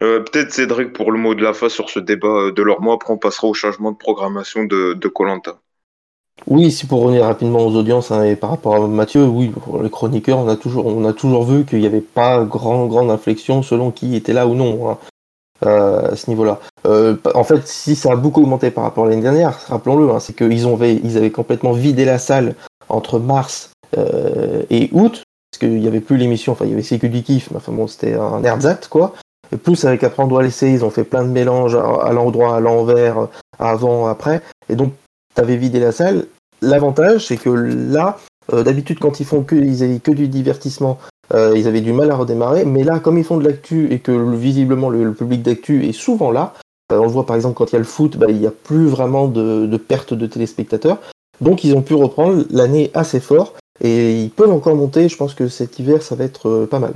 Euh, 0.03 0.21
peut-être 0.21 0.53
Cédric 0.53 0.93
pour 0.93 1.13
le 1.13 1.19
mot 1.19 1.35
de 1.35 1.43
la 1.43 1.53
fin 1.53 1.69
sur 1.69 1.91
ce 1.91 1.99
débat 1.99 2.29
euh, 2.29 2.53
de 2.53 2.63
leur 2.63 2.81
mois. 2.81 2.95
Après, 2.95 3.13
on 3.13 3.19
passera 3.19 3.49
au 3.49 3.55
changement 3.55 3.93
de 3.93 3.97
programmation 3.97 4.65
de 4.65 5.09
Colanta. 5.09 5.61
Oui, 6.47 6.73
si 6.73 6.87
pour 6.87 7.03
revenir 7.03 7.25
rapidement 7.25 7.61
aux 7.61 7.77
audiences 7.77 8.11
hein, 8.11 8.25
et 8.25 8.37
par 8.37 8.51
rapport 8.51 8.75
à 8.75 8.87
Mathieu, 8.89 9.25
oui, 9.25 9.49
pour 9.49 9.83
les 9.83 9.91
chroniqueurs, 9.91 10.39
on 10.39 10.49
a 10.49 10.57
toujours, 10.57 10.87
on 10.87 11.05
a 11.05 11.13
toujours 11.13 11.45
vu 11.45 11.65
qu'il 11.65 11.79
n'y 11.79 11.87
avait 11.87 12.01
pas 12.01 12.43
grand, 12.45 12.87
grande 12.87 13.11
inflexion 13.11 13.63
selon 13.63 13.91
qui 13.91 14.17
était 14.17 14.33
là 14.33 14.47
ou 14.47 14.55
non 14.55 14.91
hein, 14.91 14.99
euh, 15.65 16.13
à 16.13 16.17
ce 16.17 16.29
niveau-là. 16.29 16.59
Euh, 16.87 17.17
en 17.35 17.45
fait, 17.45 17.67
si 17.69 17.95
ça 17.95 18.13
a 18.13 18.17
beaucoup 18.17 18.43
augmenté 18.43 18.71
par 18.73 18.85
rapport 18.85 19.07
à 19.07 19.09
l'année 19.09 19.23
dernière, 19.23 19.57
rappelons-le, 19.69 20.11
hein, 20.11 20.19
c'est 20.19 20.35
qu'ils 20.35 20.67
avaient, 20.67 20.97
ils 20.97 21.17
avaient 21.17 21.31
complètement 21.31 21.73
vidé 21.73 22.05
la 22.05 22.19
salle 22.19 22.57
entre 22.89 23.21
mars 23.21 23.71
euh, 23.97 24.63
et 24.69 24.91
août, 24.93 25.23
parce 25.53 25.61
qu'il 25.61 25.81
n'y 25.81 25.87
avait 25.87 26.01
plus 26.01 26.17
l'émission, 26.17 26.53
enfin 26.53 26.65
il 26.65 26.71
y 26.71 26.75
avait 26.75 26.83
C'est 26.83 26.99
du 26.99 27.23
kiff, 27.23 27.51
mais 27.53 27.59
enfin 27.59 27.73
bon, 27.73 27.87
c'était 27.87 28.15
un 28.15 28.43
ersatz 28.43 28.89
quoi. 28.89 29.13
Et 29.53 29.57
plus 29.57 29.85
avec 29.85 30.03
Apprendre 30.03 30.39
à 30.39 30.43
laisser, 30.43 30.71
ils 30.71 30.85
ont 30.85 30.91
fait 30.91 31.05
plein 31.05 31.23
de 31.23 31.29
mélanges 31.29 31.77
à 31.77 32.11
l'endroit, 32.13 32.57
à 32.57 32.61
l'envers, 32.61 33.29
avant, 33.59 34.07
après. 34.07 34.41
Et 34.71 34.77
donc 34.77 34.95
t'avais 35.35 35.57
vidé 35.57 35.81
la 35.81 35.93
salle. 35.93 36.27
L'avantage, 36.61 37.27
c'est 37.27 37.37
que 37.37 37.51
là, 37.51 38.19
euh, 38.53 38.63
d'habitude, 38.63 38.99
quand 38.99 39.21
ils 39.21 39.27
font 39.27 39.43
que, 39.43 39.55
du 39.57 40.29
divertissement, 40.29 40.99
euh, 41.35 41.55
ils 41.57 41.67
avaient 41.67 41.81
du 41.81 41.93
mal 41.93 42.11
à 42.11 42.17
redémarrer. 42.17 42.65
Mais 42.65 42.85
là, 42.85 42.99
comme 42.99 43.19
ils 43.19 43.25
font 43.25 43.37
de 43.37 43.45
l'actu 43.45 43.93
et 43.93 44.01
que 44.01 44.13
visiblement 44.35 44.91
le, 44.91 45.13
public 45.13 45.43
d'actu 45.43 45.87
est 45.87 45.93
souvent 45.93 46.31
là, 46.31 46.55
euh, 46.93 46.99
on 46.99 47.05
le 47.05 47.11
voit 47.11 47.27
par 47.27 47.37
exemple 47.37 47.57
quand 47.57 47.71
il 47.71 47.75
y 47.75 47.77
a 47.77 47.81
le 47.81 47.85
foot, 47.85 48.17
bah, 48.17 48.27
il 48.29 48.37
n'y 48.37 48.47
a 48.47 48.51
plus 48.51 48.87
vraiment 48.87 49.29
de, 49.29 49.77
perte 49.77 50.15
de 50.15 50.27
téléspectateurs. 50.27 50.99
Donc 51.41 51.65
ils 51.65 51.75
ont 51.75 51.83
pu 51.83 51.95
reprendre 51.95 52.45
l'année 52.51 52.91
assez 52.95 53.19
fort 53.19 53.55
et 53.81 54.21
ils 54.21 54.31
peuvent 54.31 54.53
encore 54.53 54.77
monter. 54.77 55.09
Je 55.09 55.17
pense 55.17 55.35
que 55.35 55.49
cet 55.49 55.79
hiver, 55.79 56.03
ça 56.03 56.15
va 56.15 56.25
être 56.25 56.67
pas 56.67 56.79
mal. 56.79 56.95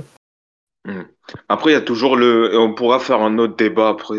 Mmh. 0.85 1.01
Après, 1.49 1.71
il 1.71 1.73
y 1.73 1.77
a 1.77 1.81
toujours 1.81 2.15
le. 2.15 2.57
On 2.57 2.73
pourra 2.73 2.99
faire 2.99 3.21
un 3.21 3.37
autre 3.39 3.57
débat 3.57 3.89
après 3.89 4.15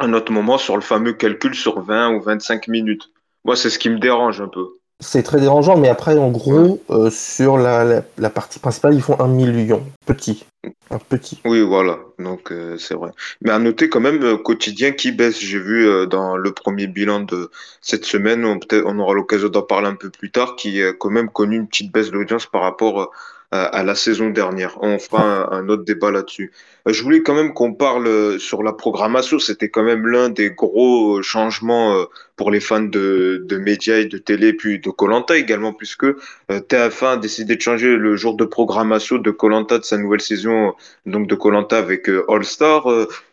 un 0.00 0.12
autre 0.12 0.32
moment 0.32 0.58
sur 0.58 0.76
le 0.76 0.82
fameux 0.82 1.12
calcul 1.12 1.54
sur 1.54 1.80
20 1.80 2.14
ou 2.14 2.20
25 2.20 2.68
minutes. 2.68 3.10
Moi, 3.44 3.56
c'est 3.56 3.70
ce 3.70 3.78
qui 3.78 3.90
me 3.90 3.98
dérange 3.98 4.40
un 4.40 4.48
peu. 4.48 4.66
C'est 5.02 5.22
très 5.22 5.40
dérangeant, 5.40 5.78
mais 5.78 5.88
après, 5.88 6.18
en 6.18 6.30
gros, 6.30 6.82
euh, 6.90 7.08
sur 7.10 7.56
la, 7.56 8.02
partie 8.34 8.58
principale, 8.58 8.94
ils 8.94 9.00
font 9.00 9.18
un 9.18 9.28
million. 9.28 9.82
Petit. 10.04 10.44
Un 10.90 10.98
petit. 10.98 11.40
Oui, 11.46 11.62
voilà. 11.62 12.00
Donc, 12.18 12.52
euh, 12.52 12.76
c'est 12.76 12.94
vrai. 12.94 13.10
Mais 13.40 13.50
à 13.50 13.58
noter 13.58 13.88
quand 13.88 14.00
même, 14.00 14.22
euh, 14.22 14.36
quotidien 14.36 14.92
qui 14.92 15.10
baisse. 15.10 15.40
J'ai 15.40 15.58
vu 15.58 16.06
dans 16.06 16.36
le 16.36 16.52
premier 16.52 16.86
bilan 16.86 17.20
de 17.20 17.50
cette 17.80 18.04
semaine, 18.04 18.44
on, 18.44 18.60
on 18.84 18.98
aura 18.98 19.14
l'occasion 19.14 19.48
d'en 19.48 19.62
parler 19.62 19.88
un 19.88 19.94
peu 19.94 20.10
plus 20.10 20.30
tard, 20.30 20.54
qui 20.56 20.82
a 20.82 20.92
quand 20.92 21.10
même 21.10 21.30
connu 21.30 21.56
une 21.56 21.66
petite 21.66 21.92
baisse 21.92 22.10
d'audience 22.10 22.44
par 22.44 22.60
rapport 22.60 23.10
à 23.52 23.82
la 23.82 23.94
saison 23.94 24.30
dernière. 24.30 24.78
On 24.80 24.98
fera 24.98 25.52
un, 25.52 25.68
autre 25.68 25.84
débat 25.84 26.10
là-dessus. 26.10 26.52
Euh, 26.86 26.92
je 26.92 27.02
voulais 27.02 27.22
quand 27.22 27.34
même 27.34 27.52
qu'on 27.52 27.74
parle 27.74 28.06
euh, 28.06 28.38
sur 28.38 28.62
la 28.62 28.72
programmation. 28.72 29.38
C'était 29.38 29.68
quand 29.68 29.82
même 29.82 30.06
l'un 30.06 30.28
des 30.28 30.50
gros 30.50 31.18
euh, 31.18 31.22
changements 31.22 31.96
pour 32.40 32.50
les 32.50 32.60
fans 32.60 32.80
de, 32.80 33.44
de 33.46 33.58
médias 33.58 33.98
et 33.98 34.06
de 34.06 34.16
télé, 34.16 34.54
puis 34.54 34.78
de 34.78 34.88
Colanta 34.88 35.36
également, 35.36 35.74
puisque 35.74 36.06
TF1 36.48 37.06
a 37.06 37.16
décidé 37.18 37.54
de 37.56 37.60
changer 37.60 37.96
le 37.98 38.16
jour 38.16 38.34
de 38.34 38.46
programmation 38.46 39.18
de 39.18 39.30
Colanta 39.30 39.78
de 39.78 39.84
sa 39.84 39.98
nouvelle 39.98 40.22
saison, 40.22 40.72
donc 41.04 41.26
de 41.26 41.34
Colanta 41.34 41.76
avec 41.76 42.08
All 42.08 42.42
Star, 42.46 42.86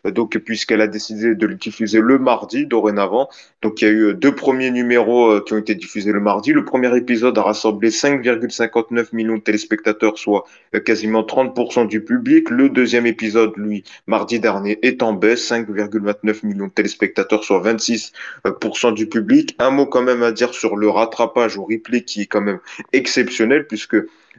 donc 0.04 0.36
puisqu'elle 0.36 0.82
a 0.82 0.86
décidé 0.86 1.34
de 1.34 1.46
le 1.46 1.54
diffuser 1.54 2.00
le 2.00 2.18
mardi 2.18 2.66
dorénavant. 2.66 3.30
Donc 3.62 3.80
il 3.80 3.84
y 3.86 3.88
a 3.88 3.90
eu 3.90 4.14
deux 4.14 4.34
premiers 4.34 4.70
numéros 4.70 5.40
qui 5.40 5.54
ont 5.54 5.58
été 5.58 5.74
diffusés 5.74 6.12
le 6.12 6.20
mardi. 6.20 6.52
Le 6.52 6.66
premier 6.66 6.94
épisode 6.94 7.38
a 7.38 7.42
rassemblé 7.42 7.88
5,59 7.88 9.06
millions 9.14 9.36
de 9.36 9.40
téléspectateurs, 9.40 10.18
soit 10.18 10.44
quasiment 10.84 11.22
30% 11.22 11.88
du 11.88 12.04
public. 12.04 12.50
Le 12.50 12.68
deuxième 12.68 13.06
épisode, 13.06 13.52
lui, 13.56 13.84
mardi 14.06 14.38
dernier, 14.38 14.78
est 14.82 15.02
en 15.02 15.14
baisse, 15.14 15.50
5,29 15.50 16.46
millions 16.46 16.66
de 16.66 16.72
téléspectateurs, 16.72 17.42
soit 17.42 17.62
26% 17.62 18.97
public. 19.06 19.54
Un 19.58 19.70
mot 19.70 19.86
quand 19.86 20.02
même 20.02 20.22
à 20.22 20.32
dire 20.32 20.54
sur 20.54 20.76
le 20.76 20.88
rattrapage 20.88 21.58
au 21.58 21.64
replay 21.64 22.02
qui 22.02 22.22
est 22.22 22.26
quand 22.26 22.40
même 22.40 22.60
exceptionnel 22.92 23.66
puisque 23.66 23.96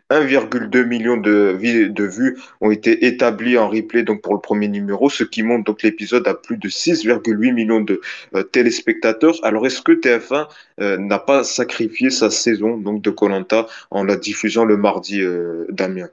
1,2 0.09 0.85
million 0.85 1.17
de, 1.17 1.57
de 1.61 2.03
vues 2.03 2.37
ont 2.61 2.71
été 2.71 3.05
établis 3.05 3.57
en 3.57 3.69
replay 3.69 4.03
donc 4.03 4.21
pour 4.21 4.33
le 4.33 4.39
premier 4.39 4.67
numéro, 4.67 5.09
ce 5.09 5.23
qui 5.23 5.43
montre 5.43 5.65
donc 5.65 5.83
l'épisode 5.83 6.27
à 6.27 6.33
plus 6.33 6.57
de 6.57 6.67
6,8 6.67 7.53
millions 7.53 7.81
de 7.81 8.01
euh, 8.35 8.43
téléspectateurs. 8.43 9.35
Alors 9.43 9.67
est-ce 9.67 9.81
que 9.81 9.91
TF1 9.91 10.47
euh, 10.81 10.97
n'a 10.97 11.19
pas 11.19 11.43
sacrifié 11.43 12.09
sa 12.09 12.29
saison 12.29 12.77
donc 12.77 13.01
de 13.01 13.09
Colanta 13.11 13.67
en 13.91 14.03
la 14.03 14.15
diffusant 14.15 14.65
le 14.65 14.77
mardi, 14.77 15.21
euh, 15.21 15.65
Damien? 15.69 16.09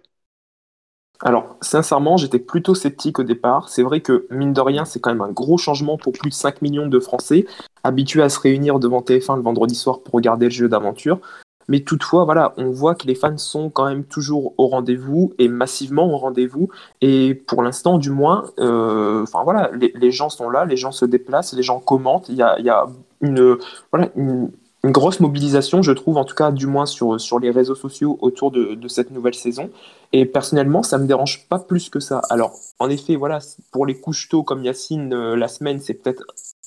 Alors, 1.22 1.56
sincèrement, 1.62 2.16
j'étais 2.16 2.38
plutôt 2.38 2.74
sceptique 2.74 3.18
au 3.18 3.22
départ. 3.22 3.68
C'est 3.68 3.82
vrai 3.82 4.00
que, 4.00 4.26
mine 4.30 4.52
de 4.52 4.60
rien, 4.60 4.84
c'est 4.84 5.00
quand 5.00 5.10
même 5.10 5.22
un 5.22 5.32
gros 5.32 5.56
changement 5.56 5.96
pour 5.96 6.12
plus 6.12 6.30
de 6.30 6.34
5 6.34 6.60
millions 6.62 6.86
de 6.86 7.00
Français, 7.00 7.46
habitués 7.84 8.22
à 8.22 8.28
se 8.28 8.38
réunir 8.38 8.78
devant 8.78 9.00
TF1 9.00 9.36
le 9.36 9.42
vendredi 9.42 9.74
soir 9.74 10.00
pour 10.00 10.14
regarder 10.14 10.46
le 10.46 10.50
jeu 10.50 10.68
d'aventure. 10.68 11.20
Mais 11.68 11.80
toutefois, 11.80 12.24
voilà, 12.24 12.54
on 12.58 12.70
voit 12.70 12.94
que 12.94 13.06
les 13.06 13.16
fans 13.16 13.38
sont 13.38 13.70
quand 13.70 13.86
même 13.86 14.04
toujours 14.04 14.54
au 14.56 14.68
rendez-vous 14.68 15.32
et 15.38 15.48
massivement 15.48 16.12
au 16.12 16.16
rendez-vous. 16.16 16.68
Et 17.00 17.34
pour 17.34 17.62
l'instant, 17.62 17.98
du 17.98 18.10
moins, 18.10 18.44
euh, 18.60 19.24
enfin 19.24 19.42
voilà, 19.42 19.70
les, 19.72 20.10
gens 20.12 20.28
sont 20.28 20.48
là, 20.48 20.64
les 20.64 20.76
gens 20.76 20.92
se 20.92 21.04
déplacent, 21.04 21.54
les 21.54 21.64
gens 21.64 21.80
commentent. 21.80 22.28
Il 22.28 22.36
y 22.36 22.42
a, 22.42 22.60
y 22.60 22.68
a 22.68 22.86
une, 23.20 23.56
voilà, 23.90 24.10
une, 24.14 24.50
une 24.86 24.92
grosse 24.92 25.18
mobilisation, 25.18 25.82
je 25.82 25.90
trouve, 25.90 26.16
en 26.16 26.24
tout 26.24 26.36
cas, 26.36 26.52
du 26.52 26.68
moins 26.68 26.86
sur, 26.86 27.40
les 27.40 27.50
réseaux 27.50 27.74
sociaux 27.74 28.18
autour 28.20 28.52
de, 28.52 28.78
cette 28.86 29.10
nouvelle 29.10 29.34
saison. 29.34 29.68
Et 30.12 30.26
personnellement, 30.26 30.84
ça 30.84 30.96
me 30.98 31.06
dérange 31.08 31.48
pas 31.48 31.58
plus 31.58 31.90
que 31.90 31.98
ça. 31.98 32.22
Alors, 32.30 32.54
en 32.78 32.88
effet, 32.88 33.16
voilà, 33.16 33.40
pour 33.72 33.84
les 33.84 33.98
couches 33.98 34.28
tôt 34.28 34.44
comme 34.44 34.62
Yacine, 34.62 35.12
euh, 35.12 35.34
la 35.34 35.48
semaine, 35.48 35.80
c'est 35.80 35.94
peut-être 35.94 36.22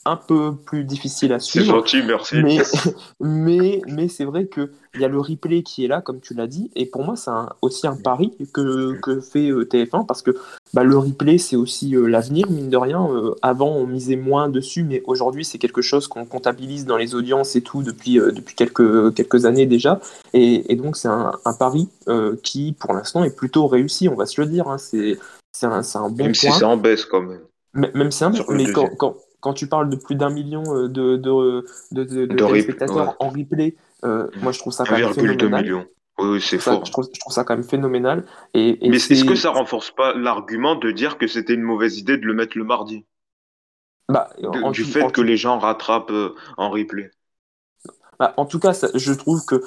un 0.05 0.15
peu 0.15 0.55
plus 0.55 0.83
difficile 0.85 1.33
à 1.33 1.39
suivre. 1.39 1.65
C'est 1.65 1.71
gentil, 1.71 2.03
merci. 2.03 2.41
Mais, 2.41 2.57
mais, 3.19 3.81
mais 3.88 4.07
c'est 4.07 4.23
vrai 4.23 4.47
qu'il 4.47 4.69
y 4.95 5.03
a 5.03 5.07
le 5.07 5.19
replay 5.19 5.62
qui 5.62 5.83
est 5.83 5.88
là, 5.88 6.01
comme 6.01 6.21
tu 6.21 6.33
l'as 6.33 6.47
dit, 6.47 6.71
et 6.75 6.85
pour 6.85 7.03
moi, 7.03 7.15
c'est 7.15 7.31
aussi 7.62 7.85
un 7.85 7.95
pari 7.95 8.33
que, 8.53 8.93
que 9.01 9.19
fait 9.19 9.49
euh, 9.51 9.65
TF1, 9.65 10.05
parce 10.05 10.21
que 10.21 10.31
bah, 10.73 10.83
le 10.83 10.97
replay, 10.97 11.38
c'est 11.38 11.55
aussi 11.55 11.95
euh, 11.95 12.07
l'avenir, 12.07 12.49
mine 12.49 12.69
de 12.69 12.77
rien. 12.77 13.07
Euh, 13.12 13.35
avant, 13.41 13.69
on 13.69 13.85
misait 13.85 14.15
moins 14.15 14.49
dessus, 14.49 14.83
mais 14.83 15.03
aujourd'hui, 15.05 15.43
c'est 15.43 15.57
quelque 15.57 15.81
chose 15.81 16.07
qu'on 16.07 16.25
comptabilise 16.25 16.85
dans 16.85 16.97
les 16.97 17.13
audiences 17.13 17.55
et 17.55 17.62
tout 17.62 17.83
depuis, 17.83 18.15
depuis 18.15 18.55
quelques, 18.55 19.13
quelques 19.13 19.45
années 19.45 19.65
déjà. 19.65 19.99
Et, 20.33 20.71
et 20.71 20.75
donc, 20.75 20.95
c'est 20.95 21.09
un, 21.09 21.33
un, 21.45 21.53
pari 21.53 21.89
qui, 22.43 22.73
pour 22.79 22.93
l'instant, 22.93 23.23
est 23.23 23.35
plutôt 23.35 23.67
réussi, 23.67 24.07
on 24.07 24.15
va 24.15 24.25
se 24.25 24.39
le 24.39 24.47
dire. 24.47 24.67
Hein. 24.67 24.77
C'est 24.77 25.17
un, 25.63 25.81
un, 25.81 26.09
bon 26.09 26.23
Même 26.23 26.35
si 26.35 26.49
c'est 26.51 26.63
en 26.63 26.77
baisse 26.77 27.05
quand 27.05 27.21
même. 27.21 27.41
Même 27.73 28.12
si 28.12 28.19
c'est 28.19 28.25
en 28.25 28.31
baisse, 28.31 28.43
mais 28.49 28.71
quand, 28.71 28.89
quand 28.97 29.15
quand 29.39 29.54
tu 29.54 29.67
parles 29.67 29.89
de 29.89 29.95
plus 29.95 30.15
d'un 30.15 30.30
million 30.30 30.63
euh, 30.75 30.88
de, 30.88 31.15
de, 31.15 31.65
de, 31.91 32.04
de, 32.04 32.36
téléspectateurs 32.36 33.15
en 33.19 33.30
replay, 33.30 33.75
euh, 34.04 34.28
moi 34.41 34.52
je 34.52 34.60
trouve 34.60 34.73
ça 34.73 34.84
quand 34.86 34.97
même 34.97 35.13
phénoménal. 35.13 35.63
millions. 35.63 35.88
Oui, 36.19 36.41
c'est 36.41 36.58
fort. 36.58 36.84
Je 36.86 36.91
trouve, 36.91 37.08
je 37.13 37.19
trouve, 37.19 37.32
ça 37.32 37.45
quand 37.45 37.56
même 37.56 37.63
phénoménal. 37.63 38.25
Et, 38.54 38.78
Mais 38.82 38.97
est-ce 38.97 39.23
que 39.23 39.36
ça 39.36 39.52
renforce 39.52 39.91
pas 39.91 40.13
l'argument 40.13 40.75
de 40.75 40.91
dire 40.91 41.17
que 41.17 41.28
c'était 41.28 41.54
une 41.54 41.62
mauvaise 41.62 41.97
idée 41.97 42.17
de 42.17 42.25
le 42.25 42.34
mettre 42.34 42.58
le 42.58 42.65
mardi? 42.65 43.06
Bah, 44.10 44.30
Du 44.71 44.84
fait 44.84 45.10
que 45.12 45.21
les 45.21 45.38
gens 45.38 45.60
rattrapent 45.60 46.12
euh, 46.12 46.36
en 46.58 46.69
replay 46.69 47.12
bah, 48.17 48.34
en 48.36 48.45
tout 48.45 48.60
cas, 48.60 48.73
je 48.95 49.13
trouve 49.13 49.45
que 49.45 49.63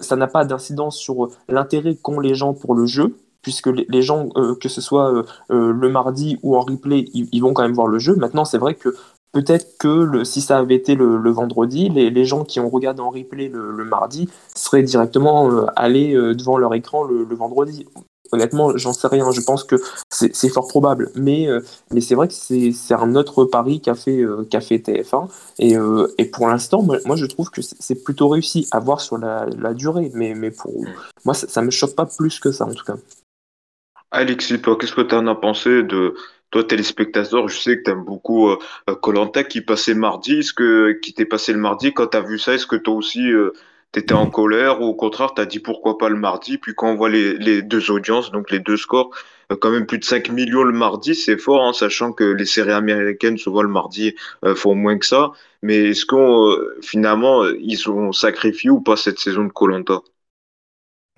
ça 0.00 0.14
n'a 0.14 0.28
pas 0.28 0.44
d'incidence 0.44 0.96
sur 0.96 1.28
l'intérêt 1.48 1.96
qu'ont 1.96 2.20
les 2.20 2.36
gens 2.36 2.54
pour 2.54 2.76
le 2.76 2.86
jeu 2.86 3.16
puisque 3.42 3.66
les, 3.66 4.02
gens, 4.02 4.28
que 4.28 4.68
ce 4.68 4.80
soit 4.80 5.24
le 5.48 5.88
mardi 5.88 6.38
ou 6.44 6.56
en 6.56 6.60
replay, 6.60 7.04
ils, 7.14 7.40
vont 7.40 7.52
quand 7.52 7.62
même 7.62 7.74
voir 7.74 7.88
le 7.88 7.98
jeu. 7.98 8.14
Maintenant, 8.14 8.44
c'est 8.44 8.58
vrai 8.58 8.74
que 8.74 8.94
peut-être 9.36 9.76
que 9.76 9.88
le, 9.88 10.24
si 10.24 10.40
ça 10.40 10.56
avait 10.56 10.76
été 10.76 10.94
le, 10.94 11.30
vendredi, 11.30 11.90
les, 11.90 12.24
gens 12.24 12.42
qui 12.42 12.58
ont 12.58 12.70
regardé 12.70 13.02
en 13.02 13.10
replay 13.10 13.48
le, 13.48 13.84
mardi 13.84 14.30
seraient 14.54 14.82
directement 14.82 15.50
euh, 15.50 15.66
allés 15.76 16.14
euh, 16.14 16.34
devant 16.34 16.56
leur 16.56 16.72
écran 16.72 17.04
le, 17.04 17.34
vendredi. 17.34 17.86
Honnêtement, 18.32 18.76
j'en 18.78 18.94
sais 18.94 19.08
rien. 19.08 19.30
Je 19.30 19.42
pense 19.42 19.62
que 19.62 19.76
c'est 20.08 20.48
fort 20.48 20.68
probable. 20.68 21.10
Mais, 21.16 21.48
euh, 21.48 21.60
mais 21.92 22.00
c'est 22.00 22.14
vrai 22.14 22.28
que 22.28 22.34
c'est 22.34 22.94
un 22.94 23.14
autre 23.14 23.44
pari 23.44 23.82
qu'a 23.82 23.94
fait, 23.94 24.24
qu'a 24.50 24.62
fait 24.62 24.78
TF1. 24.78 25.28
Et, 25.58 25.74
et 26.18 26.24
pour 26.24 26.48
l'instant, 26.48 26.82
moi, 26.82 27.16
je 27.16 27.26
trouve 27.26 27.50
que 27.50 27.60
c'est 27.60 28.02
plutôt 28.02 28.28
réussi 28.28 28.66
à 28.72 28.80
voir 28.80 29.02
sur 29.02 29.18
la, 29.18 29.74
durée. 29.74 30.10
Mais, 30.14 30.34
mais 30.34 30.50
pour 30.50 30.72
moi, 31.26 31.34
ça 31.34 31.60
ne 31.60 31.66
me 31.66 31.70
choque 31.70 31.94
pas 31.94 32.06
plus 32.06 32.40
que 32.40 32.52
ça, 32.52 32.64
en 32.64 32.72
tout 32.72 32.84
cas. 32.84 32.96
Alexis, 34.10 34.60
toi, 34.62 34.76
qu'est-ce 34.80 34.94
que 34.94 35.02
tu 35.02 35.14
en 35.14 35.26
as 35.26 35.34
pensé 35.34 35.82
de, 35.82 36.14
toi, 36.50 36.64
téléspectateur, 36.64 37.48
je 37.48 37.58
sais 37.58 37.78
que 37.78 37.82
tu 37.84 37.90
aimes 37.90 38.04
beaucoup 38.04 38.50
Colanta 39.02 39.40
euh, 39.40 39.42
qui 39.42 39.60
passait 39.60 39.94
mardi. 39.94 40.38
Est-ce 40.38 40.52
que 40.52 40.92
qui 41.02 41.12
t'est 41.12 41.24
passé 41.24 41.52
le 41.52 41.58
mardi? 41.58 41.92
Quand 41.92 42.06
tu 42.08 42.16
as 42.16 42.20
vu 42.20 42.38
ça 42.38 42.54
Est-ce 42.54 42.66
que 42.66 42.76
toi 42.76 42.94
aussi 42.94 43.30
euh, 43.32 43.52
tu 43.92 44.00
étais 44.00 44.14
en 44.14 44.30
colère 44.30 44.80
ou 44.80 44.84
au 44.84 44.94
contraire 44.94 45.34
tu 45.34 45.40
as 45.40 45.46
dit 45.46 45.58
pourquoi 45.58 45.98
pas 45.98 46.08
le 46.08 46.16
mardi? 46.16 46.58
Puis 46.58 46.74
quand 46.74 46.88
on 46.90 46.96
voit 46.96 47.08
les, 47.10 47.34
les 47.38 47.62
deux 47.62 47.90
audiences, 47.90 48.30
donc 48.30 48.50
les 48.50 48.60
deux 48.60 48.76
scores, 48.76 49.10
euh, 49.50 49.56
quand 49.56 49.70
même 49.70 49.86
plus 49.86 49.98
de 49.98 50.04
5 50.04 50.30
millions 50.30 50.62
le 50.62 50.72
mardi, 50.72 51.14
c'est 51.16 51.36
fort, 51.38 51.64
hein, 51.64 51.72
sachant 51.72 52.12
que 52.12 52.24
les 52.24 52.46
séries 52.46 52.72
américaines 52.72 53.38
souvent 53.38 53.62
le 53.62 53.68
mardi 53.68 54.14
font 54.54 54.74
moins 54.74 54.98
que 54.98 55.06
ça. 55.06 55.32
Mais 55.62 55.90
est-ce 55.90 56.06
qu'on 56.06 56.56
finalement 56.80 57.44
ils 57.58 57.90
ont 57.90 58.12
sacrifié 58.12 58.70
ou 58.70 58.80
pas 58.80 58.96
cette 58.96 59.18
saison 59.18 59.44
de 59.44 59.52
Colanta? 59.52 60.00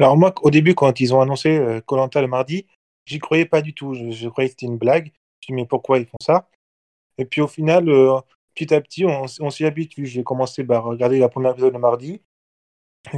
Alors 0.01 0.17
moi, 0.17 0.33
au 0.43 0.51
début, 0.51 0.75
quand 0.75 1.01
ils 1.01 1.13
ont 1.13 1.21
annoncé 1.21 1.81
Colanta 1.87 2.21
le 2.23 2.29
mardi, 2.29 2.67
j'y 3.05 3.19
croyais 3.19 3.47
pas 3.47 3.63
du 3.63 3.75
tout. 3.75 3.95
Je 3.95 4.29
croyais 4.29 4.49
que 4.49 4.53
c'était 4.53 4.67
une 4.67 4.79
blague. 4.79 5.13
Dis, 5.47 5.53
mais 5.53 5.67
pourquoi 5.67 5.99
ils 5.99 6.07
font 6.07 6.19
ça 6.21 6.49
Et 7.19 7.25
puis 7.25 7.41
au 7.41 7.49
final, 7.49 7.89
euh, 7.89 8.21
petit 8.55 8.75
à 8.75 8.81
petit, 8.81 9.05
on, 9.07 9.51
s'y 9.51 9.65
habitue. 9.65 10.07
J'ai 10.07 10.25
commencé 10.25 10.63
bah, 10.65 10.77
à 10.77 10.81
regarder 10.81 11.19
la 11.19 11.29
première 11.29 11.53
épisode 11.53 11.73
le 11.73 11.79
mardi. 11.79 12.23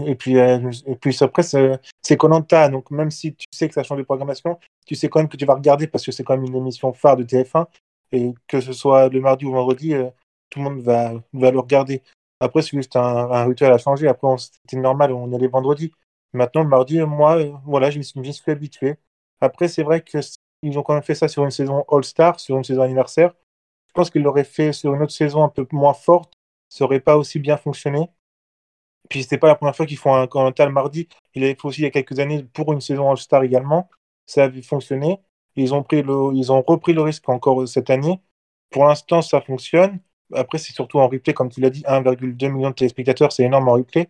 Et 0.06 0.14
puis, 0.14 0.38
euh, 0.38 0.70
et 0.86 0.96
puis 0.96 1.16
après, 1.20 1.42
c'est 1.42 2.16
Colanta. 2.16 2.68
Donc, 2.68 2.90
même 2.90 3.10
si 3.10 3.34
tu 3.34 3.46
sais 3.50 3.68
que 3.68 3.74
ça 3.74 3.82
change 3.82 3.98
de 3.98 4.04
programmation, 4.04 4.58
tu 4.86 4.94
sais 4.94 5.08
quand 5.08 5.20
même 5.20 5.28
que 5.28 5.36
tu 5.36 5.46
vas 5.46 5.54
regarder 5.54 5.86
parce 5.86 6.04
que 6.04 6.12
c'est 6.12 6.24
quand 6.24 6.36
même 6.36 6.46
une 6.46 6.56
émission 6.56 6.92
phare 6.92 7.16
de 7.16 7.24
TF1. 7.24 7.66
Et 8.12 8.34
que 8.48 8.60
ce 8.60 8.72
soit 8.72 9.08
le 9.08 9.20
mardi 9.20 9.46
ou 9.46 9.52
vendredi, 9.52 9.94
euh, 9.94 10.10
tout 10.50 10.58
le 10.60 10.64
monde 10.66 10.80
va, 10.80 11.14
va 11.32 11.50
le 11.50 11.58
regarder. 11.60 12.02
Après, 12.40 12.62
c'est 12.62 12.76
juste 12.76 12.96
un, 12.96 13.44
rituel 13.44 13.72
à 13.72 13.78
changer. 13.78 14.08
Après, 14.08 14.28
c'était 14.38 14.78
normal, 14.78 15.12
on 15.12 15.32
allait 15.32 15.48
vendredi. 15.48 15.92
Maintenant, 16.32 16.62
le 16.62 16.68
mardi, 16.68 17.00
moi, 17.00 17.38
voilà, 17.64 17.90
je 17.90 17.98
me 17.98 18.02
suis, 18.02 18.32
suis 18.32 18.50
habitué. 18.50 18.96
Après, 19.40 19.68
c'est 19.68 19.82
vrai 19.82 20.02
qu'ils 20.62 20.78
ont 20.78 20.82
quand 20.82 20.94
même 20.94 21.02
fait 21.02 21.14
ça 21.14 21.28
sur 21.28 21.44
une 21.44 21.50
saison 21.50 21.84
All-Star, 21.90 22.38
sur 22.40 22.56
une 22.56 22.64
saison 22.64 22.82
anniversaire. 22.82 23.34
Je 23.88 23.92
pense 23.94 24.10
qu'ils 24.10 24.22
l'auraient 24.22 24.44
fait 24.44 24.72
sur 24.72 24.94
une 24.94 25.02
autre 25.02 25.12
saison 25.12 25.42
un 25.42 25.48
peu 25.48 25.66
moins 25.72 25.94
forte. 25.94 26.34
Ça 26.68 26.84
n'aurait 26.84 27.00
pas 27.00 27.16
aussi 27.16 27.38
bien 27.38 27.56
fonctionné. 27.56 28.08
Puis 29.08 29.22
c'était 29.22 29.38
pas 29.38 29.48
la 29.48 29.56
première 29.56 29.74
fois 29.74 29.86
qu'ils 29.86 29.96
font 29.98 30.14
un 30.14 30.26
le 30.26 30.70
mardi. 30.70 31.08
Il 31.34 31.42
avait 31.42 31.54
fait 31.54 31.64
aussi 31.64 31.80
il 31.80 31.84
y 31.84 31.86
a 31.86 31.90
quelques 31.90 32.18
années 32.20 32.44
pour 32.44 32.72
une 32.72 32.80
saison 32.80 33.10
All-Star 33.10 33.42
également. 33.42 33.88
Ça 34.26 34.44
avait 34.44 34.62
fonctionné. 34.62 35.18
Ils 35.56 35.74
ont, 35.74 35.82
pris 35.82 35.98
ils 35.98 36.52
ont 36.52 36.62
repris 36.62 36.92
le 36.92 37.02
risque 37.02 37.28
encore 37.28 37.66
cette 37.66 37.90
année. 37.90 38.20
Pour 38.70 38.86
l'instant, 38.86 39.20
ça 39.22 39.40
fonctionne. 39.40 39.98
Après, 40.32 40.58
c'est 40.58 40.72
surtout 40.72 41.00
en 41.00 41.08
replay, 41.08 41.34
comme 41.34 41.48
tu 41.50 41.60
l'as 41.60 41.70
dit, 41.70 41.82
1,2 41.82 42.48
million 42.52 42.70
de 42.70 42.74
téléspectateurs, 42.74 43.32
c'est 43.32 43.42
énorme 43.42 43.68
en 43.68 43.72
replay. 43.72 44.08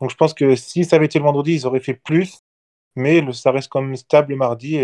Donc 0.00 0.10
je 0.10 0.16
pense 0.16 0.32
que 0.32 0.54
si 0.54 0.84
ça 0.84 0.96
avait 0.96 1.06
été 1.06 1.18
le 1.18 1.24
vendredi, 1.24 1.54
ils 1.54 1.66
auraient 1.66 1.80
fait 1.80 1.94
plus. 1.94 2.40
Mais 2.96 3.20
le, 3.20 3.32
ça 3.32 3.50
reste 3.50 3.68
quand 3.68 3.82
même 3.82 3.96
stable 3.96 4.30
le 4.30 4.36
mardi 4.36 4.78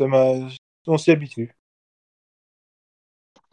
on 0.00 0.98
s'y 0.98 1.10
habitue. 1.10 1.54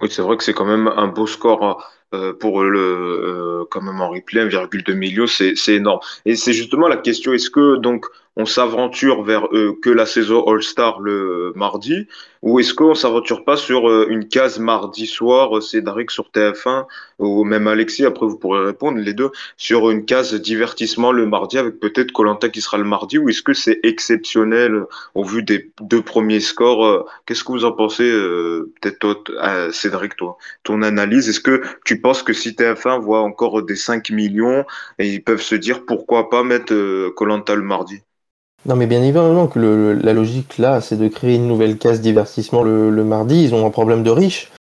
Oui, 0.02 0.10
c'est 0.10 0.22
vrai 0.22 0.36
que 0.36 0.44
c'est 0.44 0.54
quand 0.54 0.66
même 0.66 0.88
un 0.88 1.08
beau 1.08 1.28
score 1.28 1.88
euh, 2.14 2.34
pour 2.34 2.64
le 2.64 2.80
euh, 2.80 3.66
quand 3.70 3.82
même 3.82 4.02
en 4.02 4.10
replay 4.10 4.46
1,2 4.46 4.94
million, 4.94 5.28
c'est 5.28 5.56
c'est 5.56 5.76
énorme. 5.76 6.00
Et 6.26 6.36
c'est 6.36 6.54
justement 6.54 6.88
la 6.88 6.98
question 6.98 7.34
est-ce 7.34 7.50
que 7.50 7.78
donc 7.78 8.06
on 8.42 8.46
s'aventure 8.48 9.22
vers 9.22 9.46
euh, 9.54 9.78
que 9.84 9.92
la 9.92 10.08
saison 10.08 10.44
All-Star 10.48 11.00
le 11.00 11.54
mardi 11.56 12.08
ou 12.42 12.60
est-ce 12.60 12.74
qu'on 12.74 12.96
s'aventure 12.96 13.44
pas 13.44 13.56
sur 13.56 13.88
euh, 13.88 14.08
une 14.10 14.28
case 14.28 14.58
mardi 14.58 15.06
soir, 15.06 15.56
euh, 15.56 15.62
Cédric 15.62 16.10
sur 16.10 16.32
TF1 16.34 16.88
ou 17.20 17.44
même 17.44 17.68
Alexis, 17.68 18.04
après 18.04 18.26
vous 18.26 18.38
pourrez 18.38 18.66
répondre 18.66 18.98
les 18.98 19.14
deux, 19.14 19.30
sur 19.58 19.92
une 19.92 20.06
case 20.06 20.34
divertissement 20.34 21.12
le 21.12 21.28
mardi 21.28 21.60
avec 21.60 21.80
peut-être 21.80 22.12
Colanta 22.12 22.50
qui 22.50 22.62
sera 22.62 22.80
le 22.80 22.84
mardi 22.84 23.20
ou 23.20 23.30
est-ce 23.30 23.44
que 23.44 23.54
c'est 23.54 23.80
exceptionnel 23.84 24.86
au 25.14 25.24
vu 25.24 25.44
des 25.44 25.72
deux 25.82 26.02
premiers 26.02 26.40
scores 26.40 27.06
Qu'est-ce 27.28 27.44
que 27.44 27.52
vous 27.52 27.66
en 27.66 27.74
pensez 27.74 28.10
Peut-être 28.82 28.98
toi, 28.98 29.72
Cédric, 29.72 30.16
toi, 30.16 30.38
ton 30.64 30.82
analyse. 30.82 31.30
Est-ce 31.30 31.42
que 31.42 31.62
tu 31.86 32.02
penses 32.02 32.24
que 32.24 32.34
si 32.34 32.52
TF1 32.52 33.00
voit 33.02 33.22
encore 33.22 33.62
des 33.62 33.76
5 33.76 34.10
millions 34.10 34.66
et 34.98 35.08
ils 35.08 35.24
peuvent 35.24 35.44
se 35.44 35.56
dire 35.56 35.86
pourquoi 35.86 36.32
pas 36.32 36.42
mettre 36.44 36.74
Colanta 37.16 37.54
le 37.54 37.62
mardi? 37.62 38.02
Non, 38.66 38.76
mais 38.76 38.88
bien 38.88 39.02
évidemment 39.02 39.48
que 39.48 39.60
le, 39.60 39.94
la 39.94 40.14
logique 40.14 40.58
là, 40.58 40.82
c'est 40.82 40.98
de 40.98 41.08
créer 41.08 41.36
une 41.36 41.48
nouvelle 41.48 41.78
case 41.78 42.02
divertissement 42.02 42.64
le, 42.64 42.90
le, 42.90 43.04
mardi. 43.04 43.44
Ils 43.44 43.56
ont 43.56 43.66
un 43.66 43.72
problème 43.72 44.04
de 44.04 44.12
riche. 44.12 44.52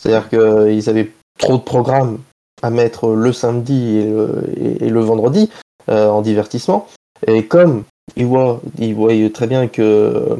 C'est-à-dire 0.00 0.28
qu'ils 0.28 0.38
euh, 0.38 0.88
avaient 0.88 1.12
trop 1.38 1.56
de 1.56 1.62
programmes 1.62 2.18
à 2.62 2.70
mettre 2.70 3.10
le 3.10 3.32
samedi 3.32 3.98
et 3.98 4.10
le, 4.10 4.44
et, 4.56 4.86
et 4.86 4.88
le 4.90 5.00
vendredi 5.00 5.50
euh, 5.88 6.08
en 6.08 6.22
divertissement. 6.22 6.86
Et 7.26 7.46
comme 7.46 7.84
ils 8.16 8.26
voient, 8.26 8.60
ils 8.78 8.94
voient 8.94 9.12
très 9.32 9.46
bien 9.46 9.68
que 9.68 9.82
euh, 9.82 10.36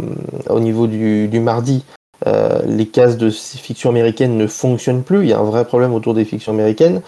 au 0.48 0.60
niveau 0.60 0.86
du, 0.86 1.28
du 1.28 1.40
mardi, 1.40 1.84
euh, 2.26 2.62
les 2.66 2.86
cases 2.86 3.16
de 3.16 3.30
fiction 3.30 3.90
américaine 3.90 4.36
ne 4.36 4.46
fonctionnent 4.46 5.02
plus. 5.02 5.22
Il 5.22 5.28
y 5.28 5.32
a 5.32 5.38
un 5.38 5.44
vrai 5.44 5.64
problème 5.64 5.94
autour 5.94 6.14
des 6.14 6.24
fictions 6.24 6.52
américaines, 6.52 7.02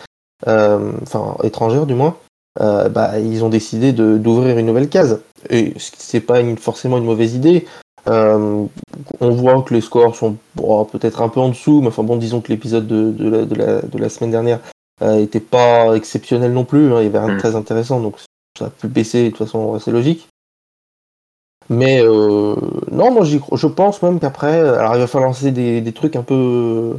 euh, 0.47 0.93
enfin 1.03 1.37
étrangères 1.43 1.87
du 1.87 1.95
moins. 1.95 2.17
Euh, 2.61 2.89
bah, 2.89 3.19
ils 3.19 3.45
ont 3.45 3.49
décidé 3.49 3.93
d'ouvrir 3.93 4.59
une 4.59 4.67
nouvelle 4.67 4.89
case. 4.89 5.21
Et 5.51 5.75
c'est 5.77 6.21
pas 6.21 6.41
une, 6.41 6.57
forcément 6.57 6.99
une 6.99 7.05
mauvaise 7.05 7.35
idée. 7.35 7.67
Euh, 8.09 8.67
on 9.21 9.31
voit 9.31 9.63
que 9.63 9.75
les 9.75 9.81
scores 9.81 10.15
sont 10.15 10.37
bon, 10.55 10.85
peut-être 10.85 11.23
un 11.23 11.29
peu 11.29 11.41
en 11.41 11.49
dessous, 11.49 11.81
mais 11.81 11.89
enfin 11.89 12.05
bon, 12.05 12.17
disons 12.17 12.41
que 12.41 12.53
l'épisode 12.53 12.87
de, 12.87 13.11
de, 13.11 13.29
la, 13.29 13.45
de, 13.45 13.55
la, 13.55 13.83
de, 13.83 13.99
la, 13.99 14.09
semaine 14.09 14.31
dernière 14.31 14.61
euh, 15.03 15.21
était 15.21 15.41
pas 15.41 15.95
exceptionnel 15.97 16.53
non 16.53 16.65
plus. 16.65 16.93
Hein, 16.93 17.01
il 17.01 17.05
y 17.05 17.07
avait 17.07 17.19
rien 17.19 17.35
de 17.35 17.39
très 17.41 17.57
intéressant, 17.57 18.01
donc 18.01 18.17
ça 18.57 18.67
a 18.67 18.71
pu 18.71 18.87
baisser, 18.87 19.25
de 19.25 19.29
toute 19.31 19.39
façon, 19.39 19.79
c'est 19.81 19.91
logique. 19.91 20.29
Mais 21.69 22.01
euh, 22.01 22.55
non, 22.93 23.11
moi 23.11 23.25
je 23.25 23.67
pense 23.67 24.01
même 24.03 24.21
qu'après, 24.21 24.61
alors 24.61 24.95
il 24.95 25.01
va 25.01 25.09
falloir 25.09 25.31
lancer 25.31 25.51
des, 25.51 25.81
des 25.81 25.93
trucs 25.93 26.15
un 26.15 26.23
peu 26.23 26.97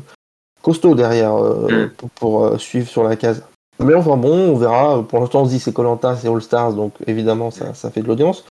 costauds 0.62 0.96
derrière 0.96 1.36
mm. 1.36 1.92
pour, 1.96 2.10
pour 2.10 2.60
suivre 2.60 2.90
sur 2.90 3.04
la 3.04 3.16
case. 3.16 3.44
Mais 3.80 3.94
enfin 3.94 4.18
bon, 4.18 4.52
on 4.52 4.56
verra. 4.56 5.04
Pour 5.04 5.20
l'instant, 5.20 5.42
on 5.42 5.46
se 5.46 5.52
dit 5.52 5.60
c'est 5.60 5.74
Colanta, 5.74 6.16
c'est 6.16 6.28
All 6.28 6.42
Stars, 6.42 6.74
donc 6.74 6.94
évidemment 7.06 7.52
ça, 7.52 7.74
ça 7.74 7.92
fait 7.92 8.02
de 8.02 8.08
l'audience. 8.08 8.46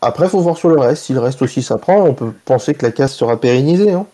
Après, 0.00 0.28
faut 0.28 0.40
voir 0.40 0.56
sur 0.56 0.68
le 0.68 0.78
reste. 0.78 1.04
Si 1.04 1.12
le 1.12 1.20
reste 1.20 1.42
aussi 1.42 1.62
ça 1.62 1.76
prend, 1.76 2.02
on 2.02 2.14
peut 2.14 2.32
penser 2.44 2.74
que 2.74 2.86
la 2.86 2.92
case 2.92 3.12
sera 3.12 3.38
pérennisée. 3.38 3.92
Hein. 3.92 4.06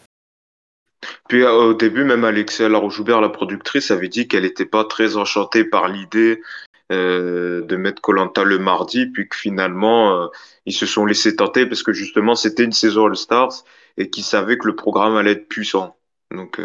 Puis 1.28 1.42
euh, 1.42 1.52
au 1.52 1.74
début, 1.74 2.04
même 2.04 2.24
Alexia 2.24 2.68
Laroche-Joubert, 2.68 3.20
la 3.20 3.28
productrice, 3.28 3.90
avait 3.90 4.08
dit 4.08 4.26
qu'elle 4.26 4.44
n'était 4.44 4.64
pas 4.64 4.84
très 4.84 5.16
enchantée 5.16 5.64
par 5.64 5.88
l'idée 5.88 6.40
euh, 6.90 7.62
de 7.62 7.76
mettre 7.76 8.02
Colanta 8.02 8.44
le 8.44 8.58
mardi, 8.58 9.06
puis 9.06 9.28
que 9.28 9.36
finalement, 9.36 10.22
euh, 10.22 10.26
ils 10.66 10.74
se 10.74 10.86
sont 10.86 11.06
laissés 11.06 11.36
tenter 11.36 11.66
parce 11.66 11.82
que 11.82 11.92
justement, 11.92 12.34
c'était 12.34 12.64
une 12.64 12.72
saison 12.72 13.06
All 13.06 13.16
Stars 13.16 13.64
et 13.98 14.10
qu'ils 14.10 14.24
savaient 14.24 14.58
que 14.58 14.66
le 14.66 14.74
programme 14.74 15.16
allait 15.16 15.32
être 15.32 15.48
puissant. 15.48 15.96
Donc. 16.30 16.60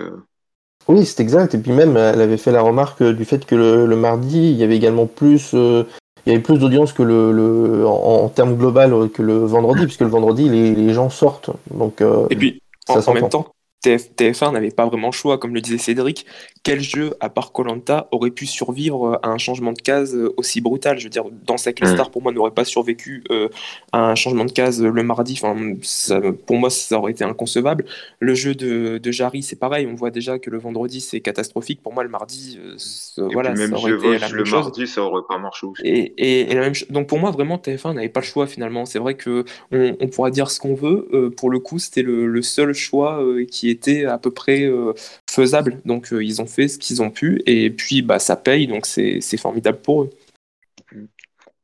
Euh, 0.89 0.93
oui, 0.93 1.05
c'est 1.05 1.19
exact. 1.21 1.55
Et 1.55 1.57
puis 1.57 1.71
même, 1.71 1.97
elle 1.97 2.21
avait 2.21 2.37
fait 2.37 2.51
la 2.51 2.61
remarque 2.61 3.03
du 3.03 3.25
fait 3.25 3.45
que 3.45 3.55
le, 3.55 3.85
le 3.85 3.95
mardi, 3.95 4.51
il 4.51 4.57
y 4.57 4.63
avait 4.63 4.75
également 4.75 5.05
plus, 5.05 5.51
euh, 5.53 5.83
il 6.25 6.31
y 6.31 6.35
avait 6.35 6.43
plus 6.43 6.59
d'audience 6.59 6.93
que 6.93 7.03
le, 7.03 7.31
le 7.31 7.87
en, 7.87 8.23
en, 8.23 8.29
termes 8.29 8.55
global 8.55 9.09
que 9.09 9.21
le 9.21 9.37
vendredi, 9.39 9.85
puisque 9.85 10.01
le 10.01 10.07
vendredi, 10.07 10.49
les, 10.49 10.75
les 10.75 10.93
gens 10.93 11.09
sortent. 11.09 11.51
Donc, 11.71 12.01
euh, 12.01 12.27
et 12.29 12.35
puis, 12.35 12.61
en, 12.87 12.99
en 12.99 13.13
même 13.13 13.29
temps, 13.29 13.47
TF, 13.81 14.11
TF1 14.15 14.53
n'avait 14.53 14.71
pas 14.71 14.85
vraiment 14.85 15.07
le 15.07 15.13
choix, 15.13 15.37
comme 15.37 15.53
le 15.53 15.61
disait 15.61 15.77
Cédric. 15.77 16.25
Quel 16.63 16.81
jeu, 16.81 17.13
à 17.19 17.29
part 17.29 17.51
Colanta, 17.51 18.07
aurait 18.11 18.31
pu 18.31 18.45
survivre 18.45 19.19
à 19.23 19.29
un 19.29 19.37
changement 19.37 19.71
de 19.71 19.81
case 19.81 20.17
aussi 20.37 20.61
brutal? 20.61 20.99
Je 20.99 21.05
veux 21.05 21.09
dire, 21.09 21.23
dans 21.45 21.57
Sacré 21.57 21.87
Star, 21.87 22.11
pour 22.11 22.21
moi, 22.21 22.31
n'aurait 22.31 22.51
pas 22.51 22.65
survécu 22.65 23.23
euh, 23.31 23.47
à 23.91 24.09
un 24.09 24.15
changement 24.15 24.45
de 24.45 24.51
case 24.51 24.81
le 24.81 25.03
mardi. 25.03 25.39
Enfin, 25.41 25.73
ça, 25.81 26.19
pour 26.45 26.57
moi, 26.57 26.69
ça 26.69 26.97
aurait 26.97 27.11
été 27.11 27.23
inconcevable. 27.23 27.85
Le 28.19 28.33
jeu 28.33 28.55
de, 28.55 28.97
de 28.97 29.11
Jarry, 29.11 29.43
c'est 29.43 29.55
pareil. 29.55 29.87
On 29.89 29.95
voit 29.95 30.11
déjà 30.11 30.39
que 30.39 30.49
le 30.49 30.57
vendredi, 30.57 31.01
c'est 31.01 31.21
catastrophique. 31.21 31.81
Pour 31.81 31.93
moi, 31.93 32.03
le 32.03 32.09
mardi, 32.09 32.59
euh, 32.61 33.29
voilà, 33.31 33.53
même 33.53 33.71
ça 33.71 33.77
aurait 33.77 33.93
été 33.93 34.19
la 34.19 34.27
même 34.27 34.35
le 34.35 34.45
chose. 34.45 34.65
mardi, 34.65 34.87
ça 34.87 35.01
aurait 35.01 35.23
pas 35.27 35.37
marché 35.37 35.65
aussi. 35.65 35.81
Et, 35.85 36.13
et, 36.17 36.51
et 36.51 36.55
la 36.55 36.61
même 36.61 36.73
donc 36.89 37.07
pour 37.07 37.19
moi, 37.19 37.31
vraiment, 37.31 37.57
TF1 37.57 37.93
n'avait 37.93 38.09
pas 38.09 38.19
le 38.19 38.25
choix 38.25 38.47
finalement. 38.47 38.85
C'est 38.85 38.99
vrai 38.99 39.15
que 39.15 39.45
on, 39.71 39.95
on, 39.99 40.07
pourra 40.07 40.31
dire 40.31 40.49
ce 40.51 40.59
qu'on 40.59 40.75
veut. 40.75 41.07
Euh, 41.13 41.29
pour 41.29 41.49
le 41.49 41.59
coup, 41.59 41.79
c'était 41.79 42.01
le, 42.01 42.27
le, 42.27 42.41
seul 42.41 42.73
choix 42.73 43.21
euh, 43.23 43.41
qui 43.69 43.75
était 43.75 44.05
à 44.05 44.17
peu 44.17 44.31
près 44.31 44.63
euh, 44.63 44.93
faisable. 45.29 45.81
Donc 45.85 46.11
euh, 46.11 46.23
ils 46.23 46.41
ont 46.41 46.47
fait 46.47 46.67
ce 46.67 46.77
qu'ils 46.77 47.01
ont 47.01 47.11
pu 47.11 47.41
et 47.45 47.69
puis 47.69 48.01
bah, 48.01 48.19
ça 48.19 48.35
paye, 48.35 48.67
donc 48.67 48.85
c'est 48.85 49.37
formidable 49.37 49.79
pour 49.81 50.03
eux. 50.03 50.09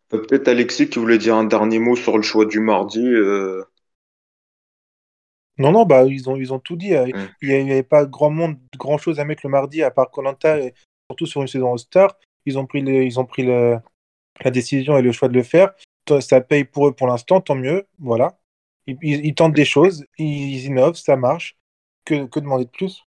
Peut-être 0.10 0.48
Alexis 0.48 0.90
qui 0.90 1.00
voulait 1.00 1.18
dire 1.18 1.36
un 1.36 1.44
dernier 1.44 1.80
mot 1.80 1.96
sur 1.96 2.18
le 2.18 2.24
choix 2.24 2.46
du 2.46 2.60
mardi. 2.60 3.04
Euh... 3.04 3.64
Non, 5.58 5.72
non, 5.72 5.86
bah, 5.86 6.04
ils, 6.06 6.30
ont, 6.30 6.36
ils 6.36 6.54
ont 6.54 6.60
tout 6.60 6.76
dit. 6.76 6.94
Il 7.42 7.64
n'y 7.66 7.72
avait 7.72 7.84
pas 7.84 8.06
grand 8.06 8.30
monde, 8.30 8.58
grand 8.78 8.98
chose 8.98 9.20
à 9.20 9.26
mettre 9.26 9.42
le 9.46 9.50
mardi 9.50 9.82
à 9.82 9.90
part 9.90 10.12
Colanta, 10.12 10.60
surtout 11.10 11.26
sur 11.26 11.42
une 11.42 11.48
saison 11.48 11.76
Star. 11.78 12.18
Ils 12.46 12.60
ont 12.60 12.66
pris, 12.66 12.82
le, 12.82 13.04
ils 13.04 13.20
ont 13.20 13.26
pris 13.26 13.44
le, 13.44 13.78
la 14.44 14.52
décision 14.52 14.98
et 14.98 15.02
le 15.02 15.12
choix 15.12 15.28
de 15.28 15.34
le 15.34 15.44
faire. 15.44 15.74
Ça 16.20 16.40
paye 16.40 16.66
pour 16.66 16.88
eux 16.88 16.94
pour 16.94 17.08
l'instant, 17.08 17.42
tant 17.42 17.56
mieux. 17.56 17.88
Voilà. 18.00 18.38
Ils, 18.86 18.98
ils, 19.02 19.26
ils, 19.26 19.34
tentent 19.34 19.56
des 19.56 19.66
choses, 19.66 20.06
ils 20.20 20.66
innovent, 20.66 20.96
ça 20.96 21.16
marche 21.16 21.58
que, 22.06 22.40
demander 22.40 22.66
de 22.66 22.70
plus? 22.70 23.04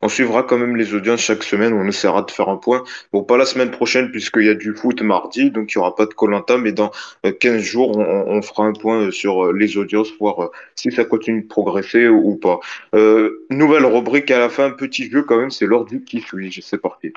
On 0.00 0.08
suivra 0.08 0.44
quand 0.44 0.58
même 0.58 0.76
les 0.76 0.94
audiences 0.94 1.20
chaque 1.20 1.42
semaine, 1.42 1.72
on 1.72 1.86
essaiera 1.88 2.22
de 2.22 2.30
faire 2.30 2.48
un 2.48 2.56
point. 2.56 2.84
Bon, 3.12 3.24
pas 3.24 3.36
la 3.36 3.44
semaine 3.44 3.72
prochaine 3.72 4.10
puisqu'il 4.12 4.44
y 4.44 4.48
a 4.48 4.54
du 4.54 4.74
foot 4.74 5.02
mardi, 5.02 5.50
donc 5.50 5.74
il 5.74 5.78
n'y 5.78 5.80
aura 5.80 5.96
pas 5.96 6.06
de 6.06 6.14
Colanta, 6.14 6.56
mais 6.56 6.70
dans 6.70 6.92
15 7.40 7.60
jours, 7.60 7.98
on, 7.98 8.40
fera 8.42 8.64
un 8.64 8.72
point 8.72 9.10
sur 9.10 9.52
les 9.52 9.76
audiences, 9.76 10.12
voir 10.20 10.50
si 10.76 10.92
ça 10.92 11.04
continue 11.04 11.42
de 11.42 11.48
progresser 11.48 12.08
ou, 12.08 12.36
pas. 12.36 12.60
Euh, 12.94 13.44
nouvelle 13.50 13.84
rubrique 13.84 14.30
à 14.30 14.38
la 14.38 14.48
fin, 14.48 14.70
petit 14.70 15.10
jeu 15.10 15.22
quand 15.22 15.38
même, 15.38 15.50
c'est 15.50 15.66
l'ordre 15.66 15.90
du 15.90 16.04
qui 16.04 16.20
suis-je, 16.20 16.60
c'est 16.60 16.78
parti. 16.78 17.12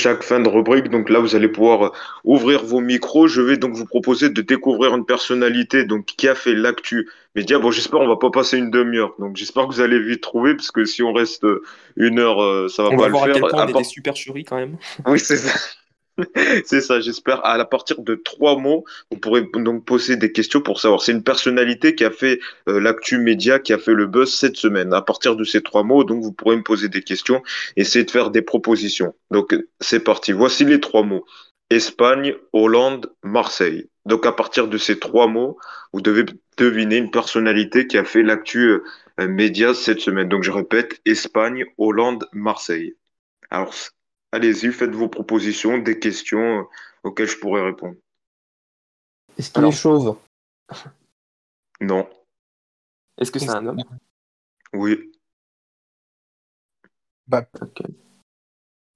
Chaque 0.00 0.22
fin 0.22 0.40
de 0.40 0.48
rubrique. 0.48 0.88
Donc 0.88 1.10
là, 1.10 1.18
vous 1.20 1.34
allez 1.36 1.48
pouvoir 1.48 1.92
ouvrir 2.24 2.64
vos 2.64 2.80
micros. 2.80 3.28
Je 3.28 3.42
vais 3.42 3.56
donc 3.56 3.74
vous 3.74 3.86
proposer 3.86 4.30
de 4.30 4.40
découvrir 4.40 4.94
une 4.94 5.04
personnalité 5.04 5.84
donc 5.84 6.06
qui 6.06 6.26
a 6.28 6.34
fait 6.34 6.54
l'actu 6.54 7.08
média. 7.36 7.58
Bon, 7.58 7.70
j'espère 7.70 8.00
on 8.00 8.08
va 8.08 8.16
pas 8.16 8.30
passer 8.30 8.56
une 8.58 8.70
demi-heure. 8.70 9.14
Donc 9.18 9.36
j'espère 9.36 9.66
que 9.68 9.74
vous 9.74 9.80
allez 9.80 10.00
vite 10.00 10.22
trouver 10.22 10.54
parce 10.54 10.70
que 10.70 10.84
si 10.84 11.02
on 11.02 11.12
reste 11.12 11.46
une 11.96 12.18
heure, 12.18 12.70
ça 12.70 12.82
va 12.82 12.88
on 12.88 12.96
pas 12.96 13.02
va 13.02 13.08
le 13.08 13.14
faire. 13.14 13.20
Voir 13.20 13.24
à 13.24 13.32
quel 13.32 13.42
point 13.42 13.64
on 13.66 13.68
est 13.68 13.78
des 13.78 13.84
supercheries 13.84 14.44
quand 14.44 14.56
même. 14.56 14.76
Oui, 15.06 15.20
c'est 15.20 15.36
ça. 15.36 15.58
C'est 16.64 16.80
ça, 16.80 17.00
j'espère. 17.00 17.44
À 17.44 17.64
partir 17.64 18.00
de 18.00 18.14
trois 18.14 18.58
mots, 18.58 18.84
vous 19.10 19.18
pourrez 19.18 19.42
donc 19.54 19.84
poser 19.84 20.16
des 20.16 20.32
questions 20.32 20.60
pour 20.60 20.80
savoir. 20.80 21.02
C'est 21.02 21.12
une 21.12 21.22
personnalité 21.22 21.94
qui 21.94 22.04
a 22.04 22.10
fait 22.10 22.40
euh, 22.68 22.80
l'actu 22.80 23.18
média, 23.18 23.58
qui 23.58 23.72
a 23.72 23.78
fait 23.78 23.94
le 23.94 24.06
buzz 24.06 24.32
cette 24.32 24.56
semaine. 24.56 24.92
À 24.92 25.02
partir 25.02 25.36
de 25.36 25.44
ces 25.44 25.62
trois 25.62 25.82
mots, 25.82 26.04
donc 26.04 26.22
vous 26.22 26.32
pourrez 26.32 26.56
me 26.56 26.62
poser 26.62 26.88
des 26.88 27.02
questions, 27.02 27.42
essayer 27.76 28.04
de 28.04 28.10
faire 28.10 28.30
des 28.30 28.42
propositions. 28.42 29.14
Donc 29.30 29.56
c'est 29.80 30.00
parti. 30.00 30.32
Voici 30.32 30.64
les 30.64 30.80
trois 30.80 31.02
mots. 31.02 31.24
Espagne, 31.70 32.34
Hollande, 32.52 33.12
Marseille. 33.22 33.88
Donc 34.04 34.26
à 34.26 34.32
partir 34.32 34.66
de 34.66 34.76
ces 34.78 34.98
trois 34.98 35.28
mots, 35.28 35.58
vous 35.92 36.00
devez 36.00 36.24
deviner 36.56 36.96
une 36.96 37.10
personnalité 37.10 37.86
qui 37.86 37.96
a 37.96 38.04
fait 38.04 38.22
l'actu 38.22 38.80
euh, 39.20 39.28
média 39.28 39.72
cette 39.74 40.00
semaine. 40.00 40.28
Donc 40.28 40.42
je 40.42 40.50
répète, 40.50 41.00
Espagne, 41.04 41.64
Hollande, 41.78 42.26
Marseille. 42.32 42.96
Alors 43.50 43.72
allez-y, 44.32 44.72
faites 44.72 44.90
vos 44.90 45.08
propositions, 45.08 45.78
des 45.78 45.98
questions 45.98 46.60
euh, 46.60 46.62
auxquelles 47.04 47.28
je 47.28 47.38
pourrais 47.38 47.62
répondre. 47.62 47.96
Est-ce 49.38 49.50
qu'il 49.50 49.64
est 49.64 49.72
chauve 49.72 50.18
Non. 51.80 52.08
Est-ce 53.18 53.30
que 53.30 53.38
c'est 53.38 53.50
un 53.50 53.66
homme? 53.66 53.82
Oui. 54.72 55.12
Bah. 57.26 57.46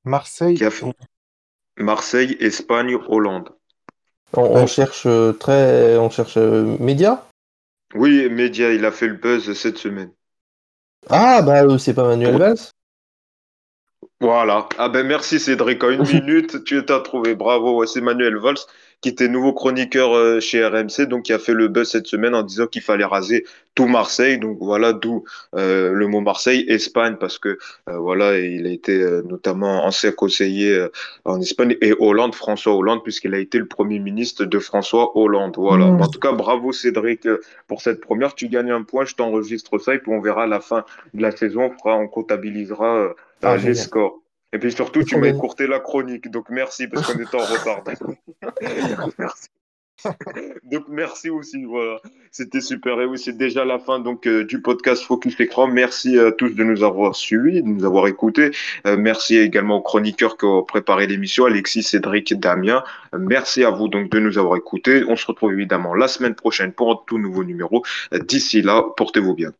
Marseille. 0.04 0.56
Qui 0.56 0.64
a 0.64 0.70
fait- 0.70 0.86
Marseille, 1.76 2.36
Espagne, 2.40 2.96
Hollande. 3.08 3.50
on, 4.32 4.66
cherche 4.66 5.06
euh, 5.06 5.32
très. 5.32 5.96
On 5.96 6.10
cherche 6.10 6.36
euh, 6.36 6.76
média 6.78 7.26
Oui, 7.94 8.28
média, 8.28 8.72
il 8.72 8.84
a 8.84 8.92
fait 8.92 9.08
le 9.08 9.14
buzz 9.14 9.52
cette 9.54 9.78
semaine. 9.78 10.12
Ah, 11.08 11.42
bah 11.42 11.78
c'est 11.78 11.94
pas 11.94 12.06
Manuel. 12.06 12.38
Valls 12.38 12.70
Voilà. 14.20 14.68
Ah 14.78 14.88
ben 14.88 15.06
merci 15.06 15.38
Cédric. 15.38 15.82
En 15.84 15.90
une 15.90 16.02
minute, 16.12 16.64
tu 16.64 16.84
t'as 16.84 17.00
trouvé. 17.00 17.34
Bravo. 17.34 17.84
C'est 17.86 18.00
Manuel 18.00 18.36
Valls 18.36 18.56
qui 19.04 19.10
était 19.10 19.28
nouveau 19.28 19.52
chroniqueur 19.52 20.16
euh, 20.16 20.40
chez 20.40 20.64
RMC, 20.64 21.06
donc 21.06 21.24
qui 21.24 21.34
a 21.34 21.38
fait 21.38 21.52
le 21.52 21.68
buzz 21.68 21.90
cette 21.90 22.06
semaine 22.06 22.34
en 22.34 22.42
disant 22.42 22.66
qu'il 22.66 22.80
fallait 22.80 23.04
raser 23.04 23.44
tout 23.74 23.86
Marseille. 23.86 24.38
Donc 24.38 24.56
voilà, 24.62 24.94
d'où 24.94 25.24
euh, 25.54 25.92
le 25.92 26.06
mot 26.06 26.22
Marseille, 26.22 26.64
Espagne, 26.68 27.16
parce 27.20 27.38
que 27.38 27.58
euh, 27.90 27.98
voilà, 27.98 28.38
il 28.38 28.66
a 28.66 28.70
été 28.70 28.98
euh, 29.02 29.22
notamment 29.22 29.84
ancien 29.84 30.10
conseiller 30.10 30.86
en 31.26 31.38
Espagne 31.38 31.76
et 31.82 31.92
Hollande, 31.98 32.34
François 32.34 32.74
Hollande, 32.74 33.02
puisqu'il 33.02 33.34
a 33.34 33.38
été 33.38 33.58
le 33.58 33.66
premier 33.66 33.98
ministre 33.98 34.46
de 34.46 34.58
François 34.58 35.16
Hollande. 35.18 35.54
Voilà. 35.58 35.86
Mmh. 35.86 36.00
En 36.00 36.08
tout 36.08 36.20
cas, 36.20 36.32
bravo 36.32 36.72
Cédric 36.72 37.28
pour 37.68 37.82
cette 37.82 38.00
première. 38.00 38.34
Tu 38.34 38.48
gagnes 38.48 38.70
un 38.70 38.84
point. 38.84 39.04
Je 39.04 39.14
t'enregistre 39.14 39.78
ça 39.78 39.94
et 39.94 39.98
puis 39.98 40.12
on 40.12 40.20
verra 40.20 40.44
à 40.44 40.46
la 40.46 40.60
fin 40.60 40.84
de 41.12 41.20
la 41.20 41.30
saison. 41.30 41.64
On, 41.64 41.78
fera, 41.78 41.96
on 41.96 42.08
comptabilisera. 42.08 43.14
Ah, 43.44 43.58
génial. 43.58 43.76
scores. 43.76 44.20
Et 44.52 44.58
puis 44.58 44.72
surtout, 44.72 45.02
tu 45.02 45.16
m'as 45.16 45.28
écourté 45.28 45.66
la 45.66 45.80
chronique, 45.80 46.30
donc 46.30 46.48
merci 46.48 46.86
parce 46.86 47.12
qu'on 47.12 47.20
était 47.20 47.34
en 47.34 47.44
retard. 47.44 47.82
merci. 49.18 49.48
Donc 50.64 50.84
merci 50.88 51.30
aussi, 51.30 51.64
voilà. 51.64 52.00
C'était 52.30 52.60
super. 52.60 53.00
Et 53.00 53.06
oui, 53.06 53.18
c'est 53.18 53.36
déjà 53.36 53.64
la 53.64 53.78
fin 53.78 54.00
donc 54.00 54.26
euh, 54.26 54.44
du 54.44 54.60
podcast 54.60 55.02
Focus 55.02 55.38
Écran. 55.40 55.68
Merci 55.68 56.18
à 56.18 56.32
tous 56.32 56.50
de 56.50 56.64
nous 56.64 56.82
avoir 56.82 57.14
suivis, 57.14 57.62
de 57.62 57.68
nous 57.68 57.84
avoir 57.84 58.06
écoutés. 58.06 58.50
Euh, 58.86 58.96
merci 58.96 59.36
également 59.36 59.78
aux 59.78 59.82
chroniqueurs 59.82 60.36
qui 60.36 60.44
ont 60.44 60.62
préparé 60.62 61.06
l'émission, 61.06 61.46
Alexis, 61.46 61.82
Cédric, 61.82 62.38
Damien. 62.38 62.82
Euh, 63.14 63.18
merci 63.20 63.64
à 63.64 63.70
vous 63.70 63.88
donc 63.88 64.10
de 64.10 64.18
nous 64.18 64.38
avoir 64.38 64.56
écoutés. 64.56 65.04
On 65.08 65.16
se 65.16 65.26
retrouve 65.26 65.52
évidemment 65.52 65.94
la 65.94 66.08
semaine 66.08 66.34
prochaine 66.34 66.72
pour 66.72 66.90
un 66.92 66.98
tout 67.06 67.18
nouveau 67.18 67.44
numéro. 67.44 67.82
D'ici 68.12 68.62
là, 68.62 68.84
portez-vous 68.96 69.34
bien. 69.34 69.52